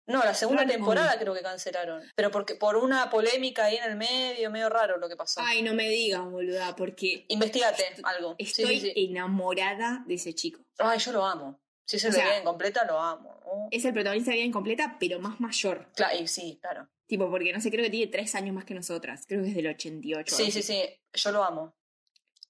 No, 0.06 0.22
la 0.22 0.34
segunda 0.34 0.66
temporada 0.66 1.18
creo 1.18 1.32
que 1.34 1.40
cancelaron. 1.40 2.02
Pero 2.14 2.30
porque 2.30 2.54
por 2.56 2.76
una 2.76 3.08
polémica 3.08 3.64
ahí 3.64 3.76
en 3.76 3.84
el 3.84 3.96
medio, 3.96 4.50
medio 4.50 4.68
raro 4.68 4.98
lo 4.98 5.08
que 5.08 5.16
pasó. 5.16 5.40
Ay, 5.42 5.62
no 5.62 5.72
me 5.74 5.88
digas, 5.88 6.22
boluda, 6.24 6.76
porque 6.76 7.24
Investígate 7.28 7.84
algo. 8.02 8.34
Estoy 8.38 8.80
sí, 8.80 8.92
sí. 8.94 9.06
enamorada 9.08 10.04
de 10.06 10.14
ese 10.14 10.34
chico. 10.34 10.62
Ay, 10.78 10.98
yo 10.98 11.12
lo 11.12 11.24
amo. 11.24 11.60
Si 11.86 11.96
es 11.96 12.04
el 12.04 12.10
O 12.10 12.12
sea, 12.12 12.24
de 12.24 12.30
bien 12.32 12.44
completa, 12.44 12.84
lo 12.84 12.98
amo. 12.98 13.40
¿no? 13.44 13.68
Es 13.70 13.84
el 13.84 13.92
protagonista 13.92 14.30
de 14.30 14.36
Vida 14.38 14.46
Incompleta, 14.46 14.96
pero 14.98 15.20
más 15.20 15.40
mayor. 15.40 15.90
Cla- 15.96 16.18
y 16.20 16.26
sí, 16.28 16.58
claro. 16.60 16.88
Tipo, 17.06 17.30
porque 17.30 17.52
no 17.52 17.60
sé, 17.60 17.70
creo 17.70 17.84
que 17.84 17.90
tiene 17.90 18.10
tres 18.10 18.34
años 18.34 18.54
más 18.54 18.64
que 18.64 18.74
nosotras. 18.74 19.24
Creo 19.26 19.42
que 19.42 19.50
es 19.50 19.54
del 19.54 19.66
88. 19.68 20.34
Sí, 20.34 20.50
sí, 20.50 20.62
sí. 20.62 20.82
Yo 21.12 21.32
lo 21.32 21.44
amo. 21.44 21.74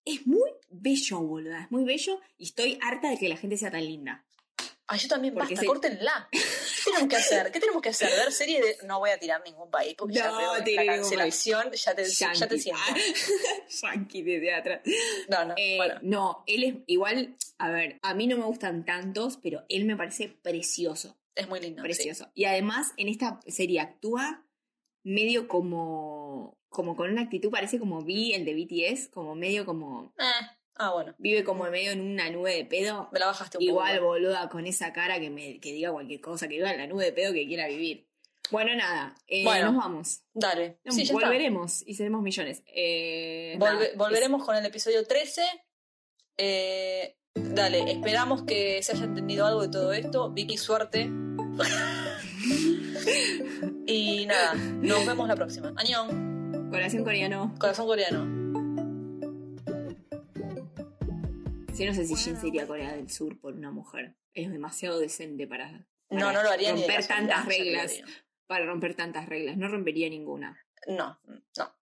Es 0.05 0.27
muy 0.27 0.51
bello, 0.69 1.21
boluda. 1.21 1.63
Es 1.63 1.71
muy 1.71 1.85
bello 1.85 2.21
y 2.37 2.45
estoy 2.45 2.79
harta 2.83 3.09
de 3.11 3.19
que 3.19 3.29
la 3.29 3.37
gente 3.37 3.57
sea 3.57 3.71
tan 3.71 3.85
linda. 3.85 4.25
Ay, 4.95 5.01
yo 5.01 5.09
también, 5.09 5.35
Porque 5.35 5.55
basta, 5.55 5.67
córtenla. 5.67 6.29
¿Qué 6.31 6.41
tenemos 6.85 7.09
que 7.09 7.17
hacer? 7.17 7.51
¿Qué 7.51 7.61
tenemos 7.61 7.83
que 7.83 7.89
hacer? 7.89 8.11
¿Ver 8.11 8.33
series 8.33 8.61
de.? 8.61 8.87
No 8.87 9.01
voy 9.01 9.11
a 9.11 9.19
tirar 9.19 9.43
ningún 9.45 9.71
país 9.71 9.95
porque 9.99 10.15
ya 10.15 10.31
veo 10.37 10.55
la 10.57 10.87
cancelación 10.87 11.73
ya 11.73 11.95
te, 11.95 12.05
ya 12.05 12.31
te 12.31 12.59
Yankee. 12.59 12.59
siento. 12.61 12.83
Yankee 13.83 14.23
desde 14.23 14.55
atrás. 14.55 14.81
No, 15.29 15.45
no. 15.47 15.55
Eh, 15.57 15.77
bueno, 15.77 15.95
No, 16.03 16.45
él 16.47 16.63
es 16.65 16.75
igual. 16.87 17.37
A 17.59 17.71
ver, 17.71 17.99
a 18.03 18.15
mí 18.15 18.27
no 18.27 18.37
me 18.37 18.45
gustan 18.45 18.85
tantos, 18.85 19.39
pero 19.43 19.65
él 19.69 19.85
me 19.85 19.97
parece 19.97 20.29
precioso. 20.29 21.19
es 21.35 21.49
muy 21.49 21.59
lindo. 21.61 21.83
sí. 21.83 21.89
Precioso. 21.89 22.31
Y 22.35 22.45
además, 22.45 22.93
en 22.97 23.09
esta 23.09 23.41
serie 23.47 23.81
actúa 23.81 24.47
medio 25.03 25.49
como. 25.49 26.57
Como 26.69 26.97
con 26.97 27.09
una 27.11 27.23
actitud, 27.23 27.51
parece 27.51 27.79
como 27.79 28.03
vi 28.03 28.33
el 28.33 28.45
de 28.45 28.55
BTS, 28.55 29.09
como 29.09 29.35
medio 29.37 29.65
como. 29.65 30.13
Eh, 30.19 30.25
Ah, 30.77 30.93
bueno. 30.93 31.15
Vive 31.19 31.45
como 31.45 31.65
medio 31.71 31.93
en 31.93 32.01
una 32.01 32.31
nube 32.31 32.57
de 32.57 32.65
pedo. 32.65 33.09
Me 33.13 33.21
la 33.21 33.27
bajaste 33.27 33.59
un 33.59 33.63
Igual, 33.65 33.97
poco. 33.99 34.09
boluda, 34.09 34.49
con 34.49 34.67
esa 34.67 34.93
cara 34.93 35.21
que 35.21 35.31
me 35.31 35.61
que 35.61 35.73
diga 35.73 35.93
cualquier 35.93 36.21
cosa, 36.21 36.49
que 36.49 36.55
viva 36.57 36.71
en 36.73 36.79
la 36.79 36.87
nube 36.87 37.05
de 37.05 37.13
pedo 37.13 37.33
que 37.33 37.47
quiera 37.47 37.69
vivir. 37.69 38.09
Bueno, 38.51 38.75
nada, 38.75 39.15
eh, 39.27 39.45
Bueno. 39.45 39.67
nos 39.73 39.77
vamos. 39.77 40.23
Dale. 40.35 40.79
No, 40.85 40.93
Sí, 40.93 41.09
volveremos 41.13 41.83
y 41.87 41.95
seremos 41.95 42.23
millones. 42.23 42.63
Eh, 42.67 43.55
Volve- 43.59 43.75
nada, 43.75 43.87
volveremos 43.97 44.45
con 44.45 44.57
el 44.57 44.67
episodio 44.67 45.07
13. 45.07 45.43
Eh, 46.37 47.17
dale, 47.35 47.91
esperamos 47.93 48.43
que 48.43 48.83
se 48.83 48.93
haya 48.93 49.05
entendido 49.05 49.47
algo 49.47 49.63
de 49.63 49.69
todo 49.69 49.93
esto. 49.93 50.31
Vicky, 50.31 50.59
suerte. 50.59 51.09
y 53.87 54.27
nada, 54.27 54.55
nos 54.55 55.07
vemos 55.07 55.29
la 55.29 55.37
próxima. 55.37 55.73
Añón, 55.77 56.69
Corazón 56.71 57.05
coreano. 57.05 57.55
corazón 57.59 57.87
coreano. 57.87 58.44
Sí, 61.75 61.85
no 61.85 61.93
sé 61.93 62.07
si 62.07 62.15
Jin 62.15 62.37
se 62.37 62.47
iría 62.47 62.63
a 62.63 62.67
Corea 62.69 62.95
del 62.95 63.11
Sur 63.11 63.37
por 63.41 63.55
una 63.55 63.73
mujer. 63.73 64.15
Es 64.33 64.49
demasiado 64.49 65.01
decente 65.01 65.49
para, 65.49 65.73
No, 66.09 66.21
para 66.21 66.33
no 66.33 66.43
lo 66.45 66.51
haría 66.51 66.71
romper 66.71 67.05
tantas 67.05 67.47
reglas. 67.47 68.01
Para 68.47 68.65
romper 68.65 68.95
tantas 68.95 69.29
reglas. 69.29 69.57
No 69.57 69.67
rompería 69.67 70.09
ninguna. 70.09 70.57
No, 70.87 71.19
no. 71.25 71.75